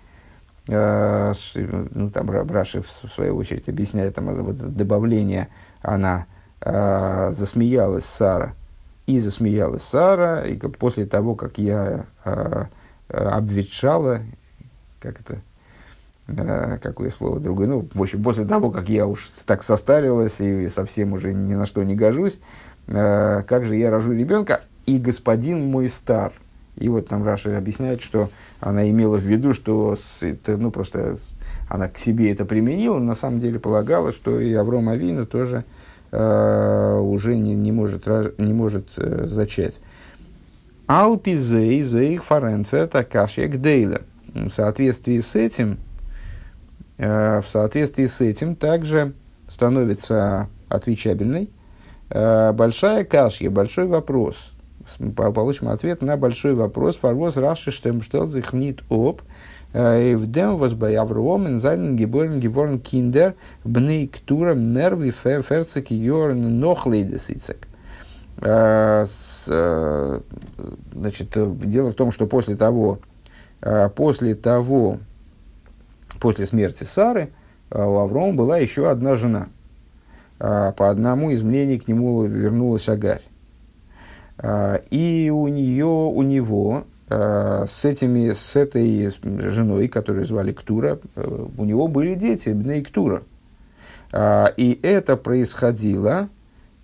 Ну, 0.67 2.09
там 2.13 2.29
Раши, 2.29 2.83
в 2.83 3.09
свою 3.15 3.37
очередь, 3.37 3.69
объясняет 3.69 4.15
там, 4.15 4.25
вот, 4.25 4.57
добавление 4.57 5.47
она 5.81 6.25
засмеялась 6.61 8.05
Сара. 8.05 8.53
И 9.07 9.19
засмеялась 9.19 9.81
Сара, 9.81 10.41
и 10.41 10.55
после 10.57 11.05
того, 11.07 11.33
как 11.33 11.57
я 11.57 12.05
обветшала, 13.07 14.19
как 14.99 15.21
это, 15.21 15.41
какое 16.81 17.09
слово 17.09 17.39
другое, 17.39 17.67
ну, 17.67 17.87
в 17.93 18.01
общем, 18.01 18.23
после 18.23 18.45
того, 18.45 18.71
как 18.71 18.89
я 18.89 19.07
уж 19.07 19.29
так 19.45 19.63
состарилась 19.63 20.39
и 20.39 20.67
совсем 20.67 21.13
уже 21.13 21.33
ни 21.33 21.55
на 21.55 21.65
что 21.65 21.83
не 21.83 21.95
гожусь, 21.95 22.39
э, 22.87 23.43
как 23.47 23.65
же 23.65 23.75
я 23.75 23.89
рожу 23.89 24.13
ребенка, 24.13 24.61
и 24.85 24.97
господин 24.97 25.69
мой 25.69 25.89
стар. 25.89 26.33
И 26.75 26.87
вот 26.87 27.07
там 27.07 27.23
Раша 27.23 27.57
объясняет, 27.57 28.01
что 28.01 28.29
она 28.59 28.89
имела 28.89 29.17
в 29.17 29.23
виду, 29.23 29.53
что 29.53 29.97
это, 30.21 30.55
ну, 30.57 30.71
просто 30.71 31.17
она 31.67 31.87
к 31.87 31.97
себе 31.97 32.31
это 32.31 32.45
применила, 32.45 32.99
на 32.99 33.15
самом 33.15 33.39
деле 33.39 33.59
полагала, 33.59 34.11
что 34.11 34.39
и 34.39 34.53
Авром 34.53 34.89
Авина 34.89 35.25
тоже 35.25 35.65
э, 36.11 36.99
уже 36.99 37.35
не, 37.35 37.55
не 37.55 37.71
может, 37.71 38.07
не 38.37 38.53
может 38.53 38.87
э, 38.97 39.27
зачать. 39.27 39.79
Алпизей 40.87 41.83
зейх 41.83 42.23
фаренферт 42.23 42.95
акашек 42.95 43.57
дейла. 43.57 44.01
В 44.33 44.49
соответствии 44.49 45.19
с 45.19 45.35
этим, 45.35 45.73
э, 45.73 45.88
в 46.99 47.45
соответствии 47.47 48.05
с 48.05 48.19
этим 48.19 48.55
также 48.55 49.13
становится 49.47 50.49
отвечабельной 50.67 51.49
э, 52.09 52.51
большая 52.51 53.05
кашья, 53.05 53.49
большой 53.49 53.87
вопрос. 53.87 54.53
Получим 55.15 55.69
ответ 55.69 56.01
на 56.01 56.17
большой 56.17 56.55
вопрос. 56.55 56.97
Фарвоз 56.97 57.37
раши 57.37 57.71
штемштел 57.71 58.27
зихнит 58.27 58.81
об. 58.89 59.21
Евдем 59.73 60.57
возбай 60.57 60.95
Авром, 60.95 61.47
Инзайнен 61.47 61.95
Геборн 61.95 62.39
Геворн 62.39 62.79
Киндер, 62.79 63.35
Бней 63.63 64.07
Ктура, 64.07 64.55
Мерви 64.55 65.11
Ферцек 65.11 65.91
Йорн 65.91 66.59
Нохлейдесицек. 66.59 67.67
Значит, 68.35 69.07
дело 71.35 71.91
в 71.91 71.93
том, 71.93 72.11
что 72.11 72.25
после 72.25 72.55
того, 72.55 72.97
после 73.95 74.33
того, 74.33 74.97
после 76.19 76.45
смерти 76.45 76.83
Сары, 76.83 77.29
у 77.71 77.97
Аврома 77.97 78.33
была 78.33 78.57
еще 78.57 78.89
одна 78.89 79.15
жена. 79.15 79.47
По 80.37 80.89
одному 80.89 81.31
из 81.31 81.43
мнений 81.43 81.79
к 81.79 81.87
нему 81.87 82.23
вернулась 82.23 82.87
Агарь. 82.87 83.21
И 84.89 85.31
у 85.33 85.47
нее, 85.47 85.85
у 85.85 86.21
него 86.21 86.85
Э, 87.11 87.65
с, 87.67 87.85
этими, 87.85 88.29
с 88.29 88.55
этой 88.55 89.11
женой, 89.23 89.87
которую 89.87 90.27
звали 90.27 90.51
Ктура, 90.51 90.99
э, 91.15 91.47
у 91.57 91.65
него 91.65 91.87
были 91.87 92.13
дети, 92.13 92.49
Бней 92.49 92.83
Ктура. 92.83 93.23
И 94.57 94.79
это 94.81 95.17
происходило, 95.17 96.29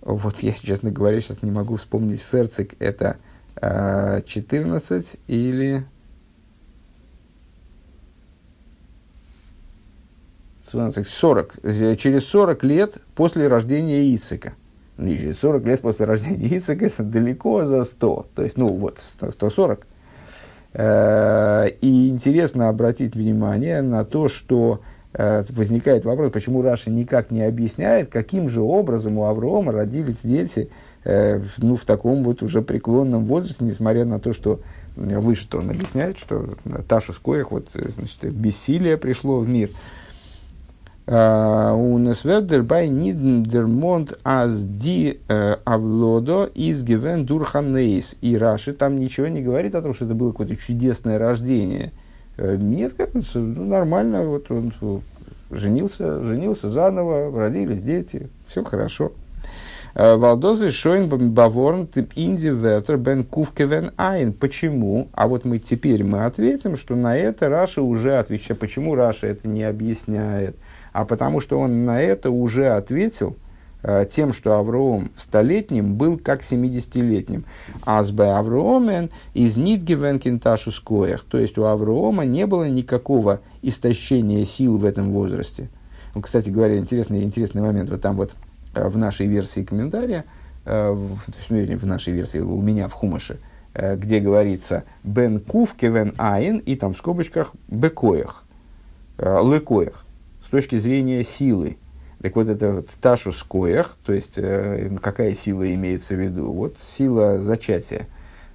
вот 0.00 0.38
я, 0.44 0.52
честно 0.52 0.92
говоря, 0.92 1.20
сейчас 1.20 1.42
не 1.42 1.50
могу 1.50 1.74
вспомнить, 1.74 2.20
Ферцик 2.20 2.74
это 2.78 3.16
14 3.56 5.14
э, 5.14 5.18
или 5.26 5.84
40, 10.70 11.52
через 11.98 12.26
40 12.26 12.64
лет 12.64 12.98
после 13.14 13.48
рождения 13.48 14.02
Ицика. 14.14 14.54
Ну, 14.96 15.14
через 15.14 15.38
40 15.38 15.64
лет 15.64 15.80
после 15.80 16.06
рождения 16.06 16.56
Ицика 16.56 16.86
это 16.86 17.02
далеко 17.02 17.64
за 17.64 17.84
100. 17.84 18.26
То 18.34 18.42
есть, 18.42 18.56
ну 18.56 18.68
вот, 18.68 19.00
140. 19.18 19.86
Э, 20.72 21.68
и 21.80 22.08
интересно 22.08 22.68
обратить 22.68 23.14
внимание 23.14 23.82
на 23.82 24.04
то, 24.04 24.28
что 24.28 24.80
э, 25.12 25.44
возникает 25.50 26.04
вопрос, 26.04 26.32
почему 26.32 26.62
Раши 26.62 26.90
никак 26.90 27.30
не 27.30 27.42
объясняет, 27.42 28.10
каким 28.10 28.48
же 28.48 28.60
образом 28.60 29.18
у 29.18 29.24
Аврома 29.24 29.72
родились 29.72 30.20
дети 30.22 30.68
э, 31.04 31.40
ну, 31.58 31.76
в 31.76 31.84
таком 31.84 32.24
вот 32.24 32.42
уже 32.42 32.60
преклонном 32.62 33.24
возрасте, 33.24 33.64
несмотря 33.64 34.04
на 34.04 34.18
то, 34.18 34.32
что 34.32 34.60
выше-то 34.96 35.58
он 35.58 35.70
объясняет, 35.70 36.18
что 36.18 36.46
תשות 36.88 37.12
כח, 37.12 37.52
вот, 37.52 37.68
значит, 37.70 38.32
бессилие 38.32 38.96
пришло 38.96 39.38
в 39.40 39.48
мир– 39.48 39.70
און 41.08 41.98
עס 41.98 42.24
ווערט 42.24 42.62
דערביי 42.64 42.88
ניט 42.88 43.27
דערמאנט 43.27 44.18
אז 44.24 44.64
די 44.64 45.20
הולדה 45.64 46.50
איז 46.52 46.82
געווען 46.82 47.24
דורך 47.24 47.75
א 47.75 47.85
נס. 47.85 48.16
И 48.20 48.36
Раши 48.36 48.72
там 48.72 48.98
ничего 48.98 49.28
не 49.28 49.40
говорит 49.40 49.74
о 49.76 49.82
том, 49.82 49.94
что 49.94 50.06
это 50.06 50.14
было 50.14 50.32
какое-то 50.32 50.56
чудесное 50.56 51.18
рождение. 51.18 51.92
Нет, 52.38 52.94
как 52.94 53.10
ну, 53.14 53.22
нормально, 53.34 54.24
вот 54.24 54.50
он 54.50 54.72
женился, 55.50 56.22
женился 56.24 56.68
заново, 56.68 57.30
родились 57.30 57.82
дети, 57.82 58.28
все 58.48 58.64
хорошо. 58.64 59.12
Валдозы 59.94 60.70
шойн 60.70 61.08
баворн 61.08 61.88
инди 62.16 62.48
вертер 62.48 62.98
бен 62.98 63.24
кувкевен 63.24 63.92
айн. 63.96 64.34
Почему? 64.34 65.08
А 65.12 65.26
вот 65.26 65.46
мы 65.46 65.58
теперь 65.58 66.04
мы 66.04 66.26
ответим, 66.26 66.76
что 66.76 66.96
на 66.96 67.16
это 67.16 67.48
Раши 67.48 67.80
уже 67.80 68.18
отвечает. 68.18 68.60
Почему 68.60 68.94
Раши 68.94 69.28
это 69.28 69.48
не 69.48 69.62
объясняет? 69.62 70.56
А 70.96 71.04
потому 71.04 71.40
что 71.40 71.60
он 71.60 71.84
на 71.84 72.00
это 72.00 72.30
уже 72.30 72.68
ответил 72.68 73.36
э, 73.82 74.06
тем, 74.10 74.32
что 74.32 74.56
Авраам 74.56 75.10
столетним 75.14 75.96
был 75.96 76.16
как 76.16 76.40
70-летним. 76.40 77.44
Азбе 77.84 78.24
Авраомен 78.24 79.10
из 79.34 79.58
Нидгивен 79.58 80.18
Кенташу 80.18 80.72
Скоях. 80.72 81.24
То 81.24 81.36
есть 81.36 81.58
у 81.58 81.64
Авраама 81.64 82.24
не 82.24 82.46
было 82.46 82.66
никакого 82.66 83.42
истощения 83.60 84.46
сил 84.46 84.78
в 84.78 84.86
этом 84.86 85.12
возрасте. 85.12 85.68
Кстати 86.18 86.48
говоря, 86.48 86.78
интересный, 86.78 87.22
интересный 87.22 87.60
момент. 87.60 87.90
Вот 87.90 88.00
там 88.00 88.16
вот 88.16 88.32
э, 88.74 88.88
в 88.88 88.96
нашей 88.96 89.26
версии 89.26 89.64
комментария, 89.64 90.24
э, 90.64 90.90
в, 90.92 91.18
ну, 91.50 91.76
в 91.76 91.86
нашей 91.86 92.14
версии 92.14 92.38
у 92.38 92.62
меня 92.62 92.88
в 92.88 92.94
Хумаше, 92.94 93.38
где 93.74 94.20
говорится 94.20 94.84
«бен 95.04 95.40
кув 95.40 95.74
кевен 95.74 96.14
айн» 96.16 96.56
и 96.56 96.74
там 96.74 96.94
в 96.94 96.96
скобочках 96.96 97.52
«бекоях», 97.68 98.46
«лекоях» 99.18 100.05
с 100.46 100.48
точки 100.48 100.76
зрения 100.76 101.24
силы. 101.24 101.76
Так 102.22 102.36
вот, 102.36 102.48
это 102.48 102.72
вот 102.72 102.88
ташу 103.00 103.32
скоях, 103.32 103.98
то 104.04 104.12
есть 104.12 104.34
э, 104.36 104.96
какая 105.02 105.34
сила 105.34 105.72
имеется 105.74 106.14
в 106.14 106.20
виду? 106.20 106.52
Вот 106.52 106.78
сила 106.78 107.40
зачатия. 107.40 108.06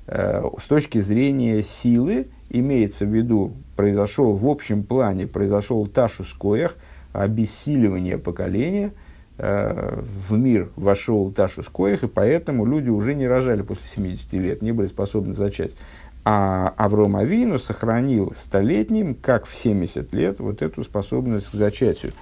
Э, 0.08 0.42
с 0.58 0.64
точки 0.68 1.00
зрения 1.00 1.62
силы 1.62 2.28
имеется 2.50 3.06
в 3.06 3.14
виду, 3.14 3.52
произошел 3.76 4.32
в 4.32 4.48
общем 4.48 4.84
плане, 4.84 5.28
произошел 5.28 5.86
ташус 5.86 6.34
коях, 6.34 6.78
обессиливание 7.12 8.18
поколения, 8.18 8.94
э, 9.38 10.02
в 10.28 10.38
мир 10.38 10.70
вошел 10.78 11.30
ташус 11.32 11.68
коях, 11.68 12.04
и 12.04 12.08
поэтому 12.08 12.66
люди 12.66 12.90
уже 12.90 13.16
не 13.16 13.28
рожали 13.28 13.64
после 13.64 13.86
70 13.94 14.34
лет, 14.34 14.62
не 14.62 14.72
были 14.72 14.88
способны 14.88 15.34
зачать. 15.34 15.76
А 16.24 16.74
Авром 16.78 17.16
Авину 17.16 17.58
сохранил 17.58 18.34
столетним, 18.38 19.16
как 19.16 19.46
в 19.46 19.56
70 19.56 20.14
лет, 20.14 20.40
вот 20.40 20.62
эту 20.62 20.84
способность 20.84 21.50
к 21.50 21.54
зачатию. 21.54 22.14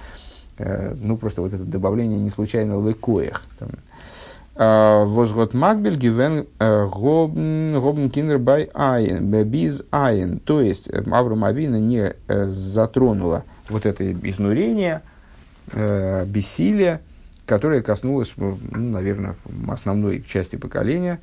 Э, 0.60 0.94
ну, 1.00 1.16
просто 1.16 1.40
вот 1.40 1.54
это 1.54 1.64
добавление 1.64 2.18
не 2.18 2.30
случайно 2.30 2.86
лекоях. 2.86 3.42
А, 4.56 5.04
Возгот 5.04 5.54
Макбель 5.54 5.96
гивен 5.96 6.46
э, 6.58 6.86
гобн 6.86 8.10
киндер 8.10 8.38
бай 8.38 8.70
айн, 8.74 9.24
без 9.44 9.84
айн. 9.90 10.38
То 10.38 10.60
есть 10.60 10.88
э, 10.88 11.02
Авром 11.10 11.44
Авина 11.44 11.76
не 11.76 12.14
затронула 12.28 13.44
вот 13.68 13.86
это 13.86 14.12
изнурение, 14.12 15.02
бессилие, 15.72 17.00
которое 17.46 17.80
коснулось, 17.80 18.32
ну, 18.36 18.58
наверное, 18.72 19.36
основной 19.68 20.22
части 20.22 20.56
поколения, 20.56 21.20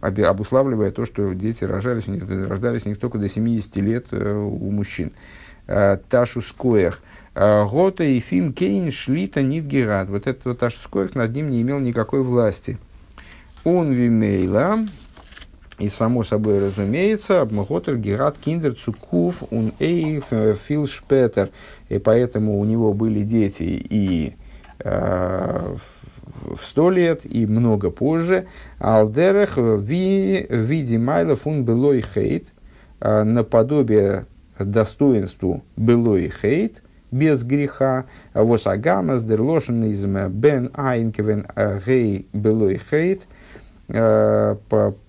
обуславливая 0.00 0.90
то, 0.90 1.04
что 1.04 1.32
дети 1.32 1.64
рожались, 1.64 2.04
рождались 2.06 2.84
не 2.84 2.94
только 2.94 3.18
до 3.18 3.28
70 3.28 3.76
лет 3.76 4.06
э, 4.12 4.34
у 4.34 4.70
мужчин. 4.70 5.12
Э, 5.66 5.98
Ташу 6.08 6.40
Скоях. 6.40 7.00
Э, 7.34 7.64
Гота 7.64 8.04
и 8.04 8.20
Фим 8.20 8.52
Кейн 8.52 8.92
Шлита 8.92 9.42
Нидгерат. 9.42 10.08
Вот 10.08 10.26
этот 10.26 10.44
вот 10.44 10.58
Ташу 10.58 10.78
Скоях 10.78 11.14
над 11.14 11.34
ним 11.34 11.50
не 11.50 11.62
имел 11.62 11.78
никакой 11.78 12.22
власти. 12.22 12.78
Он 13.64 13.92
вимейла, 13.92 14.78
и 15.78 15.88
само 15.88 16.22
собой 16.22 16.60
разумеется, 16.60 17.40
Абмахотер 17.40 17.96
Герат 17.96 18.36
Киндер 18.38 18.74
Цукув 18.74 19.42
он 19.50 19.72
Эй 19.80 20.22
Фил 20.66 20.86
Шпетер. 20.86 21.50
И 21.88 21.98
поэтому 21.98 22.58
у 22.60 22.64
него 22.64 22.92
были 22.92 23.22
дети 23.22 23.64
и 23.64 24.36
в 26.26 26.64
сто 26.64 26.90
лет 26.90 27.20
и 27.24 27.46
много 27.46 27.90
позже. 27.90 28.46
Алдерех 28.78 29.56
ви 29.56 30.46
види 30.48 30.96
майла 30.96 31.36
фун 31.36 31.64
белой 31.64 32.02
хейт 32.02 32.48
а, 33.00 33.24
наподобие 33.24 34.26
достоинству 34.58 35.62
белой 35.76 36.30
хейт 36.30 36.82
без 37.10 37.44
греха. 37.44 38.06
Восагамас 38.34 39.22
дерлошен 39.22 39.84
из 39.84 40.04
бен 40.04 40.70
айнкевен 40.74 41.46
гей 41.86 42.26
белой 42.32 42.80
хейт. 42.90 43.22
А, 43.88 44.56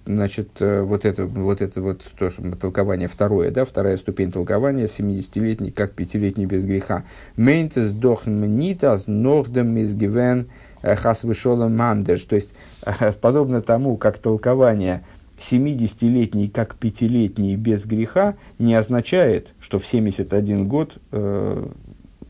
значит, 0.05 0.49
вот 0.59 1.03
это 1.05 1.25
вот, 1.25 1.61
это 1.61 1.81
вот 1.81 2.03
то, 2.17 2.29
что 2.29 2.55
толкование 2.55 3.07
второе, 3.07 3.49
да, 3.49 3.65
вторая 3.65 3.97
ступень 3.97 4.31
толкования, 4.31 4.85
70-летний, 4.85 5.71
как 5.71 5.93
пятилетний 5.93 6.45
без 6.45 6.65
греха. 6.65 7.03
Мейнтес 7.37 7.89
дохн 7.89 8.29
мнитас 8.29 9.07
нордем 9.07 9.77
из 9.77 9.95
гивен 9.95 10.41
Э, 10.41 10.43
Хасвышола 10.81 11.67
Мандеш. 11.67 12.23
То 12.23 12.35
есть, 12.35 12.53
э, 12.85 13.11
подобно 13.13 13.61
тому, 13.61 13.97
как 13.97 14.17
толкование 14.17 15.03
70-летний 15.39 16.49
как 16.49 16.75
пятилетний 16.75 17.55
без 17.55 17.85
греха 17.85 18.35
не 18.57 18.73
означает, 18.73 19.53
что 19.59 19.79
в 19.79 19.85
71 19.85 20.67
год 20.67 20.97
э, 21.11 21.67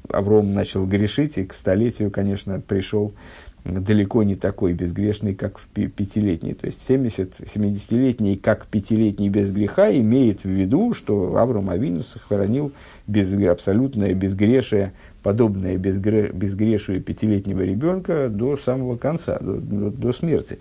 Авром 0.10 0.54
начал 0.54 0.86
грешить 0.86 1.38
и 1.38 1.46
к 1.46 1.54
столетию, 1.54 2.12
конечно, 2.12 2.62
пришел 2.62 3.14
далеко 3.64 4.24
не 4.24 4.36
такой 4.36 4.74
безгрешный, 4.74 5.36
как 5.36 5.60
в 5.60 5.68
пятилетний. 5.68 6.54
То 6.54 6.68
есть 6.68 6.86
70, 6.86 7.42
70-летний, 7.42 8.38
как 8.38 8.68
пятилетний 8.68 9.30
без 9.30 9.52
греха, 9.52 9.92
имеет 9.92 10.44
в 10.44 10.50
виду, 10.50 10.94
что 10.94 11.36
Авром 11.38 11.70
Авинус 11.70 12.08
сохранил 12.08 12.72
без, 13.08 13.34
абсолютное 13.34 14.14
безгрешие 14.14 14.94
подобное 15.24 15.78
безгре, 15.78 16.30
безгрешию 16.30 17.02
пятилетнего 17.02 17.62
ребенка 17.62 18.30
до 18.30 18.58
самого 18.58 18.98
конца, 18.98 19.38
до, 19.40 19.56
до, 19.56 19.92
до 19.92 20.14
смерти. 20.14 20.60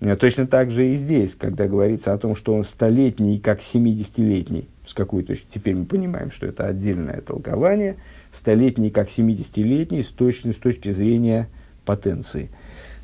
Э, 0.00 0.16
точно 0.16 0.46
так 0.46 0.70
же 0.70 0.88
и 0.88 0.96
здесь, 0.96 1.34
когда 1.34 1.66
говорится 1.66 2.12
о 2.12 2.18
том, 2.18 2.34
что 2.34 2.54
он 2.54 2.64
столетний, 2.64 3.38
как 3.38 3.62
семидесятилетний, 3.62 4.68
с 4.86 4.94
какой 4.94 5.22
точки 5.22 5.46
теперь 5.48 5.74
мы 5.74 5.84
понимаем, 5.84 6.30
что 6.30 6.46
это 6.46 6.66
отдельное 6.66 7.20
толкование, 7.20 7.96
столетний, 8.32 8.90
как 8.90 9.10
семидесятилетний, 9.10 10.02
с 10.02 10.08
точки, 10.08 10.50
с 10.50 10.56
точки 10.56 10.90
зрения 10.90 11.48
потенции. 11.84 12.50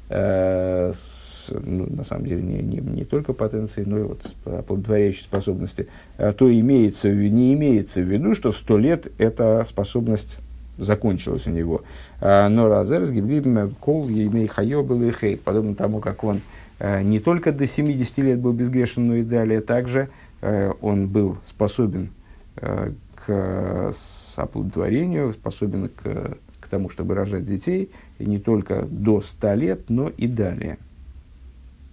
Э, 0.08 0.92
с, 0.94 1.50
ну, 1.50 1.86
на 1.86 2.02
самом 2.02 2.26
деле 2.26 2.42
не, 2.42 2.62
не, 2.62 2.78
не 2.78 3.04
только 3.04 3.32
потенции, 3.32 3.84
но 3.86 3.98
и 3.98 4.02
вот 4.02 4.22
оплодотворяющей 4.44 5.22
способности, 5.22 5.88
э, 6.16 6.32
то 6.32 6.50
имеется, 6.52 7.10
не 7.10 7.54
имеется 7.54 8.00
в 8.00 8.10
виду, 8.10 8.34
что 8.34 8.52
сто 8.52 8.78
лет 8.78 9.12
это 9.18 9.64
способность 9.68 10.38
закончилось 10.78 11.46
у 11.46 11.50
него. 11.50 11.82
А, 12.20 12.48
но 12.48 12.68
Разерс 12.68 13.10
Гиблиб 13.10 13.46
Кол 13.80 14.08
Емей 14.08 14.46
Хайо 14.46 14.82
был 14.82 15.02
и 15.02 15.10
Хейт, 15.10 15.42
подобно 15.42 15.74
тому, 15.74 16.00
как 16.00 16.24
он 16.24 16.40
э, 16.78 17.02
не 17.02 17.20
только 17.20 17.52
до 17.52 17.66
70 17.66 18.18
лет 18.18 18.38
был 18.38 18.52
безгрешен, 18.52 19.06
но 19.06 19.16
и 19.16 19.22
далее 19.22 19.60
также 19.60 20.08
э, 20.40 20.72
он 20.80 21.08
был 21.08 21.38
способен 21.46 22.10
э, 22.56 22.92
к 23.14 23.92
оплодотворению, 24.36 25.32
способен 25.32 25.88
к, 25.88 26.36
к 26.60 26.68
тому, 26.68 26.88
чтобы 26.90 27.14
рожать 27.14 27.44
детей, 27.44 27.90
и 28.18 28.26
не 28.26 28.38
только 28.38 28.82
до 28.82 29.20
100 29.20 29.54
лет, 29.54 29.80
но 29.88 30.10
и 30.16 30.26
далее. 30.26 30.78